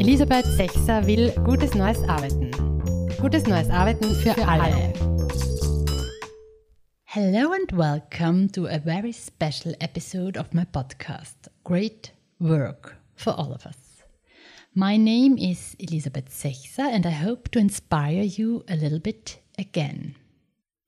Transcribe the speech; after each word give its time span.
Elisabeth 0.00 0.46
Sechser 0.56 1.04
will 1.04 1.30
gutes 1.44 1.74
neues 1.74 2.02
Arbeiten. 2.08 2.50
Gutes 3.20 3.46
neues 3.46 3.68
Arbeiten 3.68 4.14
für, 4.14 4.32
für 4.32 4.48
alle. 4.48 4.94
Hello 7.04 7.52
and 7.52 7.70
welcome 7.72 8.48
to 8.48 8.66
a 8.66 8.78
very 8.78 9.12
special 9.12 9.74
episode 9.78 10.38
of 10.38 10.54
my 10.54 10.64
podcast, 10.64 11.50
Great 11.64 12.12
Work 12.38 12.96
for 13.14 13.34
All 13.38 13.52
of 13.52 13.66
Us. 13.66 14.02
My 14.74 14.96
name 14.96 15.36
is 15.36 15.76
Elisabeth 15.78 16.30
Sechser 16.30 16.90
and 16.90 17.04
I 17.04 17.10
hope 17.10 17.50
to 17.50 17.58
inspire 17.58 18.22
you 18.22 18.64
a 18.70 18.76
little 18.76 19.00
bit 19.00 19.38
again. 19.58 20.14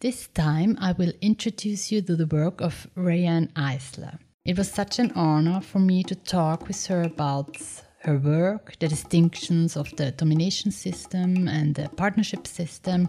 This 0.01 0.29
time 0.29 0.79
I 0.81 0.93
will 0.93 1.13
introduce 1.21 1.93
you 1.93 2.01
to 2.01 2.17
the 2.17 2.27
work 2.27 2.63
of 2.63 2.87
Riane 2.97 3.53
Eisler. 3.57 4.21
It 4.47 4.57
was 4.57 4.71
such 4.71 4.99
an 4.99 5.13
honor 5.15 5.61
for 5.61 5.81
me 5.81 6.03
to 6.05 6.15
talk 6.15 6.67
with 6.67 6.87
her 6.87 7.03
about 7.03 7.59
her 8.05 8.19
work, 8.19 8.75
the 8.79 8.89
distinctions 8.89 9.77
of 9.77 9.95
the 9.97 10.11
domination 10.11 10.71
system 10.71 11.49
and 11.49 11.75
the 11.75 11.89
partnership 11.91 12.47
system. 12.47 13.09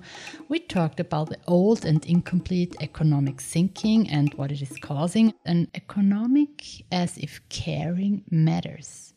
We 0.49 0.59
talked 0.59 0.99
about 0.99 1.29
the 1.29 1.39
old 1.47 1.85
and 1.85 2.05
incomplete 2.05 2.75
economic 2.81 3.41
thinking 3.41 4.09
and 4.09 4.33
what 4.35 4.51
it 4.51 4.61
is 4.61 4.77
causing, 4.81 5.33
an 5.45 5.67
economic 5.73 6.83
as 6.91 7.17
if 7.17 7.41
caring 7.49 8.23
matters. 8.29 9.13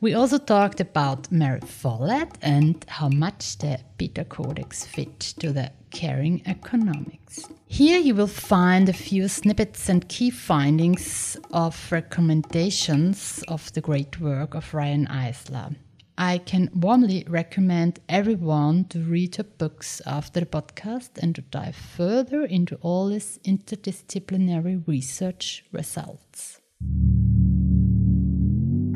We 0.00 0.14
also 0.14 0.38
talked 0.38 0.80
about 0.80 1.32
Mary 1.32 1.58
Follett 1.60 2.38
and 2.40 2.84
how 2.86 3.08
much 3.08 3.58
the 3.58 3.80
BetaCodex 3.98 4.86
fit 4.86 5.18
to 5.40 5.52
the 5.52 5.72
caring 5.90 6.40
economics. 6.46 7.44
Here 7.66 7.98
you 7.98 8.14
will 8.14 8.28
find 8.28 8.88
a 8.88 8.92
few 8.92 9.26
snippets 9.26 9.88
and 9.88 10.08
key 10.08 10.30
findings 10.30 11.36
of 11.50 11.90
recommendations 11.90 13.42
of 13.48 13.72
the 13.72 13.80
great 13.80 14.20
work 14.20 14.54
of 14.54 14.72
Riane 14.72 15.08
Eisler. 15.08 15.74
I 16.16 16.38
can 16.38 16.70
warmly 16.72 17.24
recommend 17.28 17.98
everyone 18.08 18.84
to 18.90 19.00
read 19.00 19.34
her 19.36 19.42
books 19.42 20.00
after 20.06 20.38
the 20.38 20.46
podcast 20.46 21.18
and 21.20 21.34
to 21.34 21.42
dive 21.42 21.74
further 21.74 22.44
into 22.44 22.76
all 22.82 23.08
this 23.08 23.38
interdisciplinary 23.44 24.86
research 24.86 25.64
results. 25.72 26.60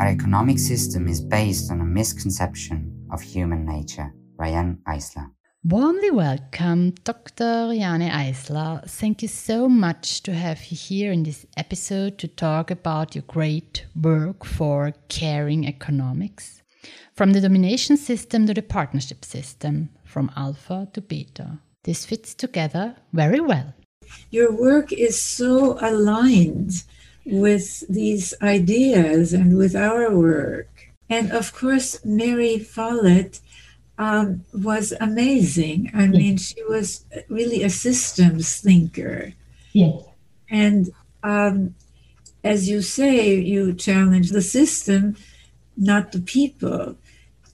Our 0.01 0.09
economic 0.09 0.59
system 0.59 1.07
is 1.07 1.21
based 1.21 1.71
on 1.71 1.81
a 1.81 1.85
misconception 1.85 3.07
of 3.13 3.21
human 3.21 3.65
nature. 3.67 4.13
Riane 4.39 4.79
Eisler. 4.89 5.31
Warmly 5.65 6.11
welcome, 6.11 6.91
Dr. 7.05 7.69
Riane 7.69 8.11
Eisler. 8.11 8.89
Thank 8.89 9.23
you 9.23 9.29
so 9.29 9.69
much 9.69 10.23
to 10.23 10.35
have 10.35 10.65
you 10.67 10.77
here 10.77 11.13
in 11.13 11.23
this 11.23 11.47
episode 11.57 12.19
to 12.19 12.27
talk 12.27 12.71
about 12.71 13.15
your 13.15 13.25
great 13.29 13.85
work 13.95 14.45
for 14.45 14.95
caring 15.09 15.67
economics. 15.67 16.63
From 17.15 17.33
the 17.33 17.41
domination 17.41 17.97
system 17.97 18.47
to 18.47 18.55
the 18.55 18.63
partnership 18.63 19.25
system, 19.25 19.91
from 20.05 20.31
alpha 20.37 20.89
to 20.95 21.01
beta. 21.01 21.59
This 21.85 22.07
fits 22.07 22.35
together 22.35 22.97
very 23.13 23.41
well. 23.41 23.75
Your 24.31 24.51
work 24.51 24.93
is 24.93 25.23
so 25.23 25.79
aligned 25.81 26.83
with 27.25 27.87
these 27.89 28.35
ideas 28.43 29.33
and 29.33 29.57
with 29.57 29.77
our 29.77 30.15
work. 30.15 30.69
And 31.09 31.31
of 31.31 31.53
course, 31.53 32.05
Mary 32.05 32.59
Follett 32.59 33.41
um, 33.99 34.45
was 34.53 34.93
amazing. 35.01 35.91
I 35.95 36.07
mean, 36.07 36.37
she 36.37 36.63
was 36.65 37.05
really 37.29 37.63
a 37.63 37.71
systems 37.71 38.61
thinker. 38.61 39.33
Yes. 39.73 40.03
And 40.51 40.91
um, 41.23 41.75
as 42.43 42.69
you 42.69 42.83
say, 42.83 43.35
you 43.37 43.73
challenge 43.75 44.31
the 44.31 44.43
system, 44.43 45.17
not 45.77 46.13
the 46.13 46.21
people. 46.21 46.97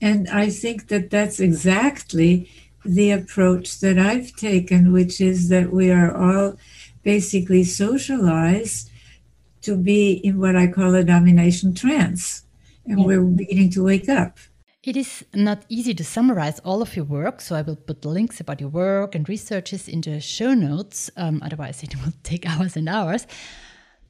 And 0.01 0.27
I 0.29 0.49
think 0.49 0.87
that 0.87 1.09
that's 1.09 1.39
exactly 1.39 2.49
the 2.85 3.11
approach 3.11 3.79
that 3.81 3.99
I've 3.99 4.35
taken, 4.35 4.91
which 4.93 5.19
is 5.19 5.49
that 5.49 5.71
we 5.71 5.91
are 5.91 6.15
all 6.15 6.57
basically 7.03 7.63
socialized 7.63 8.89
to 9.69 9.77
be 9.77 10.13
in 10.13 10.39
what 10.39 10.55
I 10.55 10.67
call 10.67 10.95
a 10.95 11.03
domination 11.03 11.75
trance. 11.75 12.43
And 12.85 13.05
we're 13.05 13.21
beginning 13.21 13.69
to 13.71 13.83
wake 13.83 14.09
up. 14.09 14.39
It 14.81 14.97
is 14.97 15.23
not 15.33 15.63
easy 15.69 15.93
to 15.93 16.03
summarize 16.03 16.59
all 16.59 16.81
of 16.81 16.95
your 16.95 17.05
work, 17.05 17.41
so 17.41 17.55
I 17.55 17.61
will 17.61 17.75
put 17.75 18.03
links 18.03 18.39
about 18.39 18.59
your 18.59 18.69
work 18.69 19.13
and 19.13 19.29
researches 19.29 19.87
in 19.87 20.01
the 20.01 20.19
show 20.19 20.55
notes. 20.55 21.11
Um, 21.17 21.41
otherwise, 21.43 21.83
it 21.87 21.93
will 21.97 22.13
take 22.23 22.49
hours 22.49 22.75
and 22.75 22.89
hours. 22.89 23.27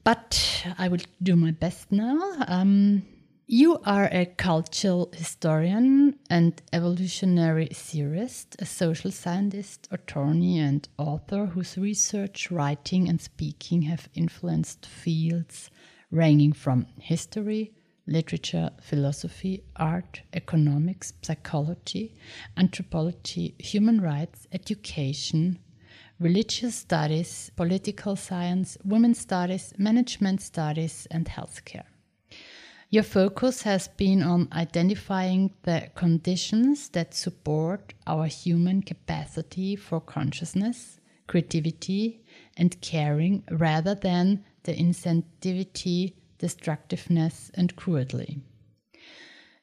But 0.06 0.64
I 0.78 0.88
will 0.88 1.03
do 1.22 1.36
my 1.36 1.52
best 1.52 1.92
now. 1.92 2.18
Um, 2.48 3.03
you 3.52 3.80
are 3.84 4.08
a 4.12 4.28
cultural 4.28 5.10
historian 5.12 6.14
and 6.30 6.62
evolutionary 6.72 7.66
theorist, 7.66 8.56
a 8.60 8.66
social 8.66 9.10
scientist, 9.10 9.88
attorney, 9.90 10.60
and 10.60 10.88
author 11.00 11.48
whose 11.48 11.76
research, 11.76 12.52
writing, 12.52 13.10
and 13.10 13.20
speaking 13.20 13.82
have 13.82 14.08
influenced 14.14 14.86
fields 14.86 15.72
ranging 16.12 16.54
from 16.54 16.86
history, 17.00 17.74
literature, 18.06 18.70
philosophy, 18.84 19.64
art, 19.78 20.22
economics, 20.34 21.14
psychology, 21.24 22.14
anthropology, 22.56 23.56
human 23.58 24.00
rights, 24.00 24.46
education, 24.52 25.58
religious 26.20 26.76
studies, 26.76 27.50
political 27.56 28.16
science, 28.16 28.78
women's 28.84 29.18
studies, 29.18 29.74
management 29.80 30.40
studies, 30.40 31.08
and 31.10 31.26
healthcare. 31.26 31.86
Your 32.91 33.03
focus 33.03 33.61
has 33.61 33.88
been 33.88 34.23
on 34.23 34.47
identifying 34.51 35.53
the 35.61 35.91
conditions 35.94 36.89
that 36.89 37.13
support 37.13 37.94
our 38.07 38.25
human 38.25 38.81
capacity 38.81 39.75
for 39.75 40.01
consciousness, 40.01 41.00
creativity, 41.27 42.23
and 42.57 42.81
caring 42.81 43.44
rather 43.51 43.94
than 43.94 44.44
the 44.63 44.73
insensitivity, 44.73 46.13
destructiveness, 46.39 47.51
and 47.53 47.75
cruelty. 47.75 48.41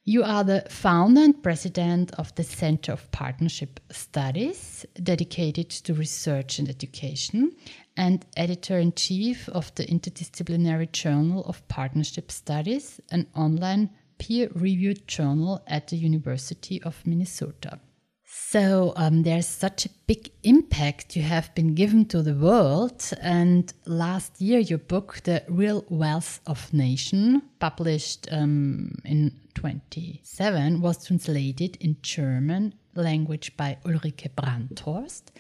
You 0.09 0.23
are 0.23 0.45
the 0.45 0.65
founder 0.71 1.21
and 1.21 1.43
president 1.43 2.13
of 2.13 2.33
the 2.37 2.45
Center 2.45 2.93
of 2.93 3.11
Partnership 3.11 3.81
Studies, 3.91 4.87
dedicated 5.03 5.69
to 5.69 5.95
research 5.95 6.61
and 6.61 6.69
education, 6.69 7.57
and 7.97 8.25
editor 8.37 8.79
in 8.79 8.93
chief 8.93 9.49
of 9.49 9.75
the 9.75 9.85
Interdisciplinary 9.85 10.93
Journal 10.93 11.45
of 11.47 11.67
Partnership 11.67 12.31
Studies, 12.31 13.01
an 13.11 13.27
online 13.35 13.91
peer 14.19 14.49
reviewed 14.55 15.09
journal 15.09 15.65
at 15.67 15.89
the 15.89 15.97
University 15.97 16.81
of 16.85 17.05
Minnesota. 17.05 17.81
So 18.23 18.93
um, 18.95 19.25
there's 19.25 19.49
such 19.49 19.87
a 19.87 19.91
big 20.07 20.31
impact 20.45 21.17
you 21.17 21.23
have 21.23 21.53
been 21.57 21.75
given 21.75 22.05
to 22.07 22.23
the 22.23 22.35
world. 22.35 23.11
And 23.21 23.73
last 23.87 24.41
year, 24.41 24.61
your 24.61 24.79
book, 24.79 25.23
The 25.25 25.43
Real 25.49 25.85
Wealth 25.89 26.39
of 26.47 26.73
Nation, 26.73 27.43
published 27.59 28.29
um, 28.31 28.93
in 29.05 29.33
27, 29.57 30.81
was 30.81 31.05
translated 31.05 31.77
in 31.81 31.97
German 32.03 32.75
language 32.95 33.57
by 33.57 33.79
Ulrike 33.85 34.31
Brandhorst 34.35 35.33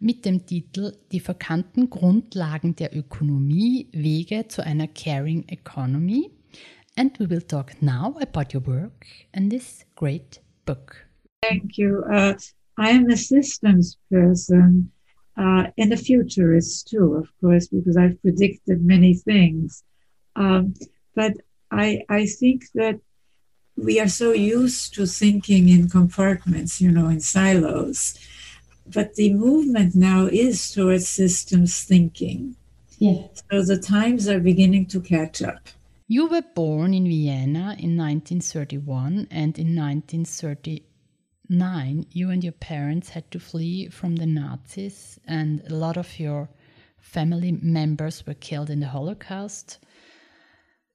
mit 0.00 0.24
dem 0.24 0.44
Titel 0.44 0.92
Die 1.12 1.20
verkannten 1.20 1.88
Grundlagen 1.88 2.74
der 2.74 2.94
Ökonomie, 2.94 3.88
Wege 3.92 4.48
zu 4.48 4.64
einer 4.64 4.88
Caring 4.88 5.44
Economy. 5.48 6.30
And 6.96 7.18
we 7.18 7.28
will 7.28 7.42
talk 7.42 7.80
now 7.80 8.16
about 8.20 8.54
your 8.54 8.66
work 8.66 9.06
and 9.32 9.50
this 9.50 9.84
great 9.94 10.40
book. 10.66 11.06
Thank 11.42 11.78
you. 11.78 12.04
Uh, 12.12 12.34
I 12.76 12.90
am 12.90 13.08
a 13.08 13.16
systems 13.16 13.98
person 14.10 14.90
uh, 15.36 15.70
and 15.78 15.92
a 15.92 15.96
futurist 15.96 16.88
too, 16.88 17.14
of 17.14 17.28
course, 17.40 17.68
because 17.68 17.96
I've 17.96 18.20
predicted 18.20 18.84
many 18.84 19.14
things. 19.14 19.84
Um, 20.36 20.74
but 21.14 21.32
I, 21.70 22.02
I 22.08 22.26
think 22.26 22.64
that 22.74 23.00
we 23.76 24.00
are 24.00 24.08
so 24.08 24.32
used 24.32 24.94
to 24.94 25.06
thinking 25.06 25.68
in 25.68 25.88
compartments, 25.88 26.80
you 26.80 26.90
know, 26.90 27.06
in 27.08 27.20
silos. 27.20 28.18
But 28.86 29.14
the 29.14 29.32
movement 29.34 29.94
now 29.94 30.26
is 30.26 30.70
towards 30.70 31.08
systems 31.08 31.84
thinking. 31.84 32.56
Yeah. 32.98 33.28
So 33.50 33.62
the 33.62 33.78
times 33.78 34.28
are 34.28 34.40
beginning 34.40 34.86
to 34.86 35.00
catch 35.00 35.42
up. 35.42 35.68
You 36.06 36.26
were 36.26 36.42
born 36.54 36.94
in 36.94 37.06
Vienna 37.06 37.76
in 37.78 37.96
1931 37.96 39.28
and 39.30 39.58
in 39.58 39.74
1939 39.74 42.06
you 42.10 42.30
and 42.30 42.44
your 42.44 42.52
parents 42.52 43.08
had 43.08 43.30
to 43.30 43.40
flee 43.40 43.88
from 43.88 44.16
the 44.16 44.26
Nazis 44.26 45.18
and 45.26 45.62
a 45.68 45.74
lot 45.74 45.96
of 45.96 46.20
your 46.20 46.50
family 46.98 47.52
members 47.52 48.26
were 48.26 48.34
killed 48.34 48.68
in 48.70 48.80
the 48.80 48.88
Holocaust. 48.88 49.78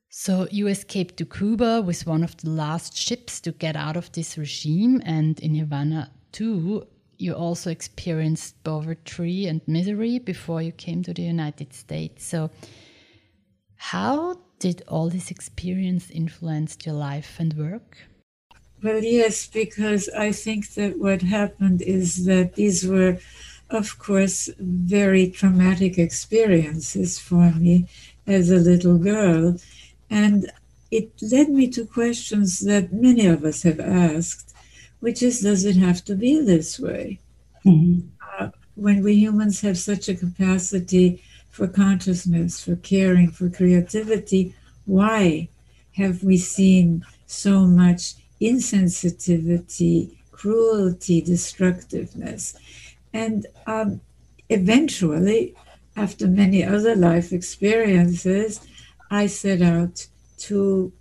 So 0.09 0.47
you 0.50 0.67
escaped 0.67 1.17
to 1.17 1.25
Cuba 1.25 1.81
with 1.81 2.07
one 2.07 2.23
of 2.23 2.35
the 2.38 2.50
last 2.50 2.97
ships 2.97 3.39
to 3.41 3.51
get 3.51 3.75
out 3.75 3.95
of 3.95 4.11
this 4.11 4.38
regime 4.38 5.01
and 5.06 5.39
in 5.39 5.53
Havana 5.56 6.11
too 6.31 6.88
you 7.19 7.33
also 7.33 7.69
experienced 7.69 8.63
poverty 8.63 9.45
and 9.45 9.61
misery 9.67 10.17
before 10.17 10.61
you 10.61 10.71
came 10.71 11.03
to 11.03 11.13
the 11.13 11.21
United 11.21 11.73
States. 11.73 12.25
So, 12.25 12.50
how 13.75 14.39
did 14.57 14.83
all 14.88 15.09
this 15.09 15.29
experience 15.29 16.09
influence 16.09 16.77
your 16.85 16.95
life 16.95 17.35
and 17.38 17.53
work? 17.53 17.97
Well, 18.81 19.03
yes, 19.03 19.47
because 19.47 20.09
I 20.09 20.31
think 20.31 20.73
that 20.75 20.97
what 20.97 21.21
happened 21.21 21.81
is 21.81 22.25
that 22.25 22.56
these 22.56 22.88
were, 22.88 23.19
of 23.69 24.00
course, 24.00 24.50
very 24.57 25.29
traumatic 25.29 25.97
experiences 25.97 27.19
for 27.19 27.51
me 27.51 27.88
as 28.25 28.50
a 28.50 28.57
little 28.57 28.97
girl. 28.97 29.57
And 30.09 30.51
it 30.91 31.11
led 31.21 31.50
me 31.50 31.67
to 31.69 31.85
questions 31.85 32.59
that 32.61 32.94
many 32.94 33.25
of 33.27 33.44
us 33.44 33.63
have 33.63 33.79
asked, 33.79 34.56
which 35.00 35.21
is 35.21 35.41
does 35.41 35.65
it 35.65 35.75
have 35.75 36.03
to 36.06 36.15
be 36.15 36.41
this 36.41 36.79
way? 36.79 37.19
Mm-hmm. 37.65 38.07
Uh, 38.39 38.50
when 38.75 39.03
we 39.03 39.15
humans 39.15 39.61
have 39.61 39.77
such 39.77 40.09
a 40.09 40.15
capacity 40.15 41.21
for 41.51 41.67
consciousness, 41.67 42.63
for 42.63 42.75
caring, 42.77 43.31
for 43.31 43.50
creativity, 43.50 44.56
why 44.85 45.50
have 45.94 46.23
we 46.23 46.38
seen 46.38 47.06
so 47.27 47.65
much 47.65 48.15
insensitivity, 48.41 50.15
cruelty, 50.31 51.21
destructiveness. 51.21 52.56
And 53.13 53.45
um, 53.67 54.01
eventually, 54.50 55.56
after 55.95 56.27
many 56.27 56.63
other 56.63 56.95
life 56.95 57.33
experiences, 57.33 58.61
I 59.11 59.27
set 59.27 59.61
out 59.61 60.07
to 60.39 60.91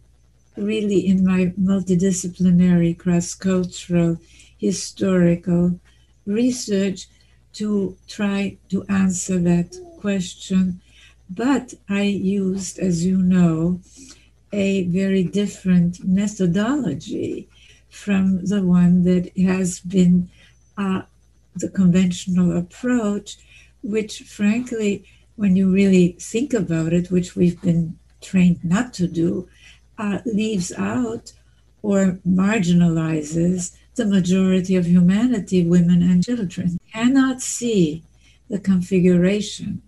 really, 0.57 1.07
in 1.07 1.25
my 1.25 1.53
multidisciplinary, 1.61 2.97
cross 2.99 3.35
cultural, 3.35 4.19
historical 4.59 5.79
research, 6.27 7.07
to 7.55 7.97
try 8.07 8.57
to 8.69 8.85
answer 8.85 9.39
that 9.39 9.77
question. 10.01 10.81
But 11.31 11.75
I 11.89 12.03
used, 12.03 12.79
as 12.79 13.05
you 13.05 13.19
know, 13.19 13.81
a 14.53 14.85
very 14.85 15.25
different 15.25 16.05
methodology 16.05 17.49
from 17.91 18.45
the 18.45 18.63
one 18.63 19.03
that 19.05 19.37
has 19.37 19.81
been 19.81 20.31
uh, 20.77 21.03
the 21.57 21.69
conventional 21.69 22.57
approach, 22.57 23.37
which, 23.83 24.21
frankly, 24.21 25.05
when 25.37 25.57
you 25.57 25.71
really 25.71 26.17
think 26.21 26.53
about 26.55 26.93
it, 26.93 27.11
which 27.11 27.37
we've 27.37 27.61
been 27.61 27.98
trained 28.21 28.65
not 28.65 28.93
to 28.95 29.07
do, 29.07 29.49
uh, 29.99 30.19
leaves 30.25 30.73
out 30.73 31.33
or 31.83 32.19
marginalizes 32.27 33.77
the 33.97 34.07
majority 34.07 34.77
of 34.77 34.87
humanity, 34.87 35.67
women 35.67 36.03
and 36.03 36.25
children, 36.25 36.79
cannot 36.93 37.41
see 37.43 38.03
the 38.49 38.59
configuration 38.59 39.83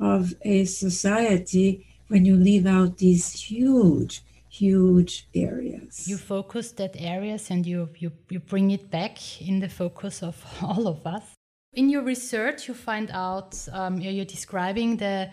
of 0.00 0.34
a 0.42 0.64
society 0.64 1.86
when 2.08 2.24
you 2.24 2.36
leave 2.36 2.66
out 2.66 2.98
these 2.98 3.32
huge, 3.32 4.22
huge 4.48 5.26
areas. 5.34 6.06
You 6.06 6.18
focus 6.18 6.72
that 6.72 6.94
areas 6.98 7.50
and 7.50 7.64
you, 7.64 7.88
you, 7.98 8.12
you 8.28 8.40
bring 8.40 8.70
it 8.72 8.90
back 8.90 9.40
in 9.40 9.60
the 9.60 9.68
focus 9.68 10.22
of 10.22 10.44
all 10.62 10.86
of 10.86 11.06
us. 11.06 11.34
In 11.72 11.88
your 11.88 12.02
research, 12.02 12.68
you 12.68 12.74
find 12.74 13.10
out 13.10 13.66
um, 13.72 13.98
you're 13.98 14.24
describing 14.24 14.96
the 14.96 15.30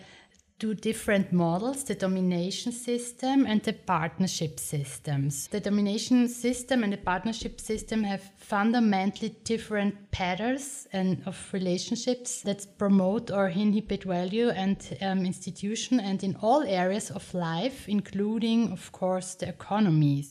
two 0.62 0.74
different 0.74 1.32
models 1.32 1.82
the 1.82 1.94
domination 1.96 2.70
system 2.70 3.46
and 3.46 3.60
the 3.64 3.72
partnership 3.72 4.60
systems. 4.60 5.48
The 5.48 5.58
domination 5.58 6.28
system 6.28 6.84
and 6.84 6.92
the 6.92 6.98
partnership 6.98 7.60
system 7.60 8.04
have 8.04 8.22
fundamentally 8.36 9.30
different 9.42 10.12
patterns 10.12 10.86
and 10.92 11.20
of 11.26 11.36
relationships 11.52 12.42
that 12.42 12.78
promote 12.78 13.32
or 13.32 13.48
inhibit 13.48 14.04
value 14.04 14.50
and 14.50 14.78
um, 15.00 15.26
institution 15.26 15.98
and 15.98 16.22
in 16.22 16.36
all 16.40 16.62
areas 16.62 17.10
of 17.10 17.34
life, 17.34 17.88
including, 17.88 18.70
of 18.70 18.92
course, 18.92 19.34
the 19.34 19.48
economies. 19.48 20.30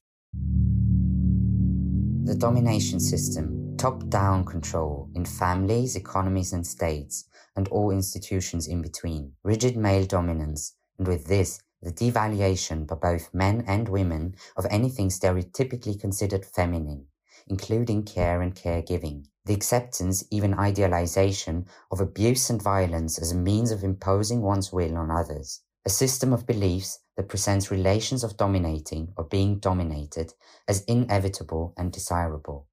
The 2.24 2.36
domination 2.36 3.02
system, 3.02 3.76
top 3.76 4.08
down 4.08 4.46
control 4.46 5.10
in 5.14 5.26
families, 5.26 5.98
economies, 5.98 6.54
and 6.54 6.66
states 6.66 7.26
and 7.56 7.68
all 7.68 7.92
institutions 7.92 8.68
in 8.68 8.82
between, 8.82 9.34
rigid 9.44 9.76
male 9.76 10.06
dominance, 10.06 10.76
and 10.98 11.08
with 11.08 11.28
this, 11.28 11.62
the 11.82 11.92
devaluation 11.92 12.86
by 12.86 12.96
both 12.96 13.34
men 13.34 13.64
and 13.68 13.90
women 13.90 14.36
of 14.56 14.66
anything 14.70 15.10
stereotypically 15.10 16.00
considered 16.00 16.46
feminine, 16.46 17.08
including 17.48 18.04
care 18.04 18.42
and 18.42 18.56
caregiving, 18.56 19.26
the 19.46 19.54
acceptance, 19.54 20.24
even 20.30 20.54
idealization, 20.54 21.66
of 21.92 22.00
abuse 22.00 22.50
and 22.50 22.62
violence 22.62 23.18
as 23.20 23.32
a 23.32 23.36
means 23.36 23.72
of 23.72 23.84
imposing 23.84 24.42
one's 24.42 24.72
will 24.72 24.96
on 24.96 25.10
others, 25.10 25.62
a 25.86 25.90
system 25.90 26.32
of 26.32 26.46
beliefs 26.46 27.00
that 27.18 27.30
presents 27.30 27.72
relations 27.72 28.24
of 28.24 28.38
dominating 28.38 29.12
or 29.18 29.24
being 29.24 29.58
dominated 29.58 30.34
as 30.68 30.84
inevitable 30.84 31.74
and 31.78 31.92
desirable 31.92 32.68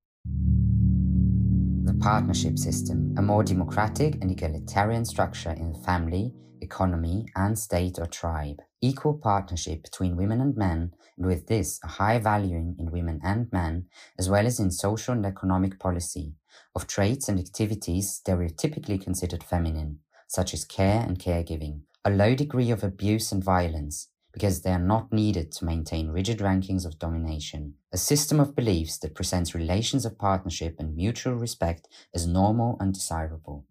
the 1.89 1.95
partnership 1.95 2.59
system, 2.59 3.15
a 3.17 3.23
more 3.23 3.43
democratic 3.43 4.17
and 4.21 4.31
egalitarian 4.31 5.07
structure 5.07 5.53
in 5.53 5.73
the 5.73 5.79
family, 5.79 6.35
economy, 6.61 7.25
and 7.35 7.59
state 7.59 7.99
or 7.99 8.05
tribe. 8.05 8.61
Equal 8.83 9.15
partnership 9.15 9.83
between 9.83 10.15
women 10.15 10.43
and 10.43 10.55
men, 10.55 10.93
and 11.17 11.25
with 11.25 11.47
this, 11.47 11.81
a 11.83 11.89
high 11.89 12.19
valuing 12.19 12.77
in 12.79 12.91
women 12.91 13.19
and 13.25 13.51
men, 13.53 13.87
as 14.19 14.29
well 14.29 14.47
as 14.47 14.61
in 14.61 14.71
social 14.71 15.15
and 15.15 15.25
economic 15.25 15.79
policy, 15.79 16.35
of 16.75 16.87
traits 16.87 17.27
and 17.27 17.39
activities 17.39 18.21
stereotypically 18.23 19.03
considered 19.03 19.43
feminine, 19.43 20.01
such 20.27 20.53
as 20.53 20.67
care 20.67 21.01
and 21.01 21.19
caregiving. 21.19 21.81
A 22.05 22.11
low 22.11 22.35
degree 22.35 22.71
of 22.71 22.85
abuse 22.85 23.33
and 23.33 23.43
violence, 23.43 24.09
because 24.33 24.63
they 24.63 24.71
are 24.71 24.79
not 24.79 25.13
needed 25.13 25.51
to 25.53 25.65
maintain 25.65 26.11
rigid 26.11 26.39
rankings 26.39 26.85
of 26.85 26.99
domination. 26.99 27.75
A 27.93 27.99
system 27.99 28.41
of 28.41 28.55
beliefs 28.55 28.99
that 28.99 29.15
presents 29.15 29.55
relations 29.55 30.05
of 30.05 30.19
partnership 30.19 30.77
and 30.79 30.95
mutual 30.95 31.35
respect 31.35 31.89
as 32.15 32.27
normal 32.27 32.77
and 32.81 32.93
desirable. 32.93 33.65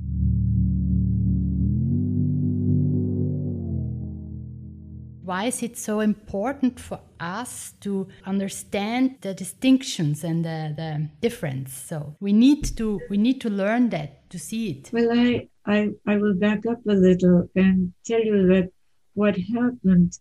Why 5.23 5.45
is 5.45 5.61
it 5.61 5.77
so 5.77 5.99
important 5.99 6.79
for 6.79 7.01
us 7.19 7.73
to 7.81 8.07
understand 8.25 9.17
the 9.19 9.33
distinctions 9.33 10.23
and 10.23 10.45
the, 10.45 10.73
the 10.75 11.09
difference? 11.19 11.73
So 11.73 12.15
we 12.21 12.31
need 12.31 12.63
to 12.77 13.01
we 13.09 13.17
need 13.17 13.41
to 13.41 13.49
learn 13.49 13.89
that 13.89 14.29
to 14.29 14.39
see 14.39 14.69
it. 14.69 14.89
Well, 14.93 15.11
I 15.11 15.49
I, 15.65 15.89
I 16.07 16.15
will 16.15 16.33
back 16.33 16.65
up 16.65 16.79
a 16.87 16.93
little 16.93 17.49
and 17.55 17.91
tell 18.05 18.23
you 18.23 18.47
that 18.47 18.69
what 19.15 19.35
happened 19.35 20.17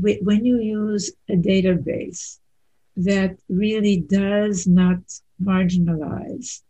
when 0.00 0.44
you 0.44 0.58
use 0.58 1.12
a 1.28 1.34
database 1.34 2.38
that 2.96 3.36
really 3.48 3.96
does 3.96 4.66
not 4.66 4.98
marginalize 5.42 6.62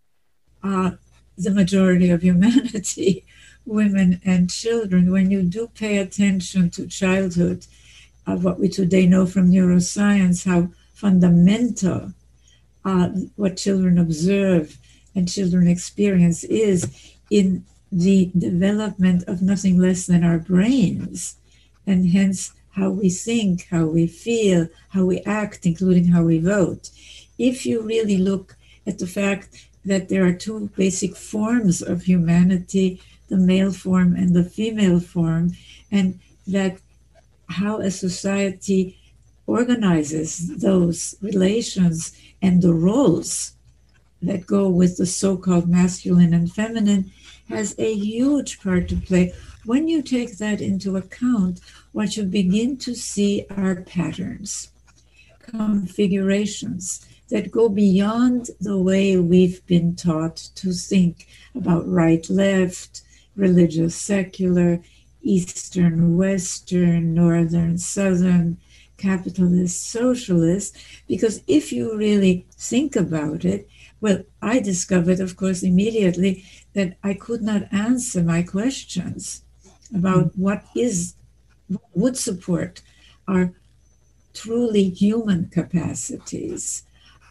uh, 0.62 0.90
the 1.37 1.50
majority 1.50 2.11
of 2.11 2.23
humanity, 2.23 3.25
women 3.64 4.20
and 4.25 4.50
children, 4.50 5.12
when 5.12 5.30
you 5.30 5.42
do 5.42 5.68
pay 5.68 5.99
attention 5.99 6.70
to 6.70 6.87
childhood, 6.87 7.66
uh, 8.26 8.37
what 8.37 8.58
we 8.58 8.68
today 8.68 9.06
know 9.06 9.26
from 9.26 9.50
neuroscience, 9.50 10.44
how 10.44 10.68
fundamental 10.94 12.12
uh, 12.85 13.08
what 13.37 13.56
children 13.56 13.99
observe 13.99 14.78
and 15.14 15.28
children 15.28 15.68
experience 15.68 16.44
is 16.44 17.12
in 17.30 17.64
the 17.90 18.30
development 18.37 19.25
of 19.26 19.42
nothing 19.42 19.78
less 19.78 20.06
than 20.06 20.25
our 20.25 20.38
brains, 20.38 21.37
and 21.87 22.11
hence 22.11 22.52
how 22.78 22.90
we 22.90 23.11
think, 23.11 23.66
how 23.70 23.85
we 23.85 24.06
feel, 24.06 24.68
how 24.90 25.04
we 25.04 25.18
act, 25.20 25.66
including 25.66 26.06
how 26.06 26.23
we 26.23 26.38
vote. 26.38 26.90
If 27.38 27.66
you 27.66 27.82
really 27.82 28.18
look 28.18 28.56
at 28.87 28.99
the 28.99 29.06
fact 29.06 29.68
that 29.85 30.08
there 30.08 30.25
are 30.26 30.32
two 30.32 30.70
basic 30.76 31.16
forms 31.16 31.82
of 31.82 32.02
humanity 32.02 33.00
the 33.28 33.37
male 33.37 33.73
form 33.73 34.16
and 34.16 34.35
the 34.35 34.44
female 34.44 35.00
form, 35.00 35.52
and 35.92 36.18
that 36.47 36.78
how 37.49 37.78
a 37.78 37.90
society 37.90 38.99
organizes 39.47 40.58
those 40.58 41.14
relations 41.20 42.12
and 42.42 42.62
the 42.62 42.75
roles 42.75 43.52
that 44.20 44.47
go 44.47 44.68
with 44.68 44.97
the 44.97 45.06
so 45.06 45.37
called 45.37 45.68
masculine 45.68 46.35
and 46.35 46.52
feminine 46.52 47.11
has 47.49 47.75
a 47.78 47.94
huge 47.94 48.61
part 48.61 48.88
to 48.88 48.97
play. 48.97 49.32
When 49.64 49.88
you 49.88 50.02
take 50.02 50.38
that 50.38 50.61
into 50.61 50.97
account, 50.97 51.61
what 51.92 52.16
you 52.16 52.25
begin 52.25 52.76
to 52.78 52.95
see 52.95 53.47
are 53.57 53.83
patterns, 53.83 54.71
configurations 55.40 57.07
that 57.28 57.50
go 57.50 57.68
beyond 57.68 58.50
the 58.61 58.78
way 58.78 59.16
we've 59.16 59.64
been 59.66 59.95
taught 59.95 60.37
to 60.54 60.73
think 60.73 61.26
about 61.54 61.88
right, 61.88 62.28
left, 62.30 63.02
religious, 63.37 63.95
secular, 63.95 64.80
Eastern, 65.23 66.16
Western, 66.16 67.14
Northern, 67.14 67.78
Southern, 67.78 68.59
capitalist, 68.97 69.90
socialist. 69.90 70.76
Because 71.07 71.42
if 71.47 71.73
you 71.73 71.97
really 71.97 72.47
think 72.57 72.97
about 72.97 73.45
it, 73.45 73.68
well, 74.00 74.23
I 74.40 74.61
discovered, 74.61 75.21
of 75.21 75.37
course, 75.37 75.62
immediately 75.62 76.45
that 76.75 76.97
I 77.02 77.14
could 77.14 77.42
not 77.42 77.73
answer 77.73 78.23
my 78.23 78.42
questions 78.42 79.42
about 79.95 80.26
mm. 80.26 80.38
what 80.38 80.64
is 80.76 81.14
would 81.94 82.16
support 82.16 82.82
our 83.26 83.52
truly 84.34 84.90
human 84.90 85.48
capacities. 85.48 86.84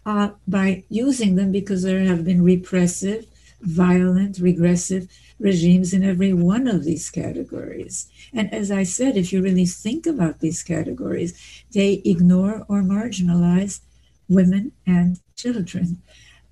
uh, 0.06 0.30
by 0.46 0.84
using 0.88 1.36
them 1.36 1.52
because 1.52 1.82
there 1.82 2.00
have 2.04 2.24
been 2.24 2.42
repressive, 2.42 3.26
violent, 3.60 4.38
regressive 4.38 5.08
regimes 5.38 5.92
in 5.92 6.02
every 6.02 6.32
one 6.32 6.66
of 6.66 6.84
these 6.84 7.10
categories. 7.10 8.08
And 8.32 8.52
as 8.52 8.70
I 8.70 8.84
said, 8.84 9.16
if 9.16 9.32
you 9.32 9.42
really 9.42 9.66
think 9.66 10.06
about 10.06 10.40
these 10.40 10.62
categories, 10.62 11.38
they 11.72 12.02
ignore 12.04 12.64
or 12.68 12.82
marginalize 12.82 13.80
women 14.28 14.72
and 14.86 15.20
children. 15.36 16.02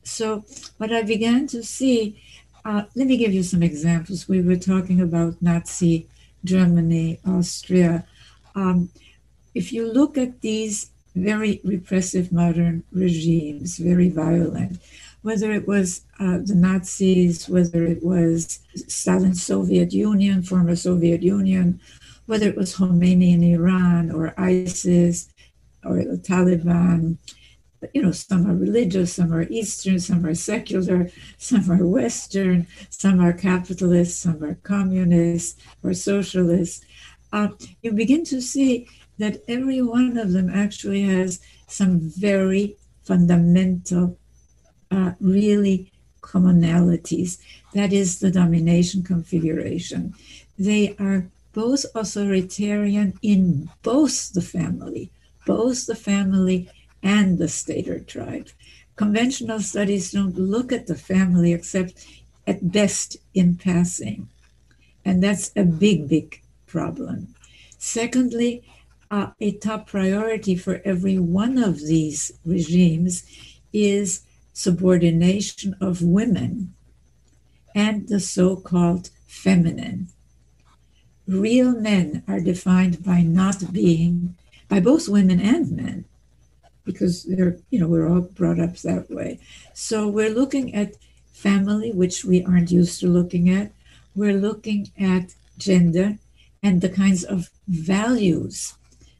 So, 0.02 0.45
what 0.78 0.93
I 0.93 1.02
began 1.02 1.47
to 1.49 1.62
see, 1.62 2.21
uh, 2.64 2.85
let 2.95 3.07
me 3.07 3.16
give 3.16 3.33
you 3.33 3.43
some 3.43 3.62
examples. 3.62 4.28
We 4.28 4.43
were 4.43 4.57
talking 4.57 5.00
about 5.00 5.40
Nazi 5.43 6.09
Germany, 6.45 7.21
Austria. 7.26 8.07
Um, 8.55 8.90
if 9.55 9.73
you 9.73 9.90
look 9.93 10.19
at 10.19 10.40
these 10.40 10.90
very 11.14 11.61
repressive 11.64 12.31
modern 12.31 12.85
regimes, 12.93 13.78
very 13.78 14.11
violent, 14.11 14.78
whether 15.23 15.50
it 15.50 15.66
was 15.66 16.02
uh, 16.21 16.38
the 16.45 16.55
Nazis, 16.55 17.49
whether 17.49 17.85
it 17.85 18.05
was 18.05 18.61
Stalin's 18.75 19.43
Soviet 19.43 19.93
Union, 19.93 20.43
former 20.43 20.76
Soviet 20.76 21.23
Union, 21.23 21.81
whether 22.26 22.49
it 22.49 22.57
was 22.57 22.76
Khomeini 22.76 23.33
in 23.33 23.43
Iran 23.43 24.11
or 24.11 24.35
ISIS 24.38 25.28
or 25.85 25.97
the 25.97 26.19
Taliban. 26.19 27.16
You 27.95 28.02
know, 28.02 28.12
some 28.12 28.50
are 28.50 28.55
religious, 28.55 29.14
some 29.14 29.33
are 29.33 29.47
Eastern, 29.49 29.99
some 29.99 30.25
are 30.25 30.35
secular, 30.35 31.11
some 31.38 31.71
are 31.71 31.87
Western, 31.87 32.66
some 32.90 33.21
are 33.21 33.33
capitalist, 33.33 34.21
some 34.21 34.43
are 34.43 34.55
communist 34.57 35.61
or 35.83 35.95
socialist. 35.95 36.85
Uh, 37.33 37.49
you 37.83 37.93
begin 37.93 38.25
to 38.25 38.40
see 38.40 38.88
that 39.19 39.43
every 39.49 39.83
one 39.83 40.16
of 40.16 40.33
them 40.33 40.50
actually 40.50 41.02
has 41.02 41.40
some 41.66 42.00
very 42.00 42.76
fundamental, 43.05 44.19
uh, 44.90 45.12
really 45.21 45.93
commonalities. 46.21 47.38
That 47.73 47.93
is 47.93 48.19
the 48.19 48.31
domination 48.31 49.02
configuration. 49.02 50.14
They 50.59 50.97
are 50.99 51.28
both 51.52 51.87
authoritarian 51.95 53.19
in 53.23 53.71
both 53.83 54.33
the 54.33 54.43
family, 54.43 55.11
both 55.47 55.87
the 55.87 55.95
family 55.95 56.69
and 57.03 57.38
the 57.38 57.49
state 57.49 57.88
or 57.88 58.00
tribe. 58.00 58.49
Conventional 58.97 59.61
studies 59.61 60.12
don't 60.12 60.38
look 60.38 60.73
at 60.73 60.87
the 60.87 60.95
family 60.95 61.53
except 61.53 62.07
at 62.47 62.73
best 62.73 63.17
in 63.35 63.57
passing. 63.57 64.29
And 65.05 65.23
that's 65.23 65.53
a 65.55 65.65
big, 65.65 66.09
big 66.09 66.43
problem. 66.67 67.35
Secondly, 67.79 68.62
uh, 69.11 69.29
a 69.41 69.53
top 69.53 69.87
priority 69.87 70.57
for 70.57 70.81
every 70.85 71.19
one 71.19 71.59
of 71.59 71.79
these 71.79 72.33
regimes 72.45 73.25
is 73.73 74.23
subordination 74.53 75.76
of 75.81 76.03
women 76.03 76.75
and 77.75 78.09
the 78.09 78.19
so 78.19 78.57
called 78.57 79.11
feminine. 79.26 80.09
Real 81.29 81.79
men 81.79 82.23
are 82.26 82.41
defined 82.41 83.05
by 83.05 83.21
not 83.21 83.73
being, 83.73 84.35
by 84.69 84.81
both 84.81 85.09
women 85.09 85.41
and 85.41 85.71
men, 85.73 86.05
because 86.87 87.25
they're, 87.25 87.59
you 87.71 87.78
know, 87.78 87.88
we're 87.88 88.09
all 88.09 88.23
brought 88.23 88.61
up 88.61 88.76
that 88.78 89.11
way. 89.11 89.38
So 89.75 90.09
we're 90.09 90.31
looking 90.31 90.75
at 90.75 90.95
family, 91.35 91.93
which 91.93 92.25
we 92.25 92.43
aren't 92.45 92.71
used 92.71 93.00
to 93.00 93.09
looking 93.09 93.50
at. 93.50 93.73
We're 94.14 94.40
looking 94.40 94.90
at 94.99 95.35
gender 95.59 96.19
and 96.62 96.81
the 96.81 96.88
kinds 96.88 97.25
of 97.25 97.50
values 97.69 98.75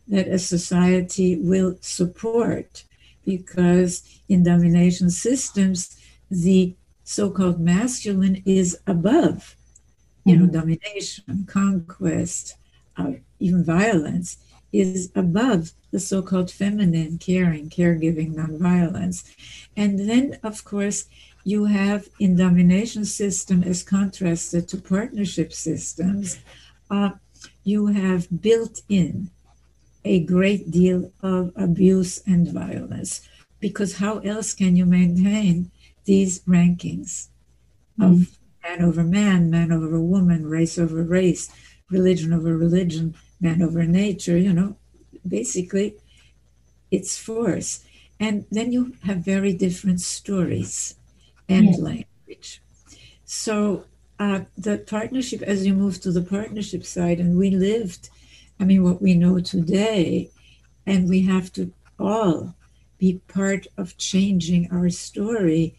that 0.09 0.29
a 0.29 0.39
society 0.39 1.37
will 1.37 1.77
support 1.81 2.85
because 3.25 4.03
in 4.29 4.45
domination 4.45 5.11
systems 5.11 5.99
the 6.31 6.75
so-called 7.05 7.61
masculine 7.61 8.43
is 8.47 8.79
above 8.87 9.57
you 10.25 10.37
know 10.37 10.45
mm-hmm. 10.45 10.59
domination 10.59 11.47
conquest 11.49 12.55
uh, 12.97 13.13
even 13.39 13.65
violence 13.65 14.39
is 14.73 15.11
above 15.15 15.73
the 15.91 16.01
so-called 16.01 16.51
feminine 16.51 17.19
caring 17.19 17.71
caregiving 17.71 18.35
nonviolence. 18.35 19.25
And 19.77 19.99
then 19.99 20.39
of 20.43 20.65
course 20.65 21.07
you 21.45 21.67
have 21.67 22.09
in 22.19 22.37
domination 22.37 23.05
system 23.05 23.63
as 23.63 23.83
contrasted 23.83 24.67
to 24.69 24.77
partnership 24.77 25.53
systems. 25.53 26.39
Uh, 26.91 27.11
you 27.63 27.87
have 27.87 28.43
built 28.43 28.83
in 28.89 29.31
a 30.05 30.21
great 30.21 30.71
deal 30.71 31.13
of 31.21 31.53
abuse 31.57 32.23
and 32.27 32.49
violence 32.49 33.29
because 33.61 33.97
how 33.97 34.19
else 34.19 34.55
can 34.55 34.77
you 34.77 34.87
maintain 34.87 35.71
these 36.05 36.41
rankings 36.41 37.29
of 38.01 38.13
mm. 38.13 38.37
man 38.63 38.83
over 38.83 39.03
man, 39.03 39.51
man 39.51 39.73
over 39.73 40.01
woman, 40.01 40.47
race 40.47 40.79
over 40.79 41.03
race, 41.03 41.51
religion 41.91 42.33
over 42.33 42.57
religion, 42.57 43.15
man 43.41 43.63
over 43.63 43.85
nature, 43.85 44.37
you 44.37 44.53
know, 44.53 44.77
basically 45.27 45.97
it's 46.91 47.19
force. 47.19 47.85
And 48.19 48.47
then 48.51 48.73
you 48.73 48.95
have 49.05 49.19
very 49.19 49.53
different 49.53 50.01
stories 50.01 50.95
and 51.49 51.67
yeah. 51.67 51.77
language. 51.77 52.63
So 53.25 53.85
uh, 54.19 54.41
the 54.57 54.79
partnership, 54.79 55.43
as 55.43 55.67
you 55.67 55.75
move 55.75 56.01
to 56.01 56.13
the 56.13 56.23
partnership 56.23 56.85
side, 56.85 57.21
and 57.21 57.37
we 57.37 57.51
lived 57.51 58.09
I 58.59 58.65
mean, 58.65 58.83
what 58.83 59.03
we 59.03 59.15
know 59.15 59.41
today, 59.41 60.31
and 60.87 61.09
we 61.09 61.23
have 61.23 61.53
to 61.55 61.73
all 61.99 62.55
be 62.99 63.21
part 63.29 63.67
of 63.77 63.99
changing 63.99 64.71
our 64.73 64.89
story 64.89 65.77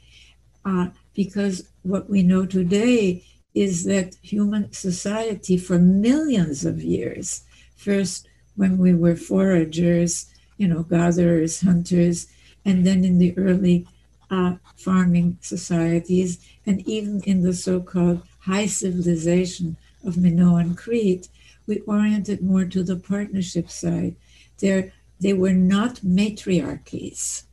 uh, 0.65 0.89
because 1.15 1.69
what 1.81 2.09
we 2.09 2.21
know 2.21 2.45
today 2.45 3.23
is 3.55 3.85
that 3.85 4.15
human 4.21 4.71
society 4.71 5.57
for 5.57 5.79
millions 5.79 6.65
of 6.65 6.83
years, 6.83 7.43
first 7.77 8.27
when 8.55 8.77
we 8.77 8.93
were 8.93 9.15
foragers, 9.15 10.25
you 10.57 10.67
know, 10.67 10.83
gatherers, 10.83 11.61
hunters, 11.61 12.27
and 12.65 12.85
then 12.85 13.05
in 13.05 13.17
the 13.19 13.37
early 13.37 13.87
uh, 14.29 14.55
farming 14.75 15.37
societies, 15.41 16.39
and 16.65 16.85
even 16.87 17.21
in 17.21 17.41
the 17.41 17.53
so 17.53 17.79
called 17.79 18.21
high 18.39 18.65
civilization 18.65 19.77
of 20.05 20.17
Minoan 20.17 20.75
Crete, 20.75 21.29
we 21.65 21.79
oriented 21.81 22.41
more 22.41 22.65
to 22.65 22.83
the 22.83 22.95
partnership 22.95 23.69
side. 23.69 24.15
There, 24.59 24.91
they 25.19 25.33
were 25.33 25.53
not 25.53 26.03
matriarchies. 26.03 27.43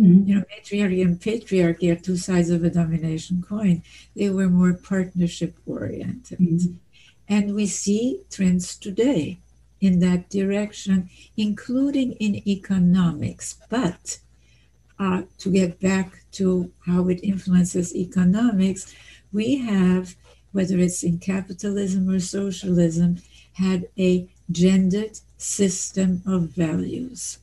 Mm-hmm. 0.00 0.28
You 0.28 0.34
know, 0.36 0.44
matriarchy 0.54 1.02
and 1.02 1.20
patriarchy 1.20 1.90
are 1.90 2.00
two 2.00 2.16
sides 2.16 2.50
of 2.50 2.64
a 2.64 2.70
domination 2.70 3.42
coin. 3.42 3.82
They 4.16 4.30
were 4.30 4.48
more 4.48 4.74
partnership 4.74 5.56
oriented. 5.66 6.38
Mm-hmm. 6.38 6.74
And 7.28 7.54
we 7.54 7.66
see 7.66 8.22
trends 8.30 8.76
today 8.76 9.38
in 9.82 9.98
that 9.98 10.30
direction, 10.30 11.10
including 11.36 12.12
in 12.12 12.36
economics. 12.48 13.56
But 13.68 14.18
uh, 14.98 15.22
to 15.38 15.50
get 15.50 15.80
back 15.80 16.22
to 16.32 16.70
how 16.86 17.08
it 17.08 17.20
influences 17.22 17.94
economics, 17.94 18.94
we 19.32 19.56
have, 19.56 20.14
whether 20.52 20.78
it's 20.78 21.02
in 21.02 21.18
capitalism 21.18 22.08
or 22.08 22.20
socialism, 22.20 23.18
had 23.54 23.88
a 23.98 24.28
gendered 24.50 25.18
system 25.36 26.22
of 26.26 26.42
values, 26.50 27.38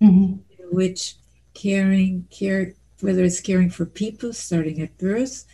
mm-hmm. 0.00 0.40
which 0.74 1.16
caring, 1.52 2.26
care, 2.30 2.72
whether 3.00 3.22
it's 3.22 3.40
caring 3.40 3.68
for 3.68 3.84
people 3.84 4.32
starting 4.32 4.80
at 4.80 4.96
birth 4.96 5.44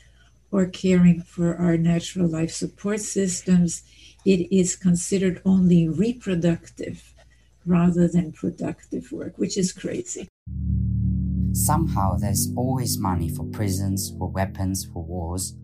or 0.52 0.66
caring 0.66 1.20
for 1.20 1.56
our 1.56 1.76
natural 1.76 2.28
life 2.28 2.52
support 2.52 3.00
systems, 3.00 3.82
it 4.24 4.54
is 4.54 4.76
considered 4.76 5.40
only 5.44 5.88
reproductive 5.88 7.14
rather 7.66 8.08
than 8.08 8.32
productive 8.32 9.12
work, 9.12 9.38
which 9.38 9.56
is 9.56 9.72
crazy. 9.72 10.28
Somehow 11.52 12.16
there's 12.16 12.52
always 12.56 12.98
money 12.98 13.28
for 13.28 13.44
prisons, 13.44 14.14
for 14.18 14.28
weapons, 14.28 14.84
for 14.84 15.02
wars, 15.02 15.54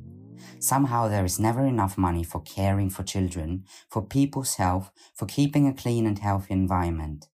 Somehow 0.58 1.08
there 1.08 1.24
is 1.24 1.38
never 1.38 1.66
enough 1.66 1.98
money 1.98 2.24
for 2.24 2.40
caring 2.40 2.90
for 2.90 3.02
children, 3.02 3.64
for 3.90 4.02
people's 4.02 4.54
health, 4.54 4.90
for 5.14 5.26
keeping 5.26 5.66
a 5.66 5.74
clean 5.74 6.06
and 6.06 6.18
healthy 6.18 6.54
environment. 6.54 7.28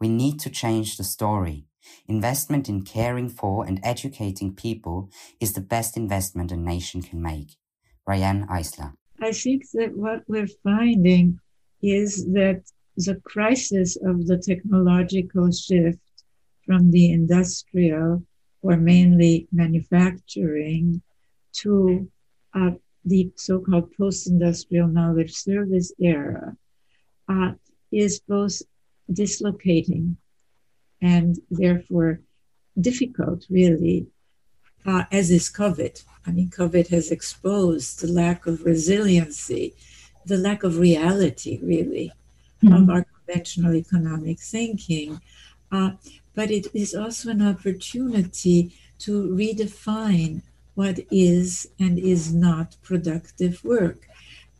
We 0.00 0.08
need 0.08 0.38
to 0.40 0.50
change 0.50 0.96
the 0.96 1.04
story. 1.04 1.66
Investment 2.08 2.68
in 2.68 2.82
caring 2.82 3.28
for 3.28 3.64
and 3.64 3.80
educating 3.82 4.54
people 4.54 5.10
is 5.40 5.52
the 5.52 5.60
best 5.60 5.96
investment 5.96 6.52
a 6.52 6.56
nation 6.56 7.02
can 7.02 7.22
make. 7.22 7.56
Riane 8.06 8.46
Eisler. 8.48 8.94
I 9.24 9.32
think 9.32 9.70
that 9.72 9.96
what 9.96 10.20
we're 10.28 10.54
finding 10.62 11.40
is 11.80 12.26
that 12.34 12.60
the 12.96 13.16
crisis 13.24 13.96
of 13.96 14.26
the 14.26 14.36
technological 14.36 15.50
shift 15.50 16.12
from 16.66 16.90
the 16.90 17.10
industrial 17.10 18.22
or 18.60 18.76
mainly 18.76 19.48
manufacturing 19.50 21.00
to 21.62 22.06
uh, 22.52 22.72
the 23.06 23.32
so-called 23.36 23.88
post-industrial 23.96 24.88
knowledge 24.88 25.32
service 25.32 25.90
era 25.98 26.54
uh, 27.26 27.52
is 27.90 28.20
both 28.28 28.60
dislocating 29.10 30.18
and 31.00 31.38
therefore 31.50 32.20
difficult, 32.78 33.46
really, 33.48 34.06
uh, 34.86 35.04
as 35.10 35.30
is 35.30 35.50
COVID. 35.50 36.02
I 36.26 36.30
mean, 36.30 36.50
COVID 36.50 36.88
has 36.88 37.10
exposed 37.10 38.00
the 38.00 38.08
lack 38.08 38.46
of 38.46 38.64
resiliency, 38.64 39.74
the 40.24 40.36
lack 40.36 40.62
of 40.62 40.78
reality, 40.78 41.58
really, 41.62 42.12
mm-hmm. 42.62 42.74
of 42.74 42.90
our 42.90 43.04
conventional 43.04 43.74
economic 43.74 44.38
thinking. 44.40 45.20
Uh, 45.70 45.92
but 46.34 46.50
it 46.50 46.66
is 46.74 46.94
also 46.94 47.30
an 47.30 47.46
opportunity 47.46 48.74
to 49.00 49.28
redefine 49.28 50.42
what 50.74 50.98
is 51.10 51.68
and 51.78 51.98
is 51.98 52.34
not 52.34 52.76
productive 52.82 53.62
work, 53.64 54.08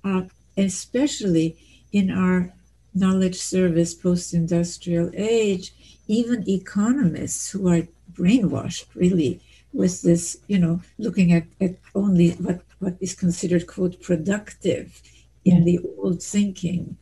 uh, 0.05 0.23
especially 0.57 1.57
in 1.93 2.11
our 2.11 2.53
knowledge 2.95 3.37
service 3.37 3.95
post 3.95 4.35
industrial 4.35 5.11
age. 5.15 5.73
Even 6.07 6.49
economists 6.49 7.51
who 7.51 7.69
are 7.69 7.89
brainwashed, 8.13 8.87
really, 8.95 9.41
with 9.75 10.03
this, 10.03 10.39
you 10.47 10.59
know, 10.59 10.81
looking 10.99 11.33
at, 11.33 11.45
at 11.61 11.75
only 11.95 12.31
what, 12.33 12.63
what 12.79 12.97
is 13.01 13.15
considered, 13.15 13.67
quote, 13.67 14.01
productive 14.01 15.03
in 15.45 15.59
yeah. 15.59 15.65
the 15.65 15.81
old 15.99 16.23
thinking. 16.23 16.97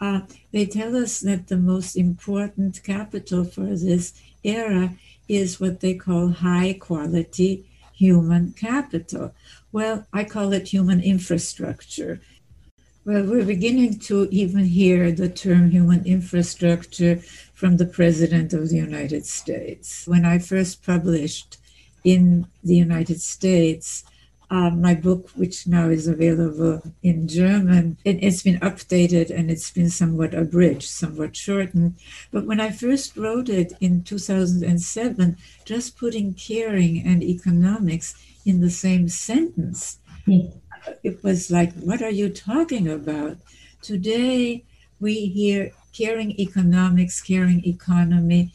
Uh, 0.00 0.20
they 0.52 0.66
tell 0.66 0.94
us 0.96 1.20
that 1.20 1.46
the 1.46 1.56
most 1.56 1.96
important 1.96 2.82
capital 2.82 3.44
for 3.44 3.74
this 3.76 4.12
era 4.44 4.92
is 5.28 5.60
what 5.60 5.80
they 5.80 5.94
call 5.94 6.28
high 6.28 6.76
quality 6.78 7.64
human 7.94 8.52
capital. 8.52 9.32
Well, 9.72 10.06
I 10.12 10.24
call 10.24 10.52
it 10.52 10.68
human 10.68 11.00
infrastructure. 11.00 12.20
Well, 13.06 13.24
we're 13.24 13.44
beginning 13.44 14.00
to 14.00 14.28
even 14.30 14.64
hear 14.64 15.12
the 15.12 15.28
term 15.28 15.70
human 15.70 16.04
infrastructure 16.04 17.16
from 17.54 17.76
the 17.76 17.86
President 17.86 18.52
of 18.52 18.68
the 18.68 18.76
United 18.76 19.24
States. 19.26 20.06
When 20.06 20.24
I 20.24 20.38
first 20.38 20.84
published 20.84 21.56
in 22.04 22.46
the 22.62 22.76
United 22.76 23.20
States, 23.20 24.04
uh, 24.50 24.70
my 24.70 24.94
book, 24.94 25.30
which 25.34 25.66
now 25.66 25.88
is 25.88 26.06
available 26.06 26.80
in 27.02 27.26
German. 27.26 27.96
It, 28.04 28.22
has 28.22 28.42
been 28.42 28.60
updated 28.60 29.30
and 29.30 29.50
it's 29.50 29.70
been 29.70 29.90
somewhat 29.90 30.34
abridged, 30.34 30.88
somewhat 30.88 31.36
shortened. 31.36 31.96
But 32.30 32.46
when 32.46 32.60
I 32.60 32.70
first 32.70 33.16
wrote 33.16 33.48
it 33.48 33.72
in 33.80 34.04
2007, 34.04 35.36
just 35.64 35.98
putting 35.98 36.34
caring 36.34 37.04
and 37.04 37.22
economics 37.22 38.14
in 38.44 38.60
the 38.60 38.70
same 38.70 39.08
sentence, 39.08 39.98
mm. 40.26 40.52
it 41.02 41.22
was 41.24 41.50
like, 41.50 41.72
what 41.74 42.02
are 42.02 42.10
you 42.10 42.28
talking 42.28 42.88
about? 42.88 43.38
Today, 43.82 44.62
we 45.00 45.26
hear 45.26 45.72
caring 45.92 46.38
economics, 46.38 47.20
caring 47.20 47.64
economy 47.66 48.52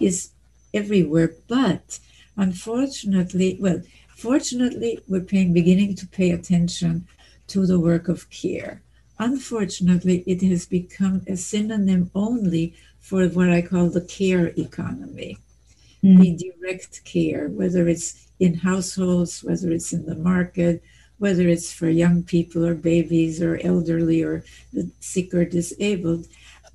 is 0.00 0.30
everywhere, 0.72 1.32
but 1.48 1.98
unfortunately, 2.36 3.58
well, 3.60 3.80
Fortunately, 4.14 5.00
we're 5.08 5.20
paying, 5.20 5.52
beginning 5.52 5.94
to 5.96 6.06
pay 6.06 6.30
attention 6.30 7.06
to 7.48 7.66
the 7.66 7.80
work 7.80 8.08
of 8.08 8.30
care. 8.30 8.80
Unfortunately, 9.18 10.24
it 10.26 10.40
has 10.42 10.66
become 10.66 11.22
a 11.26 11.36
synonym 11.36 12.10
only 12.14 12.74
for 13.00 13.26
what 13.28 13.50
I 13.50 13.60
call 13.60 13.90
the 13.90 14.00
care 14.00 14.48
economy, 14.56 15.38
mm. 16.02 16.18
the 16.18 16.36
direct 16.36 17.04
care, 17.04 17.48
whether 17.48 17.88
it's 17.88 18.28
in 18.40 18.54
households, 18.54 19.42
whether 19.44 19.70
it's 19.70 19.92
in 19.92 20.06
the 20.06 20.16
market, 20.16 20.82
whether 21.18 21.48
it's 21.48 21.72
for 21.72 21.88
young 21.88 22.22
people 22.22 22.64
or 22.64 22.74
babies 22.74 23.42
or 23.42 23.60
elderly 23.62 24.22
or 24.22 24.44
the 24.72 24.90
sick 25.00 25.34
or 25.34 25.44
disabled. 25.44 26.26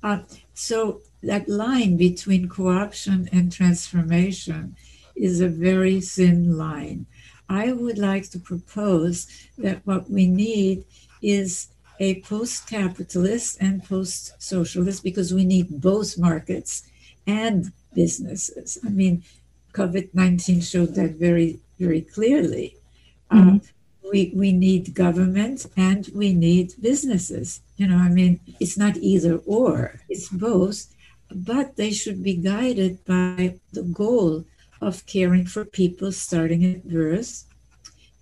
Uh, 0.02 0.20
so 0.54 1.00
that 1.22 1.48
line 1.48 1.96
between 1.96 2.48
co-option 2.48 3.28
and 3.32 3.52
transformation 3.52 4.76
is 5.20 5.40
a 5.40 5.48
very 5.48 6.00
thin 6.00 6.56
line. 6.56 7.06
I 7.48 7.72
would 7.72 7.98
like 7.98 8.30
to 8.30 8.38
propose 8.38 9.26
that 9.58 9.84
what 9.84 10.08
we 10.10 10.26
need 10.26 10.84
is 11.20 11.68
a 11.98 12.20
post 12.22 12.68
capitalist 12.68 13.58
and 13.60 13.84
post 13.84 14.32
socialist 14.38 15.02
because 15.04 15.34
we 15.34 15.44
need 15.44 15.80
both 15.80 16.18
markets 16.18 16.84
and 17.26 17.72
businesses. 17.94 18.78
I 18.84 18.88
mean, 18.88 19.24
COVID 19.72 20.10
19 20.14 20.60
showed 20.60 20.94
that 20.94 21.12
very, 21.12 21.60
very 21.78 22.00
clearly. 22.00 22.76
Mm-hmm. 23.30 23.48
Um, 23.48 23.60
we, 24.10 24.32
we 24.34 24.52
need 24.52 24.94
government 24.94 25.66
and 25.76 26.08
we 26.14 26.32
need 26.34 26.74
businesses. 26.80 27.60
You 27.76 27.86
know, 27.88 27.96
I 27.96 28.08
mean, 28.08 28.40
it's 28.58 28.76
not 28.76 28.96
either 28.96 29.36
or, 29.46 30.00
it's 30.08 30.28
both, 30.28 30.86
but 31.30 31.76
they 31.76 31.92
should 31.92 32.22
be 32.22 32.34
guided 32.34 33.04
by 33.04 33.58
the 33.72 33.82
goal 33.82 34.44
of 34.80 35.06
caring 35.06 35.46
for 35.46 35.64
people 35.64 36.12
starting 36.12 36.64
at 36.64 36.88
birth. 36.88 37.44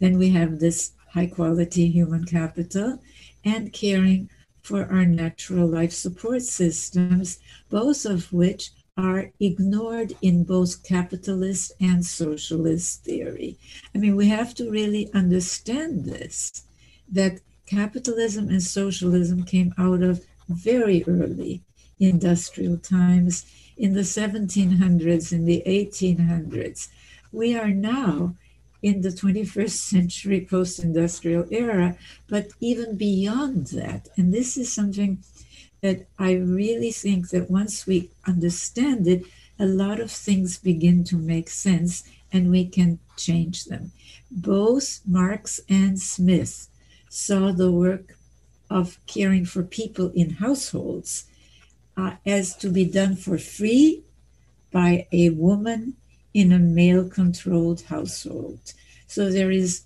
Then 0.00 0.18
we 0.18 0.30
have 0.30 0.58
this 0.58 0.92
high 1.12 1.26
quality 1.26 1.88
human 1.88 2.24
capital 2.24 3.00
and 3.44 3.72
caring 3.72 4.28
for 4.62 4.84
our 4.84 5.06
natural 5.06 5.66
life 5.66 5.92
support 5.92 6.42
systems, 6.42 7.38
both 7.70 8.04
of 8.04 8.32
which 8.32 8.70
are 8.96 9.30
ignored 9.38 10.12
in 10.22 10.42
both 10.44 10.82
capitalist 10.82 11.72
and 11.80 12.04
socialist 12.04 13.04
theory. 13.04 13.56
I 13.94 13.98
mean, 13.98 14.16
we 14.16 14.28
have 14.28 14.54
to 14.56 14.70
really 14.70 15.08
understand 15.14 16.04
this 16.04 16.64
that 17.10 17.40
capitalism 17.66 18.48
and 18.48 18.62
socialism 18.62 19.44
came 19.44 19.72
out 19.78 20.02
of 20.02 20.24
very 20.48 21.04
early 21.06 21.62
industrial 22.00 22.76
times 22.78 23.46
in 23.78 23.94
the 23.94 24.00
1700s, 24.00 25.32
in 25.32 25.44
the 25.44 25.62
1800s. 25.66 26.88
We 27.32 27.56
are 27.56 27.70
now 27.70 28.34
in 28.82 29.02
the 29.02 29.08
21st 29.10 29.70
century 29.70 30.46
post 30.48 30.78
industrial 30.78 31.46
era, 31.50 31.96
but 32.28 32.48
even 32.60 32.96
beyond 32.96 33.68
that. 33.68 34.08
And 34.16 34.32
this 34.32 34.56
is 34.56 34.72
something 34.72 35.18
that 35.80 36.06
I 36.18 36.32
really 36.32 36.92
think 36.92 37.30
that 37.30 37.50
once 37.50 37.86
we 37.86 38.10
understand 38.26 39.06
it, 39.06 39.24
a 39.58 39.66
lot 39.66 40.00
of 40.00 40.10
things 40.10 40.58
begin 40.58 41.04
to 41.04 41.16
make 41.16 41.50
sense 41.50 42.04
and 42.32 42.50
we 42.50 42.66
can 42.66 42.98
change 43.16 43.64
them. 43.64 43.92
Both 44.30 45.00
Marx 45.06 45.60
and 45.68 46.00
Smith 46.00 46.68
saw 47.08 47.52
the 47.52 47.72
work 47.72 48.16
of 48.70 48.98
caring 49.06 49.44
for 49.44 49.62
people 49.62 50.10
in 50.14 50.30
households 50.30 51.24
uh, 51.98 52.12
as 52.24 52.54
to 52.56 52.70
be 52.70 52.84
done 52.84 53.16
for 53.16 53.36
free 53.38 54.02
by 54.70 55.06
a 55.12 55.30
woman 55.30 55.94
in 56.32 56.52
a 56.52 56.58
male 56.58 57.08
controlled 57.08 57.80
household. 57.82 58.60
So 59.08 59.30
there 59.30 59.50
is, 59.50 59.82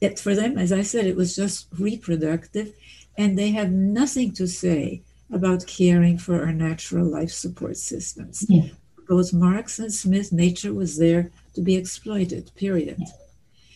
it, 0.00 0.18
for 0.18 0.34
them, 0.34 0.56
as 0.56 0.72
I 0.72 0.82
said, 0.82 1.06
it 1.06 1.16
was 1.16 1.34
just 1.34 1.66
reproductive, 1.78 2.72
and 3.18 3.36
they 3.36 3.50
have 3.50 3.70
nothing 3.72 4.32
to 4.34 4.46
say 4.46 5.02
about 5.32 5.66
caring 5.66 6.18
for 6.18 6.40
our 6.44 6.52
natural 6.52 7.06
life 7.06 7.32
support 7.32 7.76
systems. 7.76 8.46
Yeah. 8.48 8.68
Both 9.08 9.32
Marx 9.32 9.78
and 9.78 9.92
Smith, 9.92 10.32
nature 10.32 10.72
was 10.72 10.98
there 10.98 11.30
to 11.54 11.60
be 11.60 11.74
exploited, 11.74 12.50
period. 12.54 12.96
Yeah. 12.98 13.06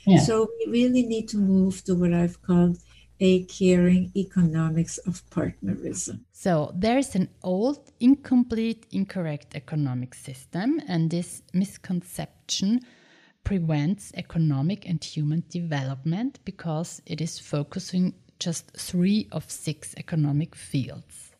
Yeah. 0.06 0.20
So 0.20 0.48
we 0.58 0.70
really 0.70 1.02
need 1.02 1.28
to 1.30 1.38
move 1.38 1.82
to 1.84 1.94
what 1.94 2.12
I've 2.12 2.40
called 2.42 2.78
a 3.20 3.44
caring 3.44 4.12
economics 4.14 4.98
of 4.98 5.22
partnerism. 5.30 6.24
So 6.32 6.72
there's 6.74 7.14
an 7.14 7.28
old, 7.42 7.92
incomplete, 8.00 8.86
incorrect 8.90 9.54
economic 9.54 10.14
system, 10.14 10.80
and 10.86 11.10
this 11.10 11.42
misconception 11.52 12.80
prevents 13.44 14.12
economic 14.14 14.88
and 14.88 15.02
human 15.02 15.44
development 15.48 16.40
because 16.44 17.00
it 17.06 17.20
is 17.20 17.38
focusing 17.38 18.14
just 18.38 18.76
three 18.76 19.28
of 19.32 19.50
six 19.50 19.94
economic 19.96 20.54
fields. 20.54 21.36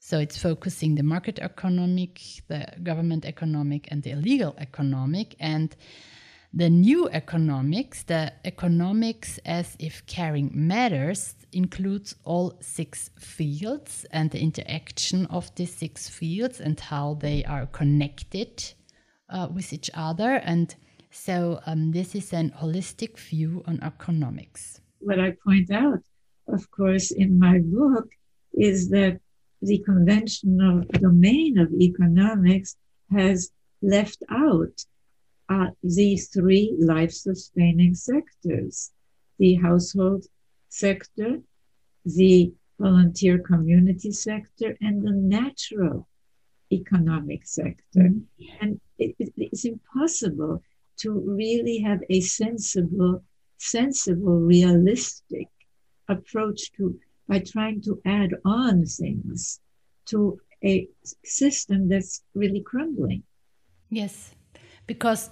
So 0.00 0.18
it's 0.20 0.38
focusing 0.38 0.94
the 0.94 1.02
market 1.02 1.38
economic, 1.40 2.20
the 2.46 2.64
government 2.82 3.24
economic, 3.24 3.88
and 3.90 4.02
the 4.02 4.10
illegal 4.10 4.54
economic. 4.58 5.34
And 5.40 5.74
the 6.52 6.70
new 6.70 7.08
economics, 7.10 8.02
the 8.04 8.32
economics 8.44 9.38
as 9.44 9.76
if 9.78 10.04
caring 10.06 10.50
matters, 10.54 11.34
includes 11.52 12.14
all 12.24 12.56
six 12.60 13.10
fields 13.18 14.04
and 14.10 14.30
the 14.30 14.40
interaction 14.40 15.26
of 15.26 15.54
these 15.54 15.74
six 15.74 16.08
fields 16.08 16.60
and 16.60 16.78
how 16.78 17.14
they 17.14 17.44
are 17.44 17.66
connected 17.66 18.74
uh, 19.30 19.48
with 19.52 19.72
each 19.72 19.90
other. 19.94 20.34
And 20.44 20.74
so 21.10 21.60
um, 21.66 21.92
this 21.92 22.14
is 22.14 22.32
an 22.32 22.50
holistic 22.50 23.18
view 23.18 23.62
on 23.66 23.82
economics. 23.82 24.80
What 24.98 25.18
I 25.18 25.34
point 25.44 25.70
out, 25.70 26.00
of 26.48 26.70
course, 26.70 27.10
in 27.10 27.38
my 27.38 27.58
book 27.64 28.08
is 28.52 28.90
that 28.90 29.20
the 29.62 29.78
conventional 29.78 30.82
domain 30.92 31.58
of 31.58 31.72
economics 31.72 32.76
has 33.10 33.50
left 33.82 34.22
out 34.30 34.84
uh, 35.48 35.68
these 35.82 36.28
three 36.28 36.76
life 36.78 37.12
sustaining 37.12 37.94
sectors 37.94 38.92
the 39.38 39.54
household 39.56 40.24
sector, 40.68 41.40
the 42.04 42.52
volunteer 42.78 43.38
community 43.38 44.10
sector, 44.10 44.76
and 44.80 45.02
the 45.06 45.12
natural 45.12 46.08
economic 46.72 47.46
sector. 47.46 48.00
Mm-hmm. 48.00 48.44
And 48.60 48.80
it, 48.98 49.14
it, 49.18 49.32
it's 49.36 49.64
impossible 49.64 50.62
to 51.00 51.10
really 51.12 51.78
have 51.80 52.00
a 52.08 52.20
sensible, 52.20 53.22
sensible, 53.58 54.40
realistic 54.40 55.48
approach 56.08 56.72
to 56.76 56.98
by 57.28 57.40
trying 57.40 57.82
to 57.82 58.00
add 58.04 58.30
on 58.44 58.84
things 58.86 59.60
to 60.06 60.38
a 60.64 60.88
system 61.24 61.88
that's 61.88 62.22
really 62.34 62.60
crumbling. 62.60 63.24
Yes, 63.90 64.32
because 64.86 65.30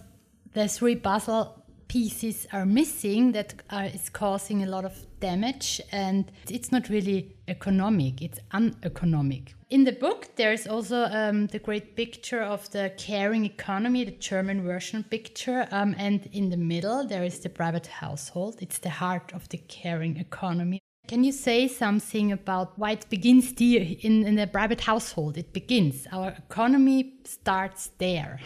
the 0.53 0.69
three 0.69 0.97
puzzle 0.97 1.65
pieces 1.89 2.47
are 2.53 2.67
missing 2.67 3.33
that 3.33 3.55
are, 3.71 3.85
is 3.85 4.09
causing 4.09 4.63
a 4.63 4.67
lot 4.67 4.85
of 4.85 5.07
damage 5.21 5.81
and 5.93 6.31
it's 6.49 6.73
not 6.73 6.89
really 6.89 7.37
economic 7.49 8.23
it's 8.23 8.41
uneconomic. 8.53 9.55
In 9.71 9.85
the 9.85 9.93
book 9.93 10.29
there's 10.37 10.67
also 10.67 11.05
um, 11.05 11.47
the 11.49 11.59
great 11.59 11.97
picture 11.97 12.43
of 12.43 12.71
the 12.71 12.93
caring 12.97 13.45
economy 13.45 14.05
the 14.05 14.13
german 14.13 14.63
version 14.63 15.05
picture 15.05 15.69
um, 15.71 15.95
and 15.99 16.29
in 16.33 16.51
the 16.51 16.57
middle 16.57 17.07
there 17.07 17.25
is 17.25 17.41
the 17.41 17.49
private 17.49 17.87
household. 17.87 18.57
It's 18.61 18.79
the 18.79 18.91
heart 18.91 19.33
of 19.35 19.49
the 19.51 19.59
caring 19.59 20.17
economy 20.17 20.81
can 21.07 21.23
you 21.23 21.33
say 21.33 21.69
something 21.69 22.33
about 22.33 22.79
why 22.79 22.93
it 22.93 23.09
begins 23.11 23.53
there 23.55 23.87
in, 24.01 24.27
in 24.27 24.37
the 24.37 24.47
private 24.47 24.81
household? 24.81 25.37
It 25.37 25.53
begins. 25.53 26.07
Our 26.11 26.31
economy 26.31 27.15
starts 27.25 27.91
there. 27.99 28.41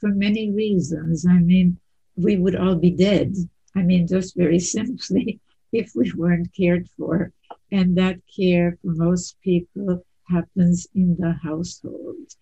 For 0.00 0.10
many 0.10 0.50
reasons. 0.50 1.26
I 1.28 1.38
mean, 1.38 1.78
we 2.16 2.36
would 2.36 2.54
all 2.54 2.76
be 2.76 2.92
dead. 2.92 3.34
I 3.74 3.82
mean, 3.82 4.06
just 4.06 4.36
very 4.36 4.58
simply, 4.76 5.40
if 5.72 5.92
we 5.94 6.12
weren't 6.16 6.54
cared 6.54 6.88
for. 6.96 7.32
And 7.72 7.96
that 7.96 8.20
care 8.36 8.78
for 8.82 8.92
most 8.92 9.40
people 9.42 10.04
happens 10.28 10.86
in 10.94 11.16
the 11.18 11.32
household. 11.42 12.34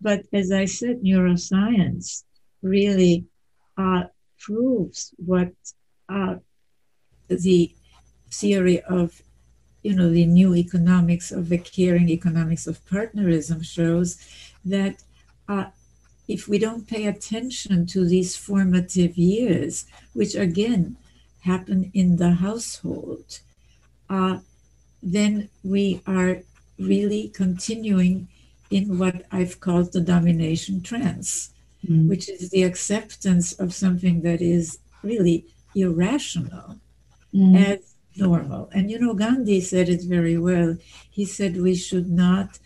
But 0.00 0.22
as 0.32 0.52
I 0.52 0.64
said, 0.64 1.02
neuroscience 1.02 2.24
really 2.62 3.26
uh, 3.76 4.04
proves 4.38 5.14
what 5.16 5.52
uh, 6.08 6.36
the 7.28 7.74
theory 8.32 8.80
of, 8.82 9.22
you 9.82 9.94
know, 9.94 10.10
the 10.10 10.26
new 10.26 10.54
economics 10.54 11.30
of 11.30 11.48
the 11.48 11.58
caring 11.58 12.08
economics 12.08 12.66
of 12.66 12.84
partnerism 12.88 13.62
shows 13.62 14.18
that 14.64 15.02
uh, 15.48 15.66
if 16.28 16.48
we 16.48 16.58
don't 16.58 16.88
pay 16.88 17.06
attention 17.06 17.86
to 17.86 18.06
these 18.06 18.36
formative 18.36 19.16
years, 19.16 19.86
which 20.12 20.34
again 20.34 20.96
happen 21.40 21.90
in 21.92 22.16
the 22.16 22.30
household, 22.30 23.40
uh, 24.08 24.38
then 25.02 25.48
we 25.64 26.00
are 26.06 26.38
really 26.78 27.28
continuing 27.28 28.28
in 28.70 28.98
what 28.98 29.26
I've 29.30 29.60
called 29.60 29.92
the 29.92 30.00
domination 30.00 30.80
trance, 30.80 31.50
mm. 31.86 32.08
which 32.08 32.28
is 32.28 32.50
the 32.50 32.62
acceptance 32.62 33.52
of 33.52 33.74
something 33.74 34.22
that 34.22 34.40
is 34.40 34.78
really 35.02 35.44
irrational 35.74 36.78
mm. 37.34 37.56
as 37.56 37.91
normal. 38.16 38.70
And 38.72 38.90
you 38.90 38.98
know, 38.98 39.14
Gandhi 39.14 39.60
said 39.60 39.88
it 39.88 40.02
very 40.02 40.38
well. 40.38 40.76
He 41.10 41.24
said 41.24 41.56
we 41.56 41.74
should 41.74 42.10
not 42.10 42.58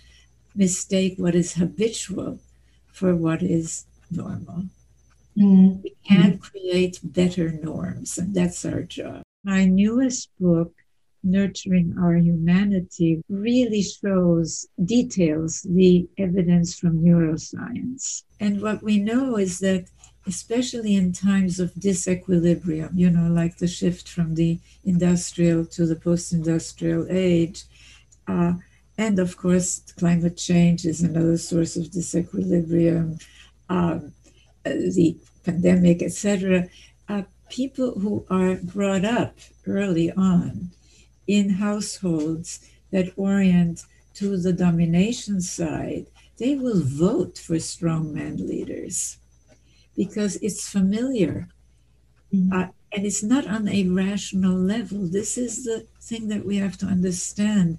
mistake 0.54 1.14
what 1.18 1.34
is 1.34 1.54
habitual 1.54 2.38
for 2.92 3.14
what 3.14 3.42
is 3.42 3.84
normal. 4.10 4.64
Mm-hmm. 5.38 5.82
We 5.82 5.94
can 6.08 6.38
create 6.38 6.98
better 7.02 7.52
norms, 7.62 8.16
and 8.16 8.34
that's 8.34 8.64
our 8.64 8.82
job. 8.82 9.22
My 9.44 9.66
newest 9.66 10.30
book, 10.40 10.72
Nurturing 11.22 11.94
Our 12.00 12.16
Humanity, 12.16 13.22
really 13.28 13.82
shows, 13.82 14.66
details 14.82 15.66
the 15.68 16.08
evidence 16.16 16.78
from 16.78 17.04
neuroscience. 17.04 18.22
And 18.40 18.62
what 18.62 18.82
we 18.82 18.98
know 18.98 19.36
is 19.36 19.58
that, 19.58 19.90
especially 20.26 20.96
in 20.96 21.12
times 21.12 21.60
of 21.60 21.72
disequilibrium, 21.74 22.90
you 22.94 23.10
know, 23.10 23.28
like 23.32 23.58
the 23.58 23.68
shift 23.68 24.08
from 24.08 24.34
the 24.34 24.58
industrial 24.84 25.64
to 25.64 25.86
the 25.86 25.96
post 25.96 26.32
industrial 26.32 27.06
age, 27.08 27.64
uh, 28.26 28.54
and 28.98 29.18
of 29.18 29.36
course, 29.36 29.80
climate 29.98 30.36
change 30.36 30.84
is 30.84 31.02
another 31.02 31.36
source 31.36 31.76
of 31.76 31.84
disequilibrium, 31.84 33.22
um, 33.68 34.12
uh, 34.64 34.70
the 34.70 35.16
pandemic, 35.44 36.02
etc. 36.02 36.68
Uh, 37.08 37.22
people 37.48 38.00
who 38.00 38.26
are 38.28 38.56
brought 38.56 39.04
up 39.04 39.38
early 39.66 40.10
on 40.12 40.70
in 41.26 41.50
households 41.50 42.68
that 42.90 43.12
orient 43.16 43.82
to 44.14 44.36
the 44.38 44.52
domination 44.52 45.40
side, 45.40 46.06
they 46.38 46.54
will 46.54 46.82
vote 46.82 47.38
for 47.38 47.56
strongman 47.56 48.48
leaders 48.48 49.18
because 49.96 50.36
it's 50.36 50.68
familiar. 50.68 51.48
Mm-hmm. 52.32 52.52
Uh, 52.52 52.66
and 52.92 53.04
it's 53.04 53.22
not 53.22 53.46
on 53.46 53.68
a 53.68 53.88
rational 53.88 54.56
level. 54.56 55.06
This 55.06 55.36
is 55.36 55.64
the 55.64 55.86
thing 56.00 56.28
that 56.28 56.44
we 56.44 56.56
have 56.56 56.76
to 56.78 56.86
understand 56.86 57.78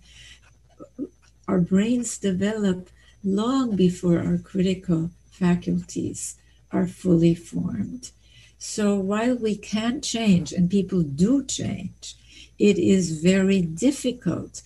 our 1.48 1.60
brains 1.60 2.18
develop 2.18 2.90
long 3.24 3.76
before 3.76 4.20
our 4.20 4.38
critical 4.38 5.12
faculties 5.32 6.36
are 6.72 6.88
fully 6.88 7.34
formed. 7.34 8.12
So 8.60 8.96
while 8.96 9.36
we 9.36 9.56
can 9.56 10.02
change, 10.02 10.52
and 10.52 10.70
people 10.70 11.04
do 11.04 11.46
change, 11.46 12.16
it 12.60 12.78
is 12.78 13.22
very 13.22 13.62
difficult. 13.62 14.62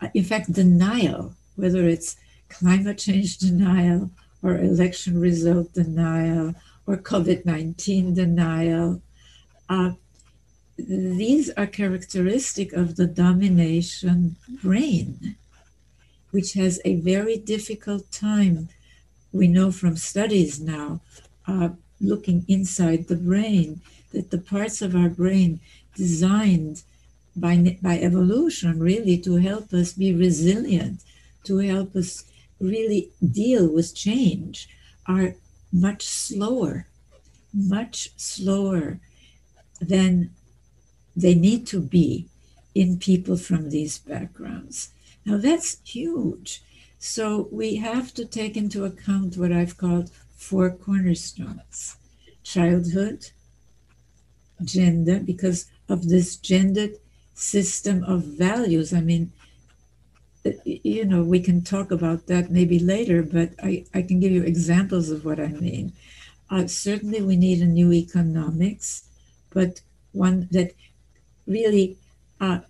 Uh, 0.00 0.08
in 0.14 0.24
fact, 0.24 0.52
denial, 0.52 1.34
whether 1.56 1.88
it's 1.88 2.16
climate 2.48 2.98
change 2.98 3.38
denial 3.38 4.10
or 4.42 4.56
election 4.58 5.20
result 5.20 5.72
denial 5.72 6.54
or 6.90 6.96
COVID 6.96 7.44
19 7.44 8.14
denial, 8.14 9.00
uh, 9.68 9.92
these 10.76 11.50
are 11.50 11.66
characteristic 11.66 12.72
of 12.72 12.96
the 12.96 13.06
domination 13.06 14.36
brain 14.62 15.36
which 16.30 16.54
has 16.54 16.80
a 16.84 16.96
very 16.96 17.36
difficult 17.36 18.10
time. 18.10 18.68
We 19.32 19.48
know 19.48 19.70
from 19.70 19.96
studies 19.96 20.60
now, 20.60 21.00
uh, 21.46 21.70
looking 22.00 22.44
inside 22.48 23.08
the 23.08 23.16
brain, 23.16 23.80
that 24.12 24.30
the 24.30 24.38
parts 24.38 24.82
of 24.82 24.94
our 24.94 25.08
brain 25.08 25.60
designed 25.94 26.82
by, 27.36 27.78
by 27.82 27.98
evolution 27.98 28.80
really 28.80 29.18
to 29.18 29.36
help 29.36 29.72
us 29.72 29.92
be 29.92 30.12
resilient, 30.12 31.02
to 31.44 31.58
help 31.58 31.94
us 31.94 32.24
really 32.60 33.10
deal 33.30 33.68
with 33.68 33.94
change, 33.94 34.68
are 35.06 35.34
much 35.72 36.04
slower, 36.04 36.86
much 37.52 38.10
slower 38.16 39.00
than 39.80 40.30
they 41.16 41.34
need 41.34 41.66
to 41.66 41.80
be 41.80 42.26
in 42.74 42.98
people 42.98 43.36
from 43.36 43.70
these 43.70 43.98
backgrounds. 43.98 44.90
Now 45.24 45.36
that's 45.38 45.78
huge. 45.84 46.62
So 46.98 47.48
we 47.50 47.76
have 47.76 48.12
to 48.14 48.24
take 48.24 48.56
into 48.56 48.84
account 48.84 49.36
what 49.36 49.52
I've 49.52 49.76
called 49.76 50.10
four 50.36 50.70
cornerstones 50.70 51.96
childhood, 52.42 53.30
gender, 54.64 55.20
because 55.20 55.66
of 55.88 56.08
this 56.08 56.36
gendered 56.36 56.96
system 57.34 58.02
of 58.04 58.24
values. 58.24 58.92
I 58.92 59.00
mean, 59.00 59.32
you 60.64 61.04
know, 61.04 61.22
we 61.22 61.40
can 61.40 61.62
talk 61.62 61.90
about 61.90 62.26
that 62.26 62.50
maybe 62.50 62.78
later, 62.78 63.22
but 63.22 63.50
I, 63.62 63.84
I 63.92 64.02
can 64.02 64.20
give 64.20 64.32
you 64.32 64.42
examples 64.42 65.10
of 65.10 65.24
what 65.24 65.38
I 65.38 65.48
mean. 65.48 65.92
Uh, 66.50 66.66
certainly, 66.66 67.22
we 67.22 67.36
need 67.36 67.60
a 67.62 67.66
new 67.66 67.92
economics, 67.92 69.04
but 69.50 69.80
one 70.12 70.48
that 70.50 70.72
really 71.46 71.96
uh, 72.40 72.60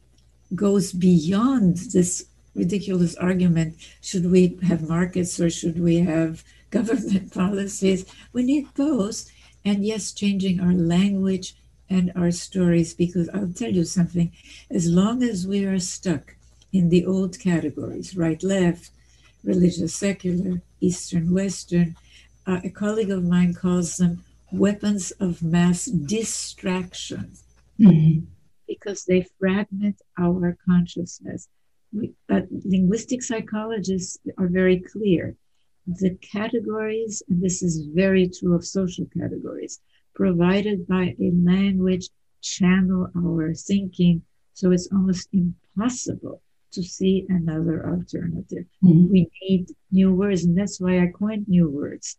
goes 0.55 0.93
beyond 0.93 1.77
this 1.93 2.27
ridiculous 2.55 3.15
argument 3.17 3.77
should 4.01 4.31
we 4.31 4.59
have 4.63 4.89
markets 4.89 5.39
or 5.39 5.49
should 5.49 5.81
we 5.81 6.01
have 6.01 6.43
government 6.71 7.33
policies? 7.33 8.05
We 8.33 8.43
need 8.43 8.67
both. 8.75 9.31
And 9.65 9.85
yes, 9.85 10.13
changing 10.13 10.61
our 10.61 10.73
language 10.73 11.55
and 11.89 12.13
our 12.17 12.31
stories, 12.31 12.95
because 12.95 13.29
I'll 13.31 13.53
tell 13.53 13.71
you 13.71 13.85
something 13.85 14.33
as 14.71 14.89
long 14.89 15.23
as 15.23 15.47
we 15.47 15.65
are 15.65 15.79
stuck 15.79 16.37
in 16.73 16.89
the 16.89 17.05
old 17.05 17.39
categories, 17.39 18.17
right, 18.17 18.43
left, 18.43 18.91
religious, 19.43 19.95
secular, 19.95 20.63
Eastern, 20.81 21.33
Western, 21.33 21.97
uh, 22.47 22.61
a 22.65 22.71
colleague 22.71 23.11
of 23.11 23.25
mine 23.25 23.55
calls 23.55 23.97
them 23.97 24.25
weapons 24.53 25.11
of 25.13 25.43
mass 25.43 25.85
distraction 25.87 27.33
mm-hmm. 27.79 28.25
because 28.67 29.05
they 29.05 29.27
fragment 29.39 30.01
our 30.19 30.57
consciousness 30.67 31.49
we, 31.93 32.13
but 32.29 32.47
linguistic 32.65 33.23
psychologists 33.23 34.19
are 34.39 34.49
very 34.49 34.81
clear. 34.81 35.37
The 35.87 36.17
categories, 36.17 37.23
and 37.29 37.43
this 37.43 37.63
is 37.63 37.87
very 37.87 38.29
true 38.29 38.55
of 38.55 38.65
social 38.65 39.07
categories, 39.17 39.81
provided 40.15 40.87
by 40.87 41.15
a 41.19 41.33
language 41.33 42.09
channel 42.43 43.09
our 43.17 43.55
thinking. 43.55 44.23
So 44.55 44.71
it's 44.73 44.89
almost 44.93 45.29
impossible 45.33 46.43
to 46.73 46.83
see 46.83 47.27
another 47.29 47.89
alternative. 47.91 48.65
Mm-hmm. 48.83 49.13
We 49.13 49.31
need 49.43 49.67
new 49.91 50.15
words, 50.15 50.45
and 50.45 50.57
that's 50.57 50.81
why 50.81 51.03
I 51.03 51.07
coined 51.09 51.49
new 51.49 51.69
words. 51.69 52.17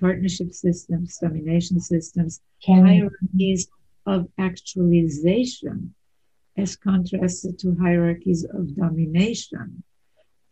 partnership 0.00 0.52
systems, 0.52 1.18
domination 1.18 1.80
systems, 1.80 2.40
hierarchies 2.66 3.68
of 4.06 4.28
actualization 4.38 5.94
as 6.56 6.76
contrasted 6.76 7.58
to 7.58 7.74
hierarchies 7.76 8.44
of 8.44 8.76
domination, 8.76 9.82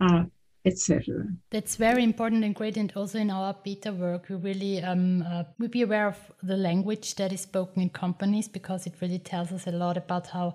uh, 0.01 0.25
etc. 0.65 1.27
That's 1.51 1.77
very 1.77 2.03
important 2.03 2.45
ingredient 2.45 2.97
also 2.97 3.19
in 3.19 3.31
our 3.31 3.55
beta 3.65 3.93
work. 3.93 4.29
We 4.29 4.37
really 4.37 4.83
um, 4.83 5.23
uh, 5.23 5.45
we 5.59 5.69
be 5.69 5.83
aware 5.83 6.09
of 6.09 6.19
the 6.43 6.57
language 6.57 7.15
that 7.17 7.33
is 7.33 7.43
spoken 7.43 7.83
in 7.83 7.91
companies 7.91 8.49
because 8.49 8.87
it 8.87 8.95
really 9.01 9.19
tells 9.19 9.53
us 9.53 9.67
a 9.67 9.73
lot 9.73 9.97
about 9.97 10.29
how 10.29 10.55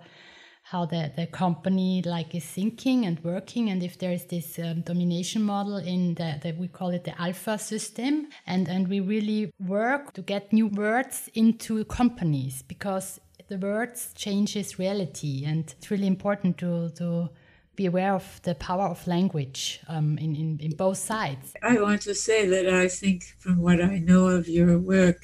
how 0.69 0.86
the, 0.86 1.10
the 1.15 1.25
company 1.27 2.01
like 2.06 2.36
is 2.36 2.43
thinking 2.43 3.06
and 3.06 3.23
working 3.23 3.69
and 3.69 3.82
if 3.82 3.97
there 3.99 4.12
is 4.12 4.25
this 4.25 4.60
um, 4.60 4.82
domination 4.82 5.41
model 5.41 5.77
in 5.77 6.13
the, 6.15 6.38
the, 6.41 6.51
we 6.53 6.67
call 6.67 6.89
it 6.89 7.06
the 7.06 7.21
alpha 7.21 7.58
system 7.58 8.27
and 8.45 8.67
and 8.67 8.89
we 8.89 8.99
really 8.99 9.49
work 9.65 10.13
to 10.13 10.21
get 10.21 10.51
new 10.51 10.67
words 10.67 11.30
into 11.36 11.86
companies 11.86 12.63
because 12.63 13.19
the 13.47 13.58
words 13.58 14.12
changes 14.13 14.77
reality 14.77 15.45
and 15.45 15.73
it's 15.77 15.89
really 15.89 16.08
important 16.08 16.58
to 16.58 16.89
to 16.89 17.30
be 17.77 17.86
aware 17.86 18.13
of 18.13 18.41
the 18.41 18.56
power 18.56 18.88
of 18.88 19.08
language 19.08 19.80
um, 19.88 20.17
in, 20.17 20.36
in, 20.36 20.60
in 20.60 20.75
both 20.75 20.97
sides. 20.97 21.53
I 21.62 21.80
want 21.80 22.01
to 22.01 22.15
say 22.15 22.47
that 22.47 22.67
I 22.67 22.88
think 22.88 23.36
from 23.38 23.62
what 23.62 23.80
I 23.80 23.99
know 23.99 24.27
of 24.30 24.49
your 24.49 24.80
work 24.80 25.17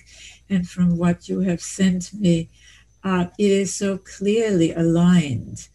and 0.49 0.69
from 0.69 0.95
what 0.97 1.27
you 1.27 1.39
have 1.39 1.62
sent 1.62 2.13
me, 2.13 2.49
uh, 3.03 3.25
it 3.37 3.51
is 3.51 3.75
so 3.75 3.97
clearly 3.97 4.71
aligned 4.73 5.67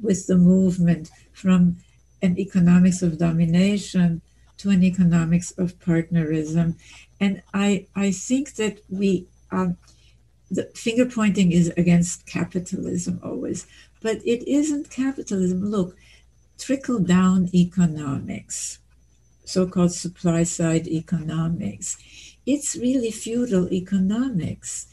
with 0.00 0.26
the 0.26 0.36
movement 0.36 1.10
from 1.32 1.76
an 2.22 2.38
economics 2.38 3.02
of 3.02 3.18
domination 3.18 4.20
to 4.58 4.70
an 4.70 4.82
economics 4.82 5.50
of 5.52 5.78
partnerism. 5.80 6.76
And 7.20 7.42
I, 7.54 7.86
I 7.94 8.10
think 8.10 8.54
that 8.54 8.80
we, 8.88 9.26
um, 9.50 9.76
the 10.50 10.64
finger 10.74 11.06
pointing 11.06 11.52
is 11.52 11.72
against 11.76 12.26
capitalism 12.26 13.20
always, 13.22 13.66
but 14.00 14.16
it 14.24 14.46
isn't 14.48 14.90
capitalism. 14.90 15.64
Look, 15.64 15.96
trickle 16.58 16.98
down 16.98 17.48
economics, 17.54 18.78
so 19.44 19.66
called 19.66 19.92
supply 19.92 20.42
side 20.42 20.86
economics, 20.86 21.96
it's 22.46 22.76
really 22.76 23.10
feudal 23.10 23.72
economics 23.72 24.86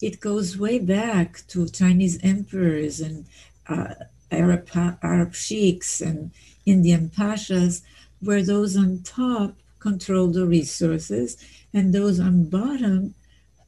it 0.00 0.20
goes 0.20 0.58
way 0.58 0.78
back 0.78 1.42
to 1.48 1.68
Chinese 1.68 2.18
emperors 2.22 3.00
and 3.00 3.26
uh, 3.68 3.94
Arab, 4.30 4.68
Arab 5.02 5.34
sheiks 5.34 6.00
and 6.00 6.30
Indian 6.66 7.08
pashas, 7.08 7.82
where 8.20 8.42
those 8.42 8.76
on 8.76 9.00
top 9.02 9.54
control 9.78 10.28
the 10.28 10.46
resources 10.46 11.36
and 11.72 11.92
those 11.92 12.18
on 12.18 12.44
bottom, 12.48 13.14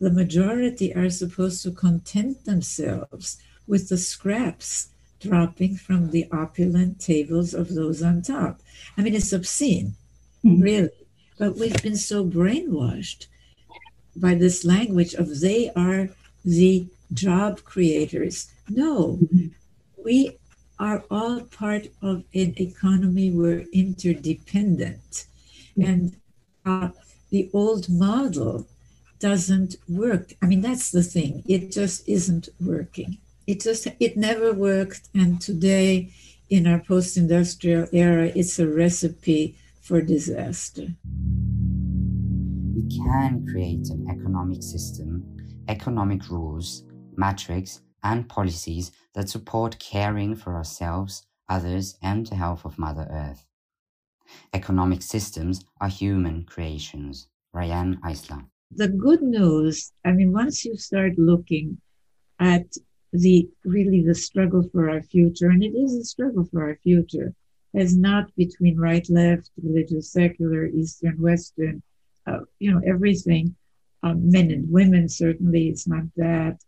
the 0.00 0.10
majority 0.10 0.94
are 0.94 1.10
supposed 1.10 1.62
to 1.62 1.70
content 1.70 2.44
themselves 2.44 3.38
with 3.66 3.88
the 3.88 3.98
scraps 3.98 4.88
dropping 5.20 5.76
from 5.76 6.10
the 6.10 6.26
opulent 6.30 7.00
tables 7.00 7.54
of 7.54 7.74
those 7.74 8.02
on 8.02 8.22
top. 8.22 8.60
I 8.96 9.02
mean, 9.02 9.14
it's 9.14 9.32
obscene, 9.32 9.94
mm-hmm. 10.44 10.62
really. 10.62 10.90
But 11.38 11.56
we've 11.56 11.82
been 11.82 11.96
so 11.96 12.24
brainwashed 12.24 13.26
by 14.16 14.34
this 14.34 14.64
language 14.64 15.14
of 15.14 15.40
they 15.40 15.70
are 15.76 16.08
the 16.44 16.86
job 17.12 17.62
creators. 17.64 18.50
No, 18.68 19.18
we 20.02 20.38
are 20.78 21.04
all 21.10 21.40
part 21.42 21.88
of 22.02 22.24
an 22.34 22.54
economy 22.56 23.30
where 23.30 23.64
interdependent. 23.72 25.26
And 25.76 26.16
uh, 26.64 26.90
the 27.30 27.50
old 27.52 27.88
model 27.88 28.66
doesn't 29.18 29.76
work. 29.88 30.34
I 30.42 30.46
mean, 30.46 30.60
that's 30.60 30.90
the 30.90 31.02
thing. 31.02 31.42
It 31.46 31.72
just 31.72 32.08
isn't 32.08 32.48
working. 32.60 33.18
It 33.46 33.60
just, 33.60 33.86
it 34.00 34.16
never 34.16 34.52
worked. 34.52 35.08
And 35.14 35.40
today, 35.40 36.12
in 36.50 36.66
our 36.66 36.78
post 36.78 37.16
industrial 37.16 37.88
era, 37.92 38.30
it's 38.34 38.58
a 38.58 38.68
recipe 38.68 39.56
for 39.80 40.00
disaster. 40.00 40.88
We 42.76 42.82
can 42.94 43.46
create 43.46 43.88
an 43.88 44.06
economic 44.10 44.62
system 44.62 45.24
economic 45.66 46.28
rules, 46.28 46.84
metrics, 47.16 47.80
and 48.04 48.28
policies 48.28 48.92
that 49.14 49.30
support 49.30 49.78
caring 49.78 50.36
for 50.36 50.54
ourselves, 50.54 51.26
others, 51.48 51.96
and 52.02 52.26
the 52.26 52.34
health 52.34 52.66
of 52.66 52.78
Mother 52.78 53.08
Earth. 53.10 53.46
Economic 54.52 55.00
systems 55.00 55.64
are 55.80 55.88
human 55.88 56.44
creations. 56.44 57.28
Riane 57.54 57.98
Eisler. 58.04 58.44
The 58.72 58.88
good 58.88 59.22
news, 59.22 59.92
I 60.04 60.12
mean, 60.12 60.32
once 60.32 60.62
you 60.66 60.76
start 60.76 61.18
looking 61.18 61.80
at 62.38 62.66
the 63.10 63.48
really 63.64 64.02
the 64.02 64.14
struggle 64.14 64.68
for 64.70 64.90
our 64.90 65.00
future, 65.00 65.48
and 65.48 65.64
it 65.64 65.74
is 65.74 65.94
a 65.94 66.04
struggle 66.04 66.44
for 66.44 66.62
our 66.64 66.76
future, 66.82 67.32
as 67.74 67.96
not 67.96 68.34
between 68.36 68.76
right, 68.78 69.08
left, 69.08 69.50
religious, 69.62 70.12
secular, 70.12 70.66
Eastern, 70.66 71.18
Western, 71.18 71.82
uh, 72.26 72.40
you 72.58 72.70
know, 72.72 72.80
everything, 72.86 73.54
um, 74.02 74.30
men 74.30 74.50
and 74.50 74.70
women, 74.70 75.08
certainly 75.08 75.68
it's 75.68 75.86
not 75.86 76.04
that, 76.16 76.58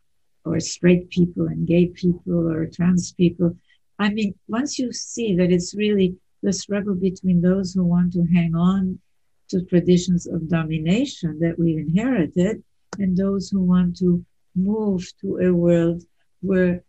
or 0.44 0.58
straight 0.60 1.10
people 1.10 1.46
and 1.46 1.66
gay 1.66 1.86
people 1.86 2.50
or 2.50 2.66
trans 2.66 3.12
people. 3.12 3.56
I 3.98 4.10
mean, 4.10 4.34
once 4.46 4.78
you 4.78 4.92
see 4.92 5.34
that 5.36 5.50
it's 5.50 5.74
really 5.74 6.16
the 6.42 6.52
struggle 6.52 6.94
between 6.94 7.40
those 7.40 7.74
who 7.74 7.84
want 7.84 8.12
to 8.12 8.24
hang 8.32 8.54
on 8.54 8.98
to 9.50 9.64
traditions 9.64 10.26
of 10.26 10.48
domination 10.48 11.38
that 11.40 11.58
we've 11.58 11.78
inherited 11.78 12.62
and 12.98 13.16
those 13.16 13.50
who 13.50 13.60
want 13.60 13.96
to 13.98 14.24
move 14.54 15.04
to 15.20 15.38
a 15.38 15.50
world 15.52 16.02
where 16.40 16.82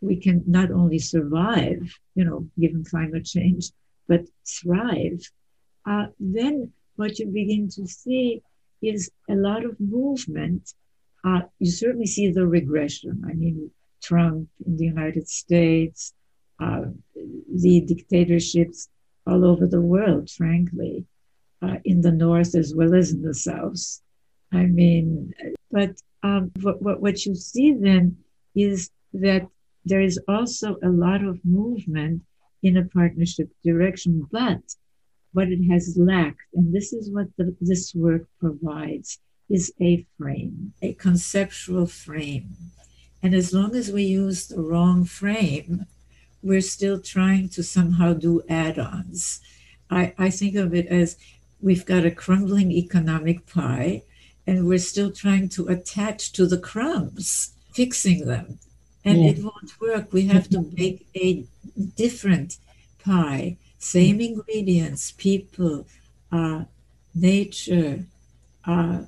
we 0.00 0.16
can 0.16 0.42
not 0.46 0.70
only 0.70 0.98
survive, 0.98 1.80
you 2.14 2.24
know, 2.24 2.46
given 2.58 2.84
climate 2.84 3.24
change, 3.24 3.70
but 4.08 4.22
thrive, 4.46 5.20
uh, 5.86 6.06
then 6.18 6.72
what 7.00 7.18
you 7.18 7.26
begin 7.26 7.68
to 7.76 7.86
see 7.86 8.42
is 8.82 9.10
a 9.28 9.34
lot 9.34 9.64
of 9.64 9.74
movement. 9.80 10.74
Uh, 11.24 11.40
you 11.58 11.70
certainly 11.70 12.06
see 12.06 12.30
the 12.30 12.46
regression. 12.46 13.22
I 13.30 13.32
mean, 13.32 13.70
Trump 14.02 14.48
in 14.66 14.76
the 14.76 14.84
United 14.84 15.26
States, 15.28 16.12
uh, 16.62 16.84
the 17.64 17.80
dictatorships 17.92 18.88
all 19.26 19.42
over 19.50 19.66
the 19.66 19.80
world, 19.80 20.30
frankly, 20.30 21.06
uh, 21.62 21.76
in 21.84 22.02
the 22.02 22.12
North 22.12 22.54
as 22.54 22.74
well 22.74 22.94
as 22.94 23.12
in 23.12 23.22
the 23.22 23.34
South. 23.34 23.82
I 24.52 24.64
mean, 24.66 25.32
but 25.70 25.92
um, 26.22 26.50
what, 26.60 26.82
what, 26.82 27.00
what 27.00 27.24
you 27.24 27.34
see 27.34 27.72
then 27.72 28.16
is 28.54 28.90
that 29.14 29.46
there 29.84 30.02
is 30.02 30.20
also 30.28 30.76
a 30.82 30.88
lot 30.88 31.24
of 31.24 31.42
movement 31.44 32.22
in 32.62 32.76
a 32.76 32.84
partnership 32.84 33.48
direction, 33.64 34.26
but 34.30 34.60
what 35.32 35.48
it 35.48 35.64
has 35.70 35.96
lacked, 35.96 36.40
and 36.54 36.74
this 36.74 36.92
is 36.92 37.10
what 37.10 37.26
the, 37.36 37.54
this 37.60 37.94
work 37.94 38.26
provides, 38.38 39.18
is 39.48 39.72
a 39.80 40.06
frame, 40.18 40.72
a 40.82 40.92
conceptual 40.94 41.86
frame. 41.86 42.56
And 43.22 43.34
as 43.34 43.52
long 43.52 43.74
as 43.76 43.90
we 43.90 44.04
use 44.04 44.46
the 44.46 44.60
wrong 44.60 45.04
frame, 45.04 45.86
we're 46.42 46.60
still 46.60 47.00
trying 47.00 47.48
to 47.50 47.62
somehow 47.62 48.14
do 48.14 48.42
add 48.48 48.78
ons. 48.78 49.40
I, 49.90 50.14
I 50.18 50.30
think 50.30 50.54
of 50.56 50.74
it 50.74 50.86
as 50.86 51.16
we've 51.60 51.84
got 51.84 52.06
a 52.06 52.10
crumbling 52.10 52.70
economic 52.72 53.46
pie, 53.46 54.02
and 54.46 54.66
we're 54.66 54.78
still 54.78 55.12
trying 55.12 55.48
to 55.50 55.68
attach 55.68 56.32
to 56.32 56.46
the 56.46 56.58
crumbs, 56.58 57.54
fixing 57.72 58.26
them. 58.26 58.58
And 59.04 59.22
yeah. 59.22 59.30
it 59.30 59.38
won't 59.42 59.80
work. 59.80 60.12
We 60.12 60.26
have 60.26 60.48
to 60.50 60.70
make 60.76 61.06
a 61.14 61.44
different 61.96 62.56
pie 63.02 63.56
same 63.80 64.20
ingredients, 64.20 65.12
people, 65.12 65.86
uh, 66.30 66.64
nature, 67.14 68.04
uh, 68.64 69.00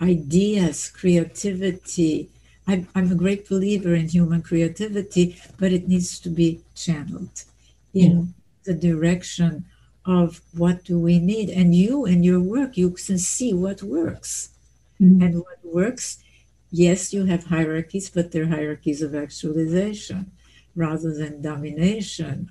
ideas, 0.00 0.88
creativity. 0.88 2.30
I'm, 2.66 2.88
I'm 2.94 3.12
a 3.12 3.14
great 3.14 3.48
believer 3.48 3.94
in 3.94 4.08
human 4.08 4.42
creativity, 4.42 5.40
but 5.58 5.72
it 5.72 5.86
needs 5.86 6.18
to 6.20 6.30
be 6.30 6.62
channeled 6.74 7.44
in 7.92 8.12
yeah. 8.12 8.24
the 8.64 8.74
direction 8.74 9.66
of 10.06 10.40
what 10.54 10.84
do 10.84 10.98
we 10.98 11.18
need. 11.18 11.50
And 11.50 11.74
you 11.74 12.06
and 12.06 12.24
your 12.24 12.40
work, 12.40 12.76
you 12.78 12.90
can 12.90 13.18
see 13.18 13.52
what 13.52 13.82
works. 13.82 14.50
Mm-hmm. 15.00 15.22
And 15.22 15.34
what 15.36 15.58
works, 15.62 16.18
yes, 16.70 17.12
you 17.12 17.26
have 17.26 17.44
hierarchies, 17.44 18.08
but 18.08 18.32
they're 18.32 18.48
hierarchies 18.48 19.02
of 19.02 19.14
actualization 19.14 20.32
rather 20.74 21.12
than 21.12 21.42
domination. 21.42 22.50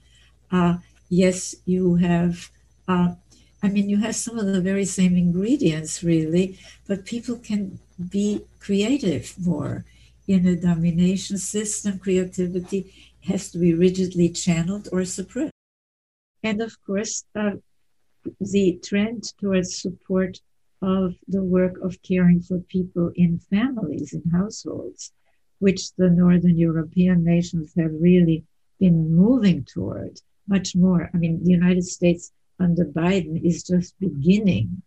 Uh, 0.51 0.77
yes, 1.09 1.55
you 1.65 1.95
have, 1.95 2.49
uh, 2.87 3.15
I 3.61 3.69
mean, 3.69 3.89
you 3.89 3.97
have 3.97 4.15
some 4.15 4.37
of 4.37 4.45
the 4.45 4.61
very 4.61 4.85
same 4.85 5.15
ingredients, 5.15 6.03
really, 6.03 6.59
but 6.87 7.05
people 7.05 7.37
can 7.37 7.79
be 8.09 8.41
creative 8.59 9.33
more. 9.39 9.85
In 10.27 10.47
a 10.47 10.55
domination 10.55 11.37
system, 11.37 11.99
creativity 11.99 12.93
has 13.25 13.51
to 13.51 13.57
be 13.57 13.73
rigidly 13.73 14.29
channeled 14.29 14.87
or 14.91 15.03
suppressed. 15.05 15.51
And 16.43 16.61
of 16.61 16.75
course, 16.85 17.25
uh, 17.35 17.51
the 18.39 18.79
trend 18.83 19.23
towards 19.39 19.81
support 19.81 20.39
of 20.81 21.15
the 21.27 21.43
work 21.43 21.77
of 21.81 22.01
caring 22.03 22.41
for 22.41 22.59
people 22.59 23.11
in 23.15 23.39
families, 23.39 24.13
in 24.13 24.23
households, 24.31 25.11
which 25.59 25.93
the 25.95 26.09
Northern 26.09 26.57
European 26.57 27.23
nations 27.23 27.73
have 27.77 27.91
really 27.93 28.43
been 28.79 29.15
moving 29.15 29.63
toward 29.63 30.19
much 30.47 30.75
more. 30.75 31.09
I 31.13 31.17
mean, 31.17 31.43
the 31.43 31.51
United 31.51 31.85
States 31.85 32.31
under 32.59 32.85
Biden 32.85 33.43
is 33.43 33.63
just 33.63 33.99
beginning 33.99 34.81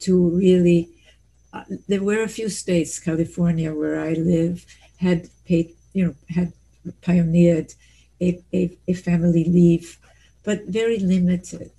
to 0.00 0.28
really. 0.30 0.88
Uh, 1.52 1.62
there 1.86 2.02
were 2.02 2.22
a 2.22 2.28
few 2.28 2.48
states, 2.48 2.98
California, 2.98 3.72
where 3.72 4.00
I 4.00 4.14
live, 4.14 4.66
had 4.96 5.28
paid, 5.44 5.72
you 5.92 6.06
know, 6.06 6.14
had 6.28 6.52
pioneered 7.02 7.72
a, 8.20 8.42
a, 8.52 8.76
a 8.88 8.94
family 8.94 9.44
leave, 9.44 9.98
but 10.42 10.64
very 10.66 10.98
limited. 10.98 11.70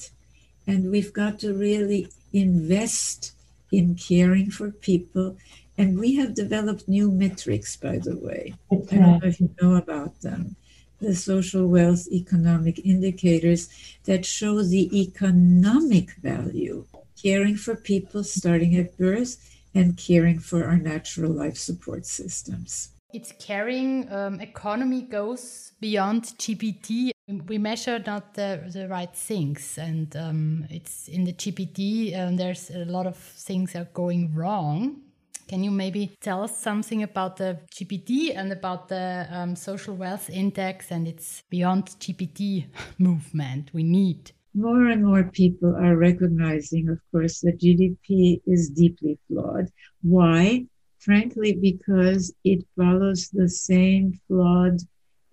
And 0.65 0.91
we've 0.91 1.13
got 1.13 1.39
to 1.39 1.53
really 1.53 2.07
invest 2.31 3.33
in 3.71 3.95
caring 3.95 4.49
for 4.49 4.71
people. 4.71 5.37
And 5.77 5.99
we 5.99 6.15
have 6.15 6.33
developed 6.33 6.87
new 6.87 7.11
metrics, 7.11 7.75
by 7.75 7.97
the 7.97 8.17
way. 8.17 8.53
That's 8.71 8.93
I 8.93 8.95
don't 8.95 9.05
right. 9.05 9.21
know 9.21 9.27
if 9.27 9.39
you 9.41 9.49
know 9.61 9.75
about 9.75 10.21
them. 10.21 10.55
The 10.99 11.15
social 11.15 11.67
wealth 11.67 12.07
economic 12.11 12.85
indicators 12.85 13.69
that 14.05 14.25
show 14.25 14.63
the 14.63 14.89
economic 14.99 16.11
value, 16.15 16.85
caring 17.21 17.57
for 17.57 17.75
people 17.75 18.23
starting 18.23 18.75
at 18.75 18.97
birth 18.97 19.37
and 19.73 19.97
caring 19.97 20.39
for 20.39 20.63
our 20.63 20.77
natural 20.77 21.31
life 21.31 21.57
support 21.57 22.05
systems. 22.05 22.89
Its 23.13 23.33
caring 23.39 24.11
um, 24.11 24.41
economy 24.41 25.01
goes 25.01 25.73
beyond 25.79 26.23
GDP. 26.37 27.11
We 27.47 27.57
measure 27.57 27.99
not 28.05 28.33
the, 28.33 28.63
the 28.71 28.87
right 28.87 29.13
things, 29.15 29.77
and 29.77 30.15
um, 30.15 30.65
it's 30.69 31.07
in 31.07 31.23
the 31.23 31.33
GDP. 31.33 32.17
Um, 32.17 32.35
there's 32.35 32.69
a 32.69 32.85
lot 32.85 33.07
of 33.07 33.15
things 33.15 33.75
are 33.75 33.87
going 33.93 34.33
wrong. 34.33 35.01
Can 35.47 35.63
you 35.63 35.71
maybe 35.71 36.15
tell 36.21 36.43
us 36.43 36.57
something 36.57 37.03
about 37.03 37.37
the 37.37 37.59
GDP 37.71 38.35
and 38.35 38.51
about 38.51 38.89
the 38.89 39.27
um, 39.29 39.55
social 39.55 39.95
wealth 39.95 40.29
index 40.29 40.91
and 40.91 41.07
its 41.07 41.43
beyond 41.49 41.87
GDP 41.99 42.67
movement 42.97 43.71
we 43.73 43.83
need? 43.83 44.31
More 44.53 44.87
and 44.87 45.05
more 45.05 45.23
people 45.23 45.75
are 45.75 45.97
recognizing, 45.97 46.89
of 46.89 46.99
course, 47.11 47.41
that 47.41 47.59
GDP 47.59 48.41
is 48.47 48.69
deeply 48.69 49.19
flawed. 49.27 49.67
Why? 50.01 50.65
frankly, 51.05 51.53
because 51.53 52.33
it 52.43 52.65
follows 52.75 53.29
the 53.29 53.47
same 53.47 54.19
flawed 54.27 54.79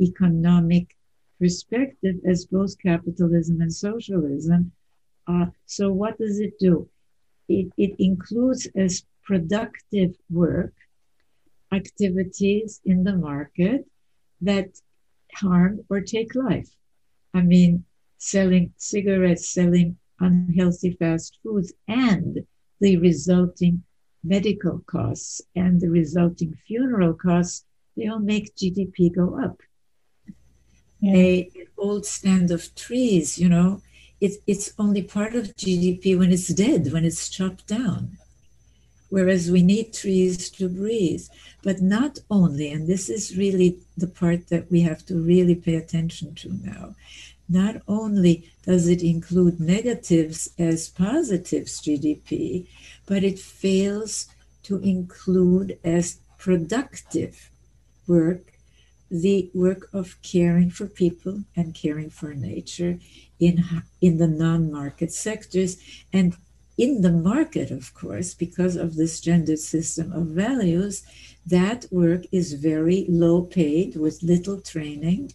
economic 0.01 0.94
perspective 1.40 2.16
as 2.29 2.44
both 2.44 2.79
capitalism 2.79 3.62
and 3.62 3.72
socialism. 3.72 4.70
Uh, 5.27 5.46
so, 5.64 5.90
what 5.90 6.18
does 6.18 6.40
it 6.40 6.53
do? 6.59 6.87
It, 7.48 7.72
it 7.79 7.92
includes 7.98 8.68
as 8.77 9.03
productive 9.25 10.15
work 10.31 10.73
activities 11.73 12.81
in 12.85 13.05
the 13.05 13.17
market 13.17 13.87
that 14.41 14.69
harm 15.35 15.81
or 15.89 16.01
take 16.01 16.35
life. 16.35 16.69
I 17.35 17.43
mean, 17.43 17.85
selling 18.19 18.73
cigarettes, 18.77 19.49
selling 19.49 19.97
unhealthy 20.21 20.93
fast 20.93 21.39
foods, 21.43 21.73
and 21.89 22.41
the 22.81 22.97
resulting 22.99 23.83
medical 24.25 24.81
costs 24.87 25.41
and 25.57 25.81
the 25.81 25.89
resulting 25.89 26.55
funeral 26.67 27.15
costs, 27.15 27.65
they 27.97 28.07
all 28.07 28.21
make 28.21 28.55
GDP 28.55 29.15
go 29.15 29.43
up. 29.43 29.61
Yeah. 31.01 31.15
A, 31.15 31.51
an 31.57 31.67
old 31.77 32.07
stand 32.07 32.51
of 32.51 32.75
trees, 32.75 33.39
you 33.39 33.49
know, 33.49 33.83
it, 34.21 34.35
it's 34.47 34.73
only 34.79 35.03
part 35.03 35.35
of 35.35 35.57
GDP 35.57 36.17
when 36.17 36.31
it's 36.31 36.49
dead, 36.49 36.93
when 36.93 37.05
it's 37.05 37.29
chopped 37.29 37.67
down. 37.67 38.19
Whereas 39.12 39.51
we 39.51 39.62
need 39.62 39.92
trees 39.92 40.48
to 40.53 40.70
breathe. 40.70 41.27
But 41.62 41.83
not 41.83 42.20
only, 42.31 42.70
and 42.70 42.88
this 42.88 43.11
is 43.11 43.37
really 43.37 43.77
the 43.94 44.07
part 44.07 44.48
that 44.48 44.70
we 44.70 44.81
have 44.88 45.05
to 45.05 45.20
really 45.20 45.55
pay 45.55 45.75
attention 45.75 46.35
to 46.37 46.48
now, 46.64 46.94
not 47.46 47.83
only 47.87 48.51
does 48.64 48.88
it 48.88 49.03
include 49.03 49.61
negatives 49.61 50.48
as 50.59 50.88
positives 50.88 51.83
GDP, 51.83 52.66
but 53.05 53.22
it 53.22 53.38
fails 53.38 54.29
to 54.62 54.79
include 54.79 55.79
as 55.85 56.16
productive 56.38 57.51
work 58.07 58.55
the 59.11 59.51
work 59.53 59.90
of 59.92 60.16
caring 60.22 60.70
for 60.70 60.87
people 60.87 61.44
and 61.55 61.75
caring 61.75 62.09
for 62.09 62.33
nature 62.33 62.98
in, 63.38 63.62
in 64.01 64.16
the 64.16 64.27
non 64.27 64.72
market 64.72 65.12
sectors. 65.12 65.77
And 66.14 66.35
in 66.79 67.03
the 67.03 67.13
market, 67.13 67.71
of 67.71 67.93
course, 67.95 68.35
because 68.35 68.77
of 68.77 68.97
this 68.97 69.21
gendered 69.21 69.59
system 69.59 70.13
of 70.13 70.27
values, 70.29 71.05
that 71.47 71.87
work 71.91 72.25
is 72.33 72.55
very 72.55 73.05
low 73.09 73.43
paid 73.43 73.97
with 73.97 74.23
little 74.23 74.61
training, 74.61 75.33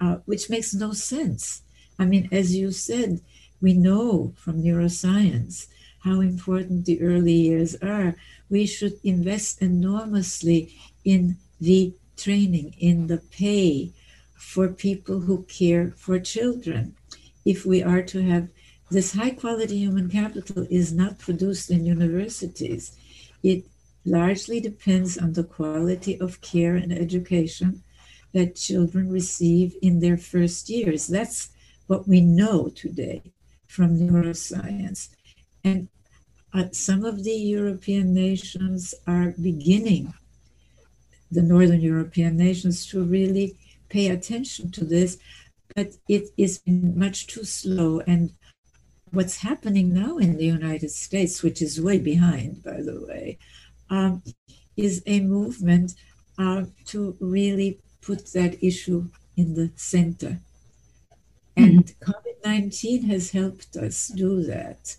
uh, 0.00 0.16
which 0.26 0.50
makes 0.50 0.74
no 0.74 0.92
sense. 0.92 1.62
I 1.98 2.04
mean, 2.04 2.28
as 2.30 2.54
you 2.54 2.70
said, 2.70 3.20
we 3.60 3.74
know 3.74 4.34
from 4.36 4.62
neuroscience 4.62 5.66
how 6.00 6.20
important 6.20 6.84
the 6.84 7.00
early 7.02 7.32
years 7.32 7.74
are. 7.82 8.14
We 8.48 8.66
should 8.66 8.98
invest 9.02 9.62
enormously 9.62 10.74
in 11.04 11.36
the 11.60 11.92
training, 12.16 12.74
in 12.78 13.06
the 13.06 13.18
pay 13.18 13.92
for 14.34 14.68
people 14.68 15.20
who 15.20 15.42
care 15.44 15.92
for 15.96 16.18
children. 16.18 16.94
If 17.44 17.66
we 17.66 17.82
are 17.82 18.02
to 18.02 18.22
have 18.22 18.48
this 18.90 19.12
high 19.12 19.30
quality 19.30 19.78
human 19.78 20.08
capital 20.08 20.66
is 20.70 20.92
not 20.92 21.18
produced 21.18 21.70
in 21.70 21.84
universities. 21.84 22.96
It 23.42 23.64
largely 24.04 24.60
depends 24.60 25.18
on 25.18 25.34
the 25.34 25.44
quality 25.44 26.18
of 26.20 26.40
care 26.40 26.76
and 26.76 26.92
education 26.92 27.82
that 28.32 28.56
children 28.56 29.10
receive 29.10 29.76
in 29.82 30.00
their 30.00 30.16
first 30.16 30.68
years. 30.68 31.06
That's 31.06 31.50
what 31.86 32.08
we 32.08 32.20
know 32.20 32.68
today 32.68 33.22
from 33.66 33.98
neuroscience. 33.98 35.08
And 35.64 35.88
uh, 36.54 36.64
some 36.72 37.04
of 37.04 37.24
the 37.24 37.32
European 37.32 38.14
nations 38.14 38.94
are 39.06 39.34
beginning, 39.40 40.14
the 41.30 41.42
Northern 41.42 41.80
European 41.80 42.36
nations, 42.36 42.86
to 42.86 43.04
really 43.04 43.58
pay 43.88 44.08
attention 44.08 44.70
to 44.72 44.84
this, 44.84 45.18
but 45.74 45.94
it 46.08 46.28
is 46.36 46.62
much 46.66 47.26
too 47.26 47.44
slow. 47.44 48.00
And 48.00 48.32
what's 49.12 49.38
happening 49.38 49.92
now 49.92 50.18
in 50.18 50.36
the 50.36 50.46
United 50.46 50.90
States, 50.90 51.42
which 51.42 51.60
is 51.62 51.80
way 51.80 51.98
behind, 51.98 52.62
by 52.62 52.80
the 52.82 53.04
way, 53.06 53.38
um, 53.90 54.22
is 54.76 55.02
a 55.06 55.20
movement 55.20 55.92
uh, 56.38 56.64
to 56.86 57.16
really 57.20 57.80
put 58.00 58.32
that 58.32 58.62
issue 58.62 59.08
in 59.36 59.54
the 59.54 59.70
center. 59.76 60.40
And 61.56 61.86
mm-hmm. 61.86 62.10
COVID 62.10 62.44
19 62.44 63.02
has 63.04 63.32
helped 63.32 63.76
us 63.76 64.08
do 64.08 64.42
that 64.44 64.96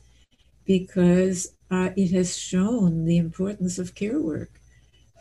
because 0.66 1.54
uh, 1.72 1.90
it 1.96 2.12
has 2.12 2.38
shown 2.38 3.06
the 3.06 3.18
importance 3.18 3.80
of 3.80 3.96
care 3.96 4.20
work 4.20 4.52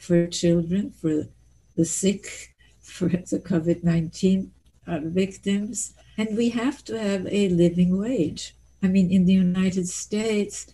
for 0.00 0.26
children, 0.26 0.90
for 0.90 1.28
the 1.76 1.84
sick, 1.84 2.54
for 2.80 3.08
the 3.08 3.40
COVID 3.44 3.84
19 3.84 4.50
uh, 4.86 5.00
victims. 5.04 5.94
And 6.16 6.36
we 6.36 6.48
have 6.50 6.84
to 6.84 6.98
have 6.98 7.26
a 7.30 7.48
living 7.48 7.96
wage. 7.96 8.54
I 8.82 8.88
mean, 8.88 9.10
in 9.10 9.24
the 9.24 9.32
United 9.32 9.88
States, 9.88 10.72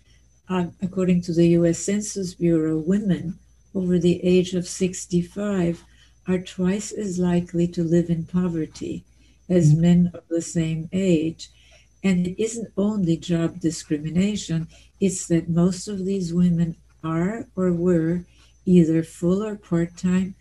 uh, 0.49 0.67
according 0.83 1.23
to 1.23 1.33
the 1.33 1.49
US 1.49 1.79
Census 1.79 2.35
Bureau, 2.35 2.79
women 2.79 3.39
over 3.75 3.99
the 3.99 4.23
age 4.23 4.55
of 4.55 4.69
65 4.69 5.85
are 6.27 6.39
twice 6.39 6.93
as 6.93 7.19
likely 7.19 7.67
to 7.69 7.83
live 7.83 8.11
in 8.11 8.25
poverty 8.25 9.05
as 9.49 9.73
mm-hmm. 9.73 9.81
men 9.81 10.11
of 10.15 10.23
the 10.29 10.43
same 10.43 10.89
age. 10.93 11.51
And 12.03 12.27
it 12.27 12.43
isn't 12.43 12.73
only 12.77 13.17
job 13.17 13.61
discrimination, 13.61 14.69
it's 15.01 15.27
that 15.29 15.49
most 15.49 15.89
of 15.89 16.05
these 16.05 16.33
women 16.33 16.77
are 17.03 17.47
or 17.57 17.73
were 17.73 18.25
either 18.67 19.03
full 19.03 19.43
or 19.43 19.57
part 19.57 19.97
time 19.97 20.35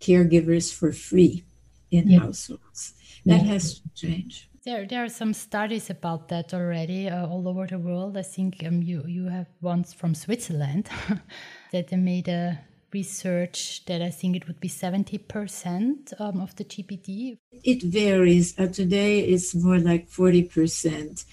caregivers 0.00 0.72
for 0.72 0.92
free 0.92 1.44
in 1.90 2.08
yeah. 2.08 2.20
households. 2.20 2.94
That 3.24 3.42
yeah. 3.42 3.52
has 3.52 3.80
to 3.80 3.88
change. 3.94 4.48
There, 4.64 4.86
there 4.86 5.04
are 5.04 5.10
some 5.10 5.34
studies 5.34 5.90
about 5.90 6.28
that 6.28 6.54
already 6.54 7.08
uh, 7.08 7.26
all 7.26 7.46
over 7.46 7.66
the 7.66 7.78
world. 7.78 8.16
I 8.16 8.22
think 8.22 8.64
um, 8.66 8.82
you 8.82 9.04
you 9.06 9.26
have 9.26 9.46
ones 9.60 9.92
from 9.92 10.14
Switzerland 10.14 10.88
that 11.72 11.88
they 11.88 11.96
made 11.96 12.28
a 12.28 12.58
research 12.94 13.84
that 13.86 14.00
I 14.00 14.08
think 14.08 14.36
it 14.36 14.46
would 14.46 14.60
be 14.60 14.68
70% 14.68 16.18
um, 16.20 16.40
of 16.40 16.54
the 16.56 16.64
GDP? 16.64 17.36
It 17.52 17.82
varies. 17.82 18.58
Uh, 18.58 18.68
today 18.68 19.20
it's 19.20 19.54
more 19.54 19.78
like 19.78 20.08
40%. 20.08 21.24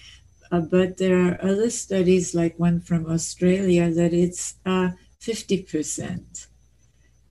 Uh, 0.50 0.60
but 0.60 0.98
there 0.98 1.18
are 1.26 1.38
other 1.40 1.70
studies, 1.70 2.34
like 2.34 2.58
one 2.58 2.80
from 2.80 3.06
Australia, 3.06 3.90
that 3.90 4.12
it's 4.12 4.56
uh, 4.66 4.90
50%. 5.20 6.46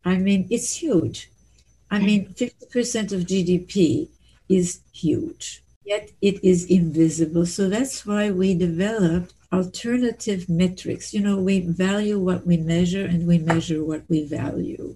I 0.04 0.18
mean, 0.18 0.48
it's 0.50 0.78
huge. 0.78 1.30
I 1.92 2.00
mean, 2.00 2.34
50% 2.34 3.12
of 3.12 3.22
GDP 3.22 4.08
is 4.50 4.80
huge, 4.94 5.62
yet 5.92 6.12
it 6.22 6.38
is 6.52 6.60
invisible. 6.80 7.46
So 7.46 7.64
that's 7.68 8.06
why 8.06 8.24
we 8.32 8.50
developed 8.56 9.34
alternative 9.52 10.42
metrics. 10.48 11.14
You 11.14 11.22
know, 11.26 11.38
we 11.50 11.56
value 11.88 12.18
what 12.28 12.42
we 12.50 12.58
measure 12.76 13.06
and 13.12 13.28
we 13.28 13.38
measure 13.54 13.84
what 13.84 14.04
we 14.12 14.20
value. 14.42 14.96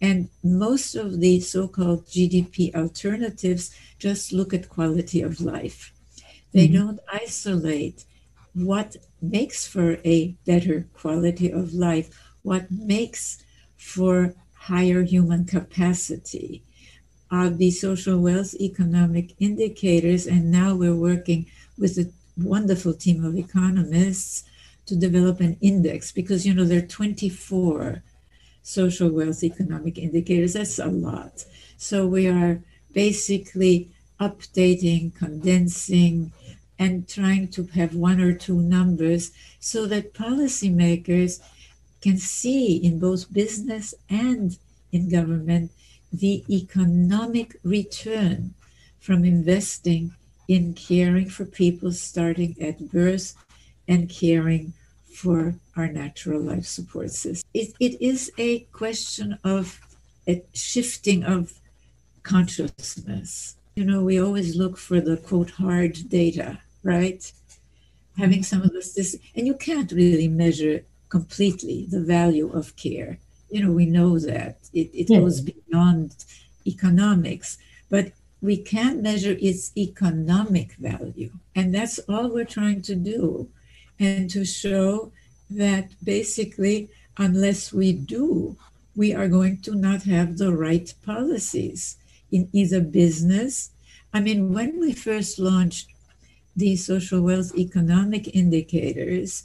And 0.00 0.28
most 0.44 0.94
of 0.94 1.08
the 1.22 1.34
so 1.40 1.62
called 1.76 2.06
GDP 2.06 2.56
alternatives 2.82 3.64
just 3.98 4.32
look 4.32 4.50
at 4.54 4.74
quality 4.76 5.20
of 5.28 5.40
life. 5.54 5.92
They 6.54 6.66
mm-hmm. 6.66 6.80
don't 6.80 7.00
isolate 7.24 7.98
what 8.54 8.90
makes 9.20 9.66
for 9.74 9.88
a 10.16 10.18
better 10.50 10.76
quality 11.00 11.48
of 11.60 11.66
life, 11.88 12.08
what 12.42 12.64
makes 12.70 13.24
for 13.76 14.34
higher 14.70 15.02
human 15.02 15.42
capacity. 15.56 16.62
Uh, 17.32 17.48
the 17.48 17.70
social 17.70 18.18
wealth 18.18 18.54
economic 18.60 19.34
indicators, 19.40 20.26
and 20.26 20.50
now 20.50 20.74
we're 20.74 20.94
working 20.94 21.46
with 21.78 21.96
a 21.96 22.12
wonderful 22.36 22.92
team 22.92 23.24
of 23.24 23.34
economists 23.34 24.44
to 24.84 24.94
develop 24.94 25.40
an 25.40 25.56
index 25.62 26.12
because 26.12 26.44
you 26.44 26.52
know 26.52 26.62
there 26.62 26.80
are 26.80 26.86
24 26.86 28.02
social 28.62 29.08
wealth 29.08 29.42
economic 29.42 29.96
indicators. 29.96 30.52
That's 30.52 30.78
a 30.78 30.88
lot. 30.88 31.46
So 31.78 32.06
we 32.06 32.28
are 32.28 32.60
basically 32.92 33.88
updating, 34.20 35.14
condensing, 35.14 36.32
and 36.78 37.08
trying 37.08 37.48
to 37.48 37.64
have 37.68 37.94
one 37.94 38.20
or 38.20 38.34
two 38.34 38.60
numbers 38.60 39.30
so 39.58 39.86
that 39.86 40.12
policymakers 40.12 41.40
can 42.02 42.18
see 42.18 42.76
in 42.76 42.98
both 42.98 43.32
business 43.32 43.94
and 44.10 44.58
in 44.92 45.08
government 45.08 45.70
the 46.12 46.44
economic 46.50 47.56
return 47.62 48.54
from 49.00 49.24
investing 49.24 50.14
in 50.48 50.74
caring 50.74 51.28
for 51.28 51.44
people 51.44 51.92
starting 51.92 52.54
at 52.60 52.90
birth 52.90 53.34
and 53.88 54.08
caring 54.08 54.72
for 55.14 55.54
our 55.76 55.88
natural 55.88 56.40
life 56.40 56.66
support 56.66 57.10
system. 57.10 57.48
It, 57.54 57.74
it 57.80 58.00
is 58.00 58.30
a 58.38 58.60
question 58.72 59.38
of 59.44 59.80
a 60.28 60.42
shifting 60.52 61.24
of 61.24 61.52
consciousness. 62.22 63.56
You 63.74 63.84
know, 63.84 64.02
we 64.02 64.20
always 64.20 64.56
look 64.56 64.76
for 64.76 65.00
the 65.00 65.16
quote 65.16 65.50
hard 65.50 65.98
data, 66.08 66.58
right? 66.82 67.32
Having 68.18 68.42
some 68.42 68.62
of 68.62 68.72
this, 68.72 69.16
and 69.34 69.46
you 69.46 69.54
can't 69.54 69.90
really 69.92 70.28
measure 70.28 70.84
completely 71.08 71.86
the 71.90 72.00
value 72.00 72.50
of 72.52 72.76
care. 72.76 73.18
You 73.52 73.60
know, 73.64 73.72
we 73.72 73.86
know 73.86 74.18
that 74.18 74.56
it, 74.72 74.88
it 74.94 75.06
yeah. 75.08 75.20
goes 75.20 75.42
beyond 75.42 76.24
economics, 76.66 77.58
but 77.90 78.12
we 78.40 78.56
can 78.56 79.02
measure 79.02 79.36
its 79.40 79.70
economic 79.76 80.74
value. 80.74 81.30
And 81.54 81.74
that's 81.74 81.98
all 82.08 82.28
we're 82.28 82.44
trying 82.44 82.82
to 82.82 82.96
do. 82.96 83.48
And 84.00 84.28
to 84.30 84.44
show 84.44 85.12
that 85.50 85.90
basically, 86.02 86.88
unless 87.18 87.72
we 87.72 87.92
do, 87.92 88.56
we 88.96 89.14
are 89.14 89.28
going 89.28 89.60
to 89.62 89.74
not 89.74 90.02
have 90.04 90.38
the 90.38 90.52
right 90.52 90.92
policies 91.04 91.96
in 92.30 92.48
either 92.52 92.80
business. 92.80 93.70
I 94.12 94.20
mean, 94.20 94.52
when 94.52 94.80
we 94.80 94.92
first 94.92 95.38
launched 95.38 95.88
the 96.56 96.76
social 96.76 97.20
wealth 97.22 97.56
economic 97.56 98.34
indicators, 98.34 99.44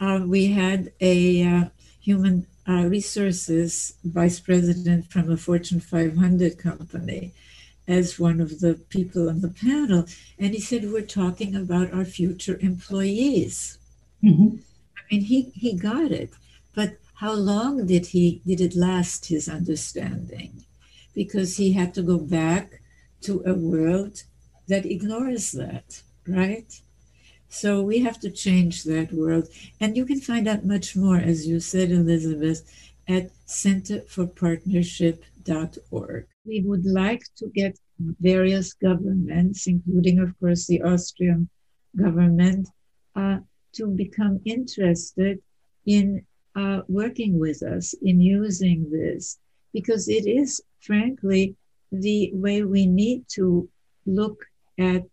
uh, 0.00 0.20
we 0.26 0.48
had 0.48 0.92
a 1.00 1.46
uh, 1.46 1.64
human 2.00 2.46
uh, 2.68 2.84
resources 2.86 3.94
vice 4.04 4.40
president 4.40 5.10
from 5.10 5.30
a 5.30 5.36
Fortune 5.36 5.80
500 5.80 6.58
company 6.58 7.32
as 7.86 8.18
one 8.18 8.40
of 8.40 8.60
the 8.60 8.74
people 8.88 9.28
on 9.28 9.40
the 9.40 9.48
panel. 9.48 10.06
And 10.38 10.54
he 10.54 10.60
said, 10.60 10.90
We're 10.90 11.02
talking 11.02 11.54
about 11.54 11.92
our 11.92 12.04
future 12.04 12.58
employees. 12.60 13.78
Mm-hmm. 14.22 14.56
I 14.96 15.00
mean, 15.10 15.24
he, 15.24 15.52
he 15.54 15.74
got 15.74 16.10
it. 16.10 16.32
But 16.74 16.98
how 17.14 17.32
long 17.32 17.86
did 17.86 18.06
he 18.06 18.42
did 18.46 18.60
it 18.60 18.74
last 18.74 19.26
his 19.26 19.48
understanding? 19.48 20.64
Because 21.14 21.56
he 21.56 21.72
had 21.72 21.94
to 21.94 22.02
go 22.02 22.18
back 22.18 22.80
to 23.22 23.42
a 23.46 23.54
world 23.54 24.24
that 24.68 24.86
ignores 24.86 25.52
that, 25.52 26.02
right? 26.26 26.80
So 27.54 27.82
we 27.82 28.00
have 28.00 28.18
to 28.20 28.30
change 28.30 28.84
that 28.84 29.12
world. 29.12 29.48
And 29.80 29.96
you 29.96 30.04
can 30.04 30.20
find 30.20 30.46
out 30.48 30.64
much 30.64 30.96
more, 30.96 31.18
as 31.18 31.46
you 31.46 31.60
said, 31.60 31.90
Elizabeth, 31.90 32.62
at 33.08 33.30
centerforpartnership.org 33.46 36.26
we 36.44 36.62
would 36.62 36.84
like 36.84 37.22
to 37.36 37.48
get 37.54 37.78
various 38.20 38.74
governments, 38.74 39.66
including, 39.66 40.18
of 40.18 40.38
course, 40.40 40.66
the 40.66 40.82
Austrian 40.82 41.48
government, 41.96 42.68
uh, 43.16 43.38
to 43.72 43.86
become 43.86 44.40
interested 44.44 45.40
in 45.86 46.24
uh, 46.56 46.82
working 46.88 47.38
with 47.38 47.62
us, 47.62 47.94
in 48.02 48.20
using 48.20 48.90
this, 48.90 49.38
because 49.72 50.08
it 50.08 50.26
is, 50.26 50.60
frankly, 50.80 51.56
the 51.90 52.30
way 52.34 52.62
we 52.62 52.86
need 52.86 53.24
to 53.28 53.68
look 54.06 54.44
at 54.78 55.04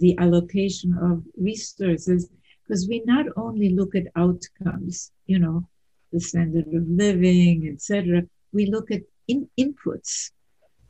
the 0.00 0.16
allocation 0.18 0.96
of 1.00 1.24
resources, 1.36 2.28
because 2.62 2.88
we 2.88 3.02
not 3.06 3.26
only 3.36 3.70
look 3.70 3.94
at 3.94 4.04
outcomes, 4.16 5.10
you 5.26 5.38
know, 5.38 5.68
the 6.12 6.20
standard 6.20 6.66
of 6.68 6.88
living, 6.88 7.70
etc. 7.72 8.22
We 8.52 8.66
look 8.66 8.90
at 8.90 9.02
in 9.26 9.48
inputs. 9.58 10.30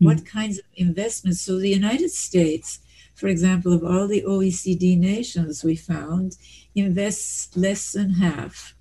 Mm. 0.01 0.07
What 0.07 0.27
kinds 0.27 0.59
of 0.59 0.65
investments? 0.77 1.43
So, 1.43 1.59
the 1.59 1.69
United 1.69 2.11
States, 2.11 2.81
for 3.15 3.27
example, 3.27 3.73
of 3.73 3.85
all 3.85 4.07
the 4.07 4.23
OECD 4.23 4.97
nations 4.99 5.65
we 5.65 5.77
found, 5.77 6.37
invests 6.75 7.57
less 7.57 7.93
than 7.93 8.15
half 8.15 8.75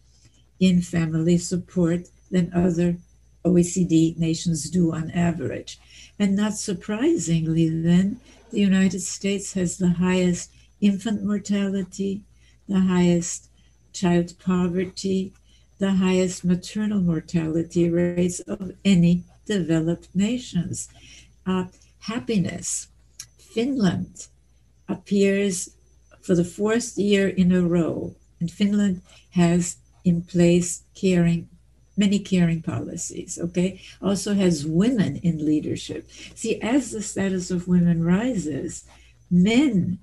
in 0.59 0.81
family 0.81 1.37
support 1.37 2.07
than 2.31 2.53
other 2.53 2.97
OECD 3.43 4.17
nations 4.17 4.69
do 4.69 4.93
on 4.93 5.11
average. 5.11 5.79
And 6.19 6.35
not 6.35 6.53
surprisingly, 6.53 7.69
then, 7.69 8.19
the 8.51 8.59
United 8.59 9.01
States 9.01 9.53
has 9.53 9.77
the 9.77 9.89
highest 9.89 10.51
infant 10.81 11.23
mortality, 11.23 12.23
the 12.67 12.79
highest 12.79 13.49
child 13.93 14.33
poverty, 14.39 15.33
the 15.79 15.91
highest 15.91 16.43
maternal 16.43 17.01
mortality 17.01 17.89
rates 17.89 18.39
of 18.41 18.71
any 18.83 19.23
developed 19.45 20.09
nations. 20.13 20.89
Uh, 21.45 21.65
happiness. 21.99 22.87
Finland 23.37 24.27
appears 24.87 25.69
for 26.21 26.35
the 26.35 26.43
fourth 26.43 26.97
year 26.97 27.27
in 27.27 27.51
a 27.51 27.61
row, 27.61 28.15
and 28.39 28.51
Finland 28.51 29.01
has 29.31 29.77
in 30.03 30.21
place 30.21 30.83
caring 30.93 31.49
many 31.97 32.19
caring 32.19 32.61
policies 32.61 33.37
okay 33.41 33.81
also 34.01 34.33
has 34.33 34.65
women 34.65 35.17
in 35.17 35.45
leadership 35.45 36.09
see 36.35 36.61
as 36.61 36.91
the 36.91 37.01
status 37.01 37.51
of 37.51 37.67
women 37.67 38.03
rises 38.03 38.85
men 39.29 39.99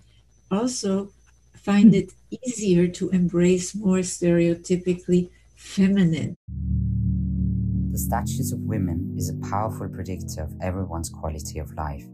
also 0.51 1.11
find 1.55 1.95
it 1.95 2.13
easier 2.45 2.87
to 2.87 3.09
embrace 3.11 3.75
more 3.75 3.99
stereotypically 3.99 5.31
feminine 5.57 6.37
the 7.95 8.01
status 8.01 8.51
of 8.51 8.59
women 8.63 9.15
is 9.17 9.29
a 9.29 9.49
powerful 9.49 9.89
predictor 9.89 10.43
of 10.43 10.53
everyone's 10.61 11.09
quality 11.09 11.61
of 11.61 11.73
life. 11.75 12.05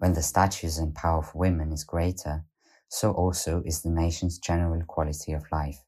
When 0.00 0.12
the 0.12 0.20
status 0.20 0.78
and 0.78 0.92
power 0.92 1.20
of 1.20 1.32
women 1.36 1.70
is 1.70 1.84
greater, 1.84 2.42
so 2.88 3.12
also 3.12 3.62
is 3.64 3.80
the 3.80 3.90
nation's 3.90 4.40
general 4.40 4.82
quality 4.88 5.32
of 5.32 5.44
life. 5.52 5.78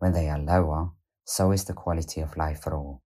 When 0.00 0.12
they 0.12 0.28
are 0.28 0.40
lower, 0.40 0.90
so 1.24 1.52
is 1.52 1.64
the 1.64 1.72
quality 1.72 2.20
of 2.20 2.36
life 2.36 2.62
for 2.62 2.74
all. 2.74 3.02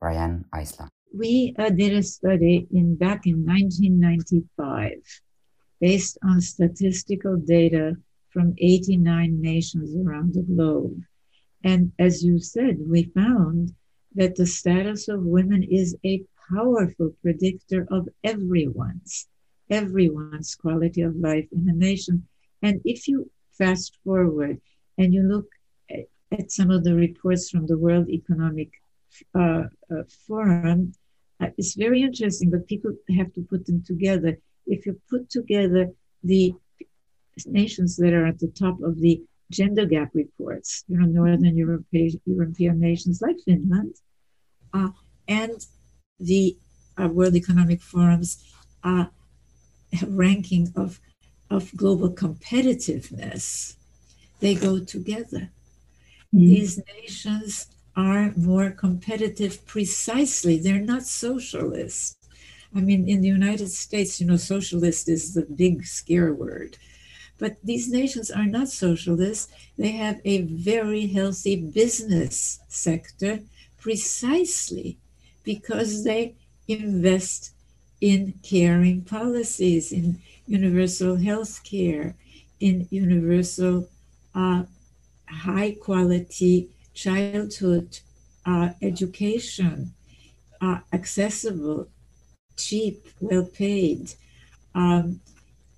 Riane 0.00 0.44
Eisler. 0.54 0.88
We 1.14 1.54
uh, 1.58 1.70
did 1.70 1.94
a 1.94 2.02
study 2.02 2.68
in 2.70 2.96
back 2.96 3.26
in 3.26 3.44
1995 3.44 4.92
based 5.80 6.18
on 6.22 6.40
statistical 6.40 7.36
data 7.36 7.96
from 8.30 8.54
89 8.58 9.40
nations 9.40 9.96
around 9.96 10.34
the 10.34 10.42
globe. 10.42 11.00
And 11.64 11.92
as 11.98 12.22
you 12.22 12.38
said, 12.38 12.76
we 12.78 13.04
found 13.14 13.72
that 14.14 14.36
the 14.36 14.46
status 14.46 15.08
of 15.08 15.22
women 15.22 15.62
is 15.62 15.96
a 16.04 16.22
powerful 16.50 17.12
predictor 17.22 17.86
of 17.90 18.08
everyone's 18.24 19.28
everyone's 19.70 20.54
quality 20.54 21.02
of 21.02 21.14
life 21.16 21.46
in 21.52 21.68
a 21.68 21.72
nation 21.72 22.26
and 22.62 22.80
if 22.84 23.06
you 23.06 23.30
fast 23.52 23.98
forward 24.02 24.58
and 24.96 25.12
you 25.12 25.22
look 25.22 25.46
at, 26.32 26.50
some 26.50 26.70
of 26.70 26.84
the 26.84 26.94
reports 26.94 27.50
from 27.50 27.66
the 27.66 27.78
world 27.78 28.08
economic 28.08 28.70
uh, 29.34 29.64
uh, 29.90 30.02
forum 30.26 30.92
uh, 31.40 31.48
it's 31.56 31.74
very 31.74 32.02
interesting 32.02 32.50
but 32.50 32.66
people 32.66 32.92
have 33.16 33.32
to 33.32 33.42
put 33.42 33.64
them 33.66 33.82
together 33.82 34.36
if 34.66 34.86
you 34.86 35.00
put 35.08 35.28
together 35.30 35.86
the 36.22 36.52
nations 37.46 37.96
that 37.96 38.12
are 38.12 38.26
at 38.26 38.38
the 38.38 38.48
top 38.48 38.80
of 38.82 39.00
the 39.00 39.22
gender 39.50 39.86
gap 39.86 40.10
reports 40.14 40.84
you 40.88 40.98
know 40.98 41.06
northern 41.06 41.56
european 41.56 42.20
european 42.26 42.78
nations 42.78 43.22
like 43.22 43.36
finland 43.44 43.94
uh, 44.74 44.90
and 45.26 45.66
the 46.20 46.56
uh, 47.00 47.08
World 47.08 47.36
Economic 47.36 47.80
Forum's 47.80 48.44
uh, 48.82 49.06
ranking 50.06 50.72
of, 50.74 51.00
of 51.50 51.74
global 51.76 52.10
competitiveness, 52.12 53.76
they 54.40 54.54
go 54.54 54.80
together. 54.80 55.50
Mm-hmm. 56.34 56.38
These 56.40 56.80
nations 56.94 57.66
are 57.96 58.32
more 58.36 58.70
competitive 58.70 59.64
precisely. 59.66 60.58
They're 60.58 60.80
not 60.80 61.02
socialist. 61.04 62.16
I 62.74 62.80
mean, 62.80 63.08
in 63.08 63.22
the 63.22 63.28
United 63.28 63.70
States, 63.70 64.20
you 64.20 64.26
know, 64.26 64.36
socialist 64.36 65.08
is 65.08 65.34
the 65.34 65.42
big 65.42 65.86
scare 65.86 66.32
word. 66.34 66.76
But 67.38 67.56
these 67.64 67.90
nations 67.90 68.30
are 68.30 68.46
not 68.46 68.68
socialist. 68.68 69.50
They 69.78 69.92
have 69.92 70.20
a 70.24 70.42
very 70.42 71.06
healthy 71.06 71.56
business 71.56 72.60
sector 72.68 73.40
precisely 73.78 74.98
because 75.44 76.04
they 76.04 76.34
invest 76.66 77.52
in 78.00 78.34
caring 78.42 79.02
policies, 79.02 79.92
in 79.92 80.20
universal 80.46 81.16
health 81.16 81.62
care, 81.64 82.16
in 82.60 82.86
universal 82.90 83.88
uh, 84.34 84.64
high 85.30 85.72
quality 85.72 86.68
childhood 86.94 87.98
uh, 88.46 88.70
education, 88.82 89.92
uh, 90.60 90.78
accessible, 90.92 91.88
cheap, 92.56 93.06
well 93.20 93.44
paid. 93.44 94.14
Um, 94.74 95.20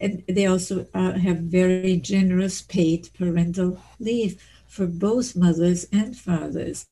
and 0.00 0.22
they 0.28 0.46
also 0.46 0.86
uh, 0.94 1.12
have 1.12 1.38
very 1.38 1.96
generous 1.96 2.62
paid 2.62 3.10
parental 3.18 3.80
leave 3.98 4.42
for 4.66 4.86
both 4.86 5.36
mothers 5.36 5.86
and 5.92 6.16
fathers. 6.16 6.86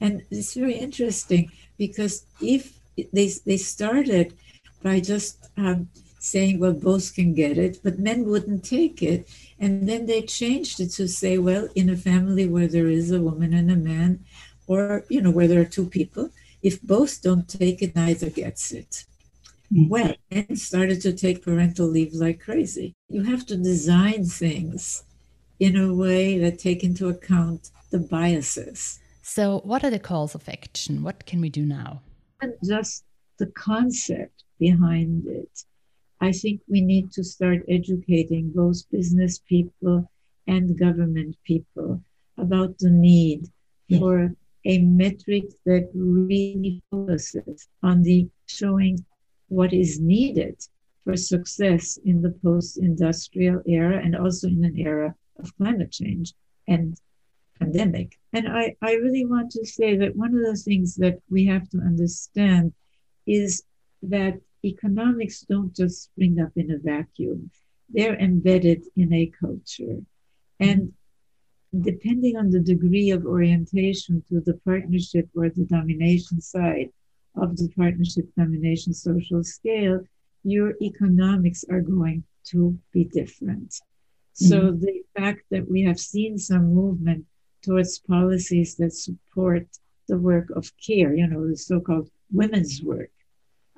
And 0.00 0.22
it's 0.30 0.54
very 0.54 0.74
interesting 0.74 1.52
because 1.76 2.24
if 2.40 2.78
they, 3.12 3.30
they 3.46 3.56
started 3.58 4.34
by 4.82 5.00
just 5.00 5.48
um, 5.56 5.88
saying, 6.18 6.58
well, 6.58 6.72
both 6.72 7.14
can 7.14 7.34
get 7.34 7.58
it, 7.58 7.78
but 7.84 7.98
men 7.98 8.24
wouldn't 8.24 8.64
take 8.64 9.02
it. 9.02 9.28
And 9.60 9.88
then 9.88 10.06
they 10.06 10.22
changed 10.22 10.80
it 10.80 10.90
to 10.92 11.08
say, 11.08 11.38
well, 11.38 11.68
in 11.74 11.90
a 11.90 11.96
family 11.96 12.46
where 12.46 12.68
there 12.68 12.88
is 12.88 13.10
a 13.10 13.20
woman 13.20 13.52
and 13.52 13.70
a 13.70 13.76
man, 13.76 14.24
or, 14.66 15.04
you 15.08 15.20
know, 15.20 15.30
where 15.30 15.48
there 15.48 15.60
are 15.60 15.64
two 15.64 15.86
people, 15.86 16.30
if 16.62 16.80
both 16.82 17.22
don't 17.22 17.48
take 17.48 17.82
it, 17.82 17.96
neither 17.96 18.30
gets 18.30 18.72
it. 18.72 19.04
Mm-hmm. 19.72 19.88
Well, 19.88 20.14
men 20.30 20.56
started 20.56 21.00
to 21.02 21.12
take 21.12 21.42
parental 21.42 21.86
leave 21.86 22.14
like 22.14 22.40
crazy. 22.40 22.94
You 23.08 23.24
have 23.24 23.44
to 23.46 23.56
design 23.56 24.24
things 24.24 25.04
in 25.58 25.76
a 25.76 25.92
way 25.92 26.38
that 26.38 26.58
take 26.58 26.84
into 26.84 27.08
account 27.08 27.70
the 27.90 27.98
biases. 27.98 28.98
So, 29.22 29.60
what 29.64 29.84
are 29.84 29.90
the 29.90 29.98
calls 29.98 30.34
of 30.34 30.48
action? 30.48 31.02
What 31.02 31.26
can 31.26 31.40
we 31.40 31.50
do 31.50 31.66
now? 31.66 32.02
And 32.40 32.54
just 32.64 33.04
the 33.38 33.46
concept 33.46 34.44
behind 34.58 35.26
it. 35.26 35.64
I 36.20 36.32
think 36.32 36.60
we 36.68 36.80
need 36.80 37.12
to 37.12 37.22
start 37.24 37.62
educating 37.68 38.50
both 38.54 38.90
business 38.90 39.38
people 39.38 40.10
and 40.46 40.78
government 40.78 41.36
people 41.44 42.02
about 42.36 42.78
the 42.78 42.90
need 42.90 43.46
yes. 43.88 44.00
for 44.00 44.34
a 44.64 44.78
metric 44.78 45.44
that 45.64 45.88
really 45.94 46.82
focuses 46.90 47.68
on 47.82 48.02
the 48.02 48.28
showing 48.46 49.04
what 49.48 49.72
is 49.72 50.00
needed 50.00 50.56
for 51.04 51.16
success 51.16 51.98
in 52.04 52.20
the 52.20 52.34
post-industrial 52.42 53.62
era 53.66 53.98
and 54.04 54.16
also 54.16 54.48
in 54.48 54.64
an 54.64 54.76
era 54.76 55.14
of 55.38 55.56
climate 55.56 55.92
change 55.92 56.34
and 56.66 56.98
pandemic. 57.58 58.18
And 58.32 58.48
I, 58.48 58.76
I 58.82 58.92
really 58.94 59.24
want 59.24 59.50
to 59.52 59.64
say 59.64 59.96
that 59.96 60.16
one 60.16 60.34
of 60.34 60.44
the 60.44 60.56
things 60.56 60.96
that 60.96 61.18
we 61.30 61.46
have 61.46 61.68
to 61.70 61.78
understand 61.78 62.72
is 63.26 63.62
that 64.02 64.34
economics 64.64 65.40
don't 65.42 65.74
just 65.74 66.04
spring 66.04 66.40
up 66.40 66.52
in 66.56 66.70
a 66.70 66.78
vacuum. 66.78 67.50
They're 67.88 68.18
embedded 68.18 68.84
in 68.96 69.12
a 69.12 69.30
culture. 69.40 69.98
And 70.60 70.92
depending 71.80 72.36
on 72.36 72.50
the 72.50 72.60
degree 72.60 73.10
of 73.10 73.24
orientation 73.26 74.22
to 74.28 74.40
the 74.40 74.54
partnership 74.64 75.28
or 75.36 75.48
the 75.48 75.64
domination 75.64 76.40
side 76.40 76.90
of 77.36 77.56
the 77.56 77.68
partnership 77.76 78.26
domination 78.36 78.92
social 78.92 79.44
scale, 79.44 80.00
your 80.44 80.74
economics 80.82 81.64
are 81.70 81.80
going 81.80 82.24
to 82.46 82.78
be 82.92 83.04
different. 83.04 83.70
Mm-hmm. 83.70 84.46
So 84.46 84.72
the 84.72 85.02
fact 85.16 85.42
that 85.50 85.70
we 85.70 85.82
have 85.82 86.00
seen 86.00 86.38
some 86.38 86.74
movement 86.74 87.24
towards 87.62 87.98
policies 87.98 88.76
that 88.76 88.92
support 88.92 89.66
the 90.08 90.18
work 90.18 90.50
of 90.50 90.70
care, 90.84 91.14
you 91.14 91.26
know, 91.26 91.46
the 91.48 91.56
so-called 91.56 92.08
women's 92.32 92.82
work, 92.82 93.10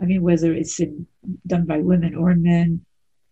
I 0.01 0.07
mean, 0.07 0.23
whether 0.23 0.53
it's 0.53 0.81
in, 0.81 1.07
done 1.47 1.67
by 1.67 1.79
women 1.79 2.15
or 2.15 2.35
men, 2.35 2.85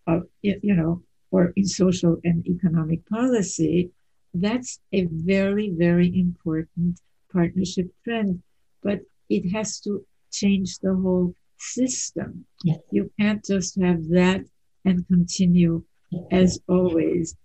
uh, 0.07 0.21
you 0.41 0.75
know, 0.75 1.03
or 1.31 1.53
in 1.55 1.65
social 1.65 2.17
and 2.23 2.45
economic 2.47 3.07
policy, 3.07 3.91
that's 4.33 4.79
a 4.93 5.05
very, 5.05 5.69
very 5.71 6.19
important 6.19 6.99
partnership 7.31 7.87
trend. 8.03 8.41
But 8.83 8.99
it 9.29 9.51
has 9.51 9.79
to 9.81 10.05
change 10.31 10.79
the 10.79 10.95
whole 10.95 11.33
system. 11.57 12.45
Yes. 12.63 12.79
You 12.91 13.11
can't 13.19 13.43
just 13.43 13.79
have 13.81 14.07
that 14.09 14.41
and 14.85 15.07
continue 15.07 15.83
as 16.31 16.59
always. 16.67 17.35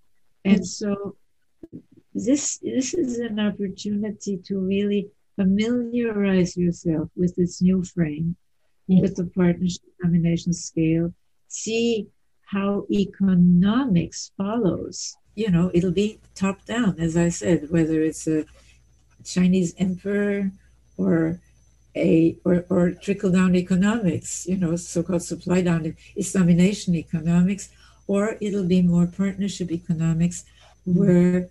And 0.45 0.67
so 0.67 1.17
this 2.15 2.59
this 2.59 2.95
is 2.95 3.19
an 3.19 3.41
opportunity 3.41 4.39
to 4.47 4.59
really 4.59 5.09
familiarize 5.37 6.57
yourself 6.57 7.09
with 7.17 7.35
this 7.35 7.61
new 7.61 7.83
frame 7.83 8.37
with 8.89 9.17
the 9.17 9.27
partnership 9.27 9.83
domination 10.03 10.53
scale, 10.53 11.13
see 11.49 12.09
how 12.47 12.87
economics 12.91 14.31
follows. 14.37 15.17
You 15.35 15.51
know, 15.51 15.71
it'll 15.75 15.93
be 15.93 16.21
top 16.35 16.65
down, 16.65 17.01
as 17.01 17.17
I 17.17 17.29
said, 17.29 17.71
whether 17.71 18.03
it's 18.03 18.27
a 18.27 18.45
Chinese 19.25 19.75
emperor 19.79 20.53
or 20.97 21.41
a 21.97 22.37
or, 22.45 22.67
or 22.69 22.91
trickle 22.91 23.31
down 23.31 23.55
economics, 23.55 24.47
you 24.47 24.57
know, 24.57 24.77
so-called 24.77 25.23
supply 25.23 25.63
down 25.63 25.97
it's 26.17 26.33
domination 26.33 26.95
economics, 26.95 27.71
or 28.07 28.37
it'll 28.41 28.67
be 28.67 28.83
more 28.83 29.07
partnership 29.07 29.71
economics 29.71 30.45
where 30.85 31.49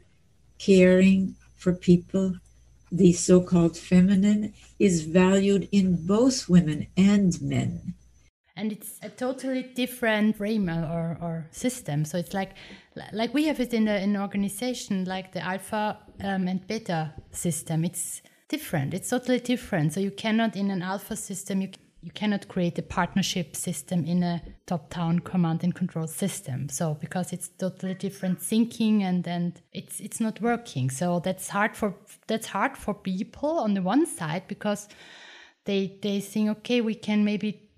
caring 0.59 1.36
for 1.55 1.73
people 1.73 2.36
the 2.93 3.11
so 3.11 3.41
called 3.41 3.75
feminine 3.75 4.53
is 4.77 5.01
valued 5.01 5.67
in 5.71 6.05
both 6.05 6.47
women 6.47 6.85
and 6.95 7.41
men. 7.41 7.95
And 8.55 8.71
it's 8.71 8.99
a 9.01 9.09
totally 9.09 9.63
different 9.63 10.37
frame 10.37 10.69
or, 10.69 11.17
or 11.19 11.47
system. 11.49 12.05
So 12.05 12.19
it's 12.19 12.35
like 12.35 12.51
like 13.11 13.33
we 13.33 13.45
have 13.45 13.59
it 13.59 13.73
in, 13.73 13.87
an 13.87 14.15
organization 14.15 15.05
like 15.05 15.31
the 15.31 15.43
alpha 15.43 15.97
um, 16.21 16.47
and 16.47 16.65
beta 16.67 17.13
system. 17.31 17.83
It's 17.83 18.21
different. 18.47 18.93
It's 18.93 19.09
totally 19.09 19.39
different. 19.39 19.93
So 19.93 19.99
you 19.99 20.11
cannot 20.11 20.55
in 20.55 20.69
an 20.69 20.83
alpha 20.83 21.15
system 21.15 21.61
you 21.61 21.69
you 22.03 22.11
cannot 22.11 22.49
create 22.49 22.77
a 22.77 22.81
partnership 22.81 23.55
system 23.55 24.05
in 24.05 24.23
a 24.23 24.41
top-down 24.65 25.19
command 25.19 25.63
and 25.63 25.73
control 25.73 26.05
system. 26.05 26.67
So 26.67 26.95
because 26.99 27.31
it's 27.31 27.47
totally 27.47 27.93
different 27.93 28.41
thinking 28.41 29.03
and 29.03 29.25
and 29.25 29.61
it's 29.71 30.01
it's 30.01 30.19
not 30.19 30.41
working. 30.41 30.89
So 30.89 31.19
that's 31.19 31.47
hard 31.49 31.77
for 31.77 31.95
that's 32.27 32.47
hard 32.47 32.75
for 32.77 32.93
people 32.93 33.57
on 33.59 33.73
the 33.73 33.81
one 33.81 34.05
side 34.05 34.43
because 34.47 34.89
they 35.63 35.97
they 36.01 36.19
think 36.19 36.49
okay 36.49 36.81
we 36.81 36.95
can 36.95 37.23
maybe 37.23 37.69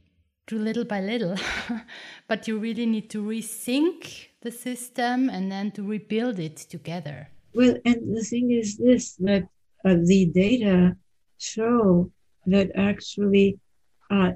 do 0.47 0.57
little 0.57 0.85
by 0.85 1.01
little, 1.01 1.35
but 2.27 2.47
you 2.47 2.57
really 2.57 2.85
need 2.85 3.09
to 3.11 3.21
rethink 3.23 4.27
the 4.41 4.51
system 4.51 5.29
and 5.29 5.51
then 5.51 5.71
to 5.71 5.83
rebuild 5.83 6.39
it 6.39 6.57
together. 6.57 7.29
Well, 7.53 7.75
and 7.85 8.15
the 8.15 8.23
thing 8.23 8.51
is 8.51 8.77
this 8.77 9.15
that 9.17 9.43
uh, 9.85 9.97
the 10.03 10.31
data 10.33 10.97
show 11.37 12.11
that 12.47 12.69
actually 12.75 13.59
uh, 14.09 14.31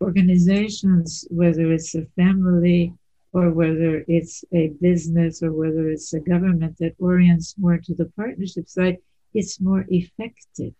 organizations, 0.00 1.26
whether 1.30 1.72
it's 1.72 1.94
a 1.94 2.06
family 2.16 2.92
or 3.32 3.50
whether 3.50 4.04
it's 4.06 4.44
a 4.52 4.68
business 4.80 5.42
or 5.42 5.52
whether 5.52 5.88
it's 5.88 6.12
a 6.14 6.20
government 6.20 6.78
that 6.78 6.94
orients 6.98 7.54
more 7.58 7.78
to 7.78 7.94
the 7.94 8.06
partnership 8.16 8.68
side, 8.68 8.98
it's 9.32 9.60
more 9.60 9.84
effective. 9.88 10.74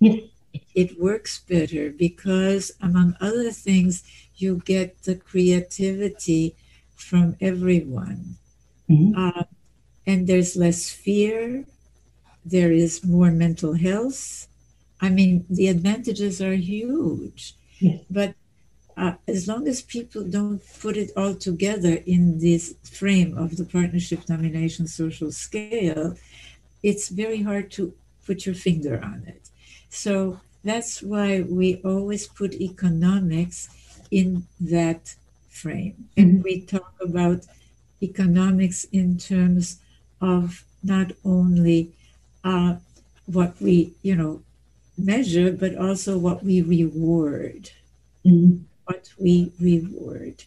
Yes. 0.00 0.22
It 0.74 1.00
works 1.00 1.38
better 1.38 1.90
because, 1.90 2.72
among 2.80 3.16
other 3.20 3.50
things, 3.50 4.02
you 4.36 4.60
get 4.64 5.02
the 5.04 5.14
creativity 5.14 6.56
from 6.94 7.36
everyone. 7.40 8.36
Mm-hmm. 8.90 9.16
Uh, 9.16 9.44
and 10.06 10.26
there's 10.26 10.56
less 10.56 10.90
fear, 10.90 11.64
there 12.44 12.72
is 12.72 13.04
more 13.04 13.30
mental 13.30 13.74
health, 13.74 14.48
I 15.02 15.08
mean, 15.10 15.44
the 15.50 15.66
advantages 15.66 16.40
are 16.40 16.54
huge, 16.54 17.56
yes. 17.80 18.00
but 18.08 18.34
uh, 18.96 19.14
as 19.26 19.48
long 19.48 19.66
as 19.66 19.82
people 19.82 20.22
don't 20.22 20.62
put 20.80 20.96
it 20.96 21.10
all 21.16 21.34
together 21.34 21.94
in 22.06 22.38
this 22.38 22.74
frame 22.84 23.36
of 23.36 23.56
the 23.56 23.64
partnership 23.64 24.24
domination 24.26 24.86
social 24.86 25.32
scale, 25.32 26.14
it's 26.82 27.08
very 27.08 27.42
hard 27.42 27.70
to 27.72 27.92
put 28.24 28.46
your 28.46 28.54
finger 28.54 29.02
on 29.02 29.24
it. 29.26 29.48
So 29.88 30.40
that's 30.62 31.02
why 31.02 31.40
we 31.42 31.80
always 31.84 32.28
put 32.28 32.54
economics 32.54 33.68
in 34.12 34.46
that 34.60 35.14
frame. 35.50 36.08
And 36.16 36.34
mm-hmm. 36.34 36.42
we 36.42 36.60
talk 36.60 36.94
about 37.00 37.46
economics 38.02 38.84
in 38.92 39.18
terms 39.18 39.80
of 40.20 40.64
not 40.82 41.12
only 41.24 41.92
uh, 42.44 42.76
what 43.26 43.60
we, 43.60 43.92
you 44.02 44.14
know, 44.14 44.42
measure, 44.96 45.52
but 45.52 45.76
also 45.76 46.18
what 46.18 46.44
we 46.44 46.62
reward. 46.62 47.70
Mm-hmm. 48.26 48.62
What 48.84 49.10
we 49.18 49.52
reward. 49.60 50.44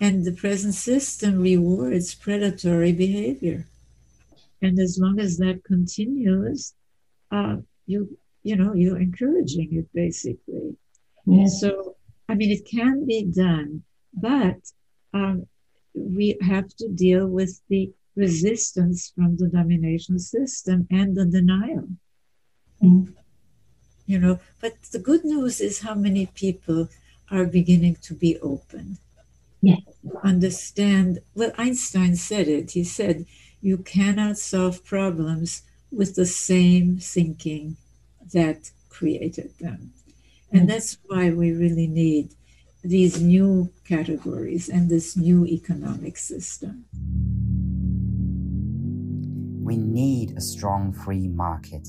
And 0.00 0.24
the 0.24 0.32
present 0.32 0.74
system 0.74 1.40
rewards 1.40 2.14
predatory 2.14 2.92
behavior. 2.92 3.66
And 4.60 4.78
as 4.78 4.98
long 4.98 5.20
as 5.20 5.36
that 5.38 5.62
continues, 5.64 6.74
uh, 7.30 7.56
you 7.86 8.18
you 8.42 8.56
know 8.56 8.74
you're 8.74 8.98
encouraging 8.98 9.74
it 9.74 9.86
basically. 9.92 10.76
Yes. 11.26 11.60
So 11.60 11.96
I 12.28 12.34
mean, 12.34 12.50
it 12.50 12.66
can 12.66 13.06
be 13.06 13.24
done, 13.24 13.82
but 14.12 14.56
um, 15.12 15.46
we 15.94 16.36
have 16.40 16.68
to 16.76 16.88
deal 16.88 17.26
with 17.28 17.60
the 17.68 17.92
resistance 18.16 19.12
from 19.14 19.36
the 19.36 19.48
domination 19.48 20.18
system 20.18 20.86
and 20.90 21.14
the 21.14 21.26
denial. 21.26 21.88
Mm. 22.82 23.12
You 24.06 24.18
know, 24.18 24.40
but 24.60 24.82
the 24.92 24.98
good 24.98 25.24
news 25.24 25.60
is 25.60 25.80
how 25.80 25.94
many 25.94 26.26
people 26.26 26.88
are 27.30 27.46
beginning 27.46 27.96
to 28.02 28.14
be 28.14 28.38
open. 28.40 28.98
Yeah. 29.62 29.76
Understand. 30.22 31.20
Well, 31.34 31.52
Einstein 31.56 32.16
said 32.16 32.48
it. 32.48 32.72
He 32.72 32.84
said, 32.84 33.24
you 33.62 33.78
cannot 33.78 34.36
solve 34.36 34.84
problems 34.84 35.62
with 35.90 36.16
the 36.16 36.26
same 36.26 36.98
thinking 36.98 37.76
that 38.32 38.70
created 38.90 39.52
them. 39.58 39.92
And 40.52 40.68
that's 40.68 40.98
why 41.06 41.30
we 41.30 41.52
really 41.52 41.86
need 41.86 42.34
these 42.84 43.20
new 43.20 43.70
categories 43.88 44.68
and 44.68 44.90
this 44.90 45.16
new 45.16 45.46
economic 45.46 46.18
system. 46.18 46.84
We 49.64 49.78
need 49.78 50.36
a 50.36 50.40
strong 50.42 50.92
free 50.92 51.26
market, 51.26 51.88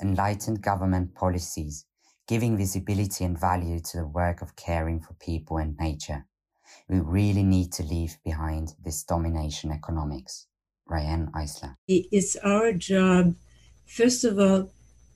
enlightened 0.00 0.62
government 0.62 1.14
policies, 1.14 1.84
giving 2.28 2.56
visibility 2.56 3.24
and 3.24 3.38
value 3.38 3.80
to 3.80 3.98
the 3.98 4.06
work 4.06 4.42
of 4.42 4.56
caring 4.56 5.00
for 5.00 5.14
people 5.14 5.58
and 5.58 5.76
nature. 5.78 6.26
We 6.88 7.00
really 7.00 7.42
need 7.42 7.72
to 7.74 7.82
leave 7.82 8.18
behind 8.24 8.74
this 8.84 9.02
domination 9.02 9.70
economics. 9.70 10.46
Riane 10.88 11.30
Eisler. 11.34 11.76
It's 11.88 12.36
our 12.36 12.72
job, 12.72 13.34
first 13.86 14.24
of 14.24 14.38
all, 14.38 14.70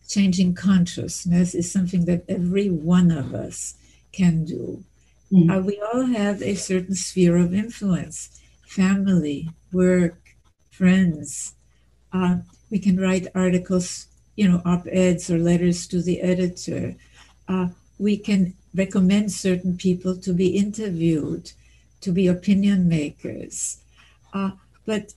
changing 0.08 0.54
consciousness 0.54 1.54
is 1.54 1.70
something 1.70 2.04
that 2.06 2.24
every 2.28 2.68
one 2.68 3.10
of 3.10 3.34
us 3.34 3.74
can 4.12 4.44
do. 4.44 4.82
Mm-hmm. 5.32 5.50
Uh, 5.50 5.60
we 5.60 5.80
all 5.80 6.06
have 6.06 6.42
a 6.42 6.56
certain 6.56 6.96
sphere 6.96 7.36
of 7.36 7.54
influence 7.54 8.36
family, 8.66 9.48
work, 9.72 10.36
friends, 10.70 11.54
uh, 12.12 12.36
we 12.70 12.78
can 12.78 12.98
write 12.98 13.26
articles, 13.34 14.06
you 14.40 14.48
know, 14.48 14.62
op 14.64 14.86
eds 14.86 15.30
or 15.30 15.38
letters 15.38 15.86
to 15.86 16.00
the 16.00 16.22
editor. 16.22 16.94
Uh, 17.46 17.68
we 17.98 18.16
can 18.16 18.54
recommend 18.74 19.30
certain 19.30 19.76
people 19.76 20.16
to 20.16 20.32
be 20.32 20.56
interviewed, 20.64 21.52
to 22.00 22.10
be 22.10 22.26
opinion 22.26 22.88
makers. 22.88 23.82
Uh, 24.32 24.52
but 24.86 25.12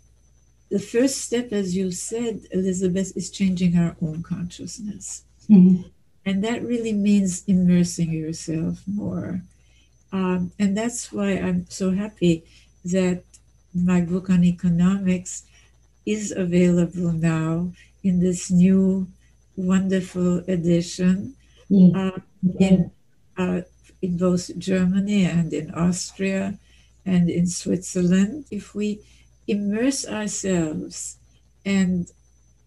the 0.69 0.79
first 0.93 1.21
step, 1.21 1.53
as 1.53 1.73
you 1.73 1.89
said, 1.89 2.41
Elizabeth, 2.51 3.15
is 3.15 3.31
changing 3.31 3.77
our 3.77 3.95
own 4.01 4.23
consciousness. 4.23 5.23
Mm-hmm. 5.49 5.83
And 6.25 6.43
that 6.43 6.61
really 6.61 6.91
means 6.91 7.45
immersing 7.47 8.11
yourself 8.11 8.83
more. 8.85 9.41
Um, 10.11 10.51
and 10.59 10.75
that's 10.75 11.13
why 11.13 11.29
I'm 11.45 11.65
so 11.69 11.91
happy 11.91 12.43
that 12.83 13.23
my 13.73 14.01
book 14.01 14.29
on 14.29 14.43
economics 14.43 15.43
is 16.05 16.33
available 16.35 17.13
now 17.13 17.71
in 18.03 18.19
this 18.19 18.51
new 18.51 19.07
wonderful 19.55 20.39
edition 20.47 21.35
uh, 21.71 22.11
in, 22.59 22.91
uh, 23.37 23.61
in 24.01 24.17
both 24.17 24.55
Germany 24.57 25.25
and 25.25 25.53
in 25.53 25.71
Austria 25.71 26.59
and 27.05 27.29
in 27.29 27.47
Switzerland. 27.47 28.45
If 28.51 28.75
we 28.75 28.99
immerse 29.47 30.05
ourselves 30.05 31.17
and 31.65 32.11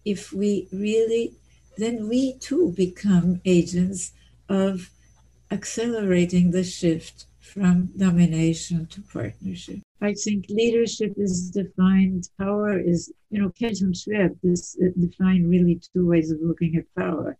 if 0.03 0.33
we 0.33 0.67
really, 0.71 1.33
then 1.77 2.09
we 2.09 2.33
too 2.39 2.73
become 2.75 3.41
agents 3.45 4.11
of 4.49 4.89
accelerating 5.51 6.51
the 6.51 6.63
shift 6.63 7.26
from 7.47 7.89
domination 7.97 8.85
to 8.87 9.01
partnership. 9.01 9.79
I 10.01 10.13
think 10.13 10.45
leadership 10.49 11.13
is 11.17 11.49
defined, 11.49 12.29
power 12.37 12.79
is, 12.79 13.11
you 13.29 13.41
know, 13.41 13.49
Kelch 13.59 13.81
and 13.81 13.95
Schwert 13.95 14.35
is 14.43 14.77
uh, 14.83 14.89
defined 14.99 15.49
really 15.49 15.81
two 15.93 16.07
ways 16.07 16.31
of 16.31 16.39
looking 16.41 16.75
at 16.75 16.85
power. 16.95 17.37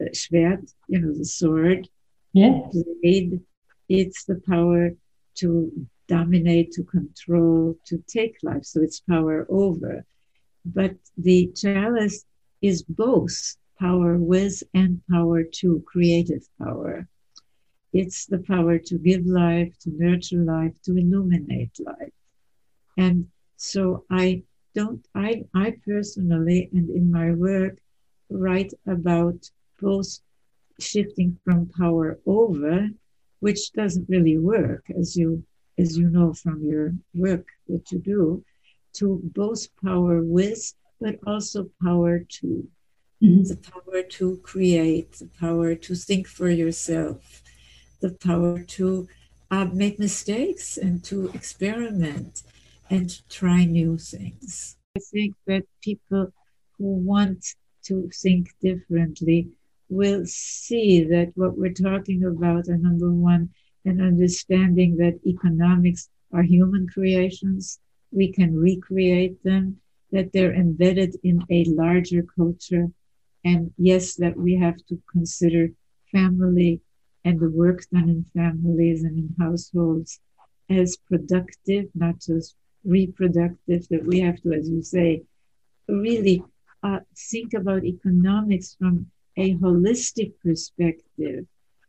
Uh, 0.00 0.06
Schwert, 0.12 0.72
you 0.88 1.00
know, 1.00 1.12
the 1.16 1.24
sword, 1.24 1.88
yeah. 2.32 2.60
blade, 2.72 3.40
it's 3.88 4.24
the 4.24 4.40
power 4.48 4.90
to 5.36 5.70
dominate, 6.08 6.72
to 6.72 6.82
control, 6.84 7.76
to 7.86 8.02
take 8.08 8.36
life. 8.42 8.64
So 8.64 8.80
it's 8.82 9.00
power 9.00 9.46
over. 9.48 10.04
But 10.64 10.96
the 11.16 11.52
chalice 11.54 12.24
is 12.62 12.82
both 12.82 13.56
power 13.78 14.16
with 14.16 14.62
and 14.74 15.00
power 15.10 15.44
to, 15.44 15.84
creative 15.86 16.42
power. 16.58 17.06
It's 18.00 18.26
the 18.26 18.42
power 18.52 18.76
to 18.88 18.94
give 18.98 19.24
life, 19.24 19.72
to 19.82 19.90
nurture 20.04 20.42
life, 20.56 20.74
to 20.84 20.90
illuminate 21.02 21.74
life. 21.80 22.16
And 22.98 23.28
so 23.56 24.04
I 24.10 24.42
don't, 24.74 25.02
I, 25.14 25.44
I 25.54 25.76
personally, 25.90 26.68
and 26.74 26.90
in 26.90 27.10
my 27.10 27.32
work, 27.32 27.78
write 28.28 28.72
about 28.86 29.38
both 29.80 30.10
shifting 30.78 31.38
from 31.42 31.70
power 31.80 32.18
over, 32.26 32.88
which 33.40 33.72
doesn't 33.72 34.10
really 34.10 34.38
work, 34.38 34.84
as 35.00 35.16
you 35.16 35.42
as 35.78 35.96
you 35.98 36.08
know 36.16 36.34
from 36.34 36.58
your 36.64 36.94
work 37.14 37.46
that 37.68 37.84
you 37.90 37.98
do, 37.98 38.44
to 38.98 39.20
both 39.42 39.62
power 39.82 40.22
with, 40.22 40.62
but 41.00 41.16
also 41.26 41.70
power 41.82 42.14
to. 42.38 42.48
Mm-hmm. 43.22 43.44
The 43.44 43.56
power 43.72 44.02
to 44.02 44.26
create, 44.42 45.12
the 45.12 45.30
power 45.40 45.74
to 45.74 45.94
think 45.94 46.26
for 46.26 46.50
yourself, 46.50 47.42
the 48.00 48.10
power 48.10 48.60
to 48.60 49.08
uh, 49.50 49.66
make 49.66 49.98
mistakes 49.98 50.76
and 50.76 51.02
to 51.04 51.28
experiment 51.34 52.42
and 52.90 53.20
try 53.28 53.64
new 53.64 53.98
things. 53.98 54.76
I 54.96 55.00
think 55.12 55.34
that 55.46 55.64
people 55.82 56.32
who 56.78 56.84
want 56.84 57.44
to 57.84 58.08
think 58.12 58.54
differently 58.60 59.48
will 59.88 60.24
see 60.26 61.04
that 61.04 61.32
what 61.34 61.56
we're 61.56 61.72
talking 61.72 62.24
about 62.24 62.68
are 62.68 62.76
number 62.76 63.10
one, 63.10 63.50
an 63.84 64.00
understanding 64.00 64.96
that 64.96 65.20
economics 65.24 66.08
are 66.32 66.42
human 66.42 66.88
creations, 66.88 67.78
we 68.10 68.32
can 68.32 68.56
recreate 68.56 69.42
them, 69.44 69.76
that 70.10 70.32
they're 70.32 70.54
embedded 70.54 71.16
in 71.22 71.44
a 71.50 71.64
larger 71.64 72.24
culture, 72.36 72.88
and 73.44 73.72
yes, 73.78 74.16
that 74.16 74.36
we 74.36 74.56
have 74.56 74.76
to 74.88 75.00
consider 75.10 75.68
family 76.10 76.80
and 77.26 77.40
the 77.40 77.50
work 77.50 77.80
done 77.92 78.08
in 78.08 78.24
families 78.40 79.02
and 79.02 79.18
in 79.18 79.34
households 79.44 80.20
as 80.70 80.96
productive, 81.08 81.86
not 81.94 82.20
just 82.20 82.54
reproductive, 82.84 83.86
that 83.88 84.04
we 84.06 84.20
have 84.20 84.40
to, 84.42 84.52
as 84.52 84.70
you 84.70 84.80
say, 84.80 85.22
really 85.88 86.40
uh, 86.84 87.00
think 87.30 87.52
about 87.52 87.84
economics 87.84 88.76
from 88.78 89.06
a 89.36 89.54
holistic 89.56 90.32
perspective 90.44 91.44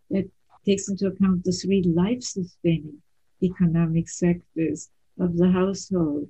that 0.09 0.27
takes 0.65 0.89
into 0.89 1.05
account 1.05 1.43
the 1.43 1.51
three 1.51 1.83
life 1.83 2.23
sustaining 2.23 2.97
economic 3.43 4.09
sectors 4.09 4.89
of 5.19 5.37
the 5.37 5.51
household, 5.51 6.27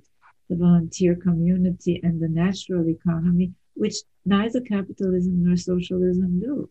the 0.50 0.56
volunteer 0.56 1.14
community, 1.16 1.98
and 2.02 2.20
the 2.20 2.28
natural 2.28 2.86
economy, 2.90 3.52
which 3.72 3.96
neither 4.26 4.60
capitalism 4.60 5.44
nor 5.44 5.56
socialism 5.56 6.40
do. 6.40 6.70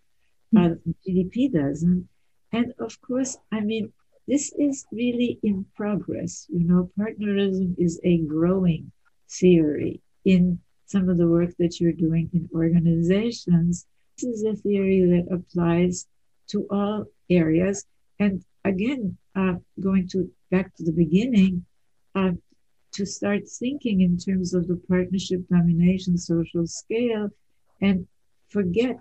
Mm-hmm. 0.54 0.74
Uh, 0.74 0.94
GDP 1.04 1.52
doesn't. 1.52 2.08
And 2.52 2.74
of 2.80 3.00
course, 3.02 3.38
I 3.52 3.60
mean, 3.62 3.92
this 4.28 4.54
is 4.58 4.86
really 4.92 5.40
in 5.44 5.66
progress. 5.76 6.48
You 6.50 6.66
know, 6.68 6.92
partnerism 6.98 7.76
is 7.78 8.00
a 8.04 8.20
growing 8.20 8.92
theory 9.30 10.02
in 10.26 10.60
some 10.86 11.10
of 11.10 11.18
the 11.18 11.28
work 11.28 11.52
that 11.60 11.80
you're 11.80 11.94
doing 11.94 12.30
in 12.34 12.50
organizations. 12.54 13.86
This 14.18 14.30
is 14.30 14.44
a 14.44 14.56
theory 14.56 15.02
that 15.06 15.34
applies 15.34 16.08
to 16.48 16.66
all 16.70 17.06
areas. 17.30 17.86
And 18.20 18.44
again, 18.64 19.18
uh, 19.36 19.56
going 19.80 20.08
to 20.10 20.30
back 20.50 20.74
to 20.76 20.84
the 20.84 20.92
beginning, 20.94 21.66
uh, 22.16 22.32
to 22.94 23.06
start 23.06 23.48
thinking 23.48 24.02
in 24.02 24.18
terms 24.18 24.54
of 24.54 24.68
the 24.68 24.82
partnership 24.88 25.42
domination 25.50 26.18
social 26.18 26.66
scale 26.66 27.30
and 27.82 28.08
forget 28.50 28.98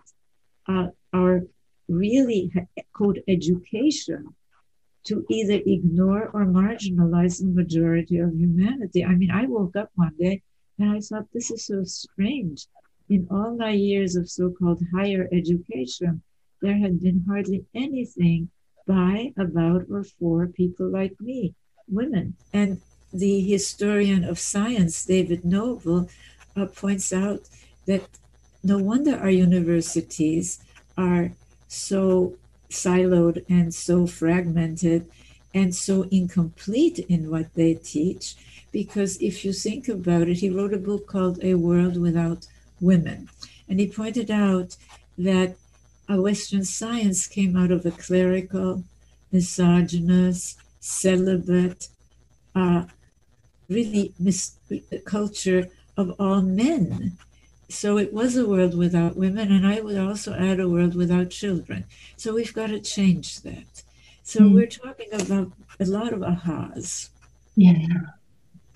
uh, 0.68 0.88
our 1.14 1.42
really 1.88 2.52
called 2.92 3.18
education 3.28 4.34
to 5.04 5.24
either 5.30 5.60
ignore 5.66 6.30
or 6.34 6.44
marginalize 6.44 7.38
the 7.38 7.46
majority 7.46 8.18
of 8.18 8.34
humanity. 8.34 9.04
I 9.04 9.14
mean, 9.14 9.30
I 9.30 9.46
woke 9.46 9.76
up 9.76 9.90
one 9.94 10.14
day 10.18 10.42
And 10.78 10.90
I 10.96 11.00
thought, 11.00 11.26
this 11.32 11.50
is 11.50 11.66
so 11.66 11.84
strange. 11.84 12.66
In 13.08 13.26
all 13.30 13.56
my 13.56 13.70
years 13.70 14.16
of 14.16 14.28
so 14.28 14.50
called 14.50 14.82
higher 14.94 15.28
education, 15.32 16.22
there 16.60 16.76
had 16.76 17.00
been 17.00 17.24
hardly 17.28 17.64
anything 17.74 18.50
by, 18.86 19.32
about, 19.38 19.86
or 19.90 20.04
for 20.04 20.46
people 20.48 20.88
like 20.90 21.14
me, 21.20 21.54
women. 21.88 22.34
And 22.52 22.80
the 23.12 23.40
historian 23.40 24.24
of 24.24 24.38
science, 24.38 25.04
David 25.04 25.44
Noble, 25.44 26.08
uh, 26.56 26.66
points 26.66 27.12
out 27.12 27.48
that 27.86 28.02
no 28.62 28.78
wonder 28.78 29.16
our 29.16 29.30
universities 29.30 30.58
are 30.98 31.32
so 31.68 32.36
siloed 32.70 33.44
and 33.48 33.74
so 33.74 34.06
fragmented 34.06 35.06
and 35.54 35.74
so 35.74 36.02
incomplete 36.10 36.98
in 37.08 37.30
what 37.30 37.54
they 37.54 37.74
teach. 37.74 38.34
Because 38.72 39.16
if 39.22 39.44
you 39.44 39.52
think 39.52 39.88
about 39.88 40.28
it, 40.28 40.38
he 40.38 40.50
wrote 40.50 40.74
a 40.74 40.78
book 40.78 41.06
called 41.06 41.42
A 41.42 41.54
World 41.54 41.96
Without 41.96 42.46
Women. 42.80 43.28
And 43.68 43.80
he 43.80 43.88
pointed 43.88 44.30
out 44.30 44.76
that 45.16 45.56
a 46.08 46.20
Western 46.20 46.64
science 46.64 47.26
came 47.26 47.56
out 47.56 47.70
of 47.70 47.86
a 47.86 47.90
clerical, 47.90 48.84
misogynist, 49.32 50.58
celibate, 50.80 51.88
uh, 52.54 52.84
really 53.68 54.12
mis- 54.18 54.56
culture 55.04 55.68
of 55.96 56.14
all 56.20 56.42
men. 56.42 57.16
So 57.68 57.98
it 57.98 58.12
was 58.12 58.36
a 58.36 58.46
world 58.46 58.76
without 58.76 59.16
women, 59.16 59.50
and 59.50 59.66
I 59.66 59.80
would 59.80 59.98
also 59.98 60.34
add 60.34 60.60
a 60.60 60.68
world 60.68 60.94
without 60.94 61.30
children. 61.30 61.84
So 62.16 62.34
we've 62.34 62.54
got 62.54 62.68
to 62.68 62.80
change 62.80 63.40
that. 63.42 63.82
So 64.22 64.40
mm. 64.40 64.54
we're 64.54 64.66
talking 64.66 65.08
about 65.12 65.52
a 65.80 65.84
lot 65.84 66.12
of 66.12 66.20
ahas. 66.20 67.10
Yeah. 67.56 67.86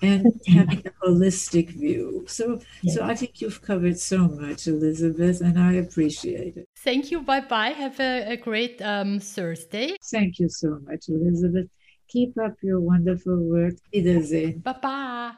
And 0.01 0.41
having 0.47 0.79
a 0.79 1.05
holistic 1.05 1.69
view. 1.69 2.25
So 2.27 2.59
yeah. 2.81 2.93
so 2.95 3.03
I 3.03 3.15
think 3.15 3.39
you've 3.39 3.61
covered 3.61 3.99
so 3.99 4.27
much, 4.27 4.67
Elizabeth, 4.67 5.41
and 5.41 5.59
I 5.59 5.73
appreciate 5.73 6.57
it. 6.57 6.67
Thank 6.79 7.11
you. 7.11 7.21
Bye 7.21 7.41
bye. 7.41 7.69
Have 7.69 7.99
a, 7.99 8.33
a 8.33 8.37
great 8.37 8.81
um, 8.81 9.19
Thursday. 9.19 9.95
Thank 10.09 10.39
you 10.39 10.49
so 10.49 10.79
much, 10.87 11.07
Elizabeth. 11.07 11.67
Keep 12.07 12.37
up 12.39 12.55
your 12.63 12.79
wonderful 12.79 13.37
work. 13.37 13.75
Wiedersehen. 13.93 14.59
Baba. 14.59 15.37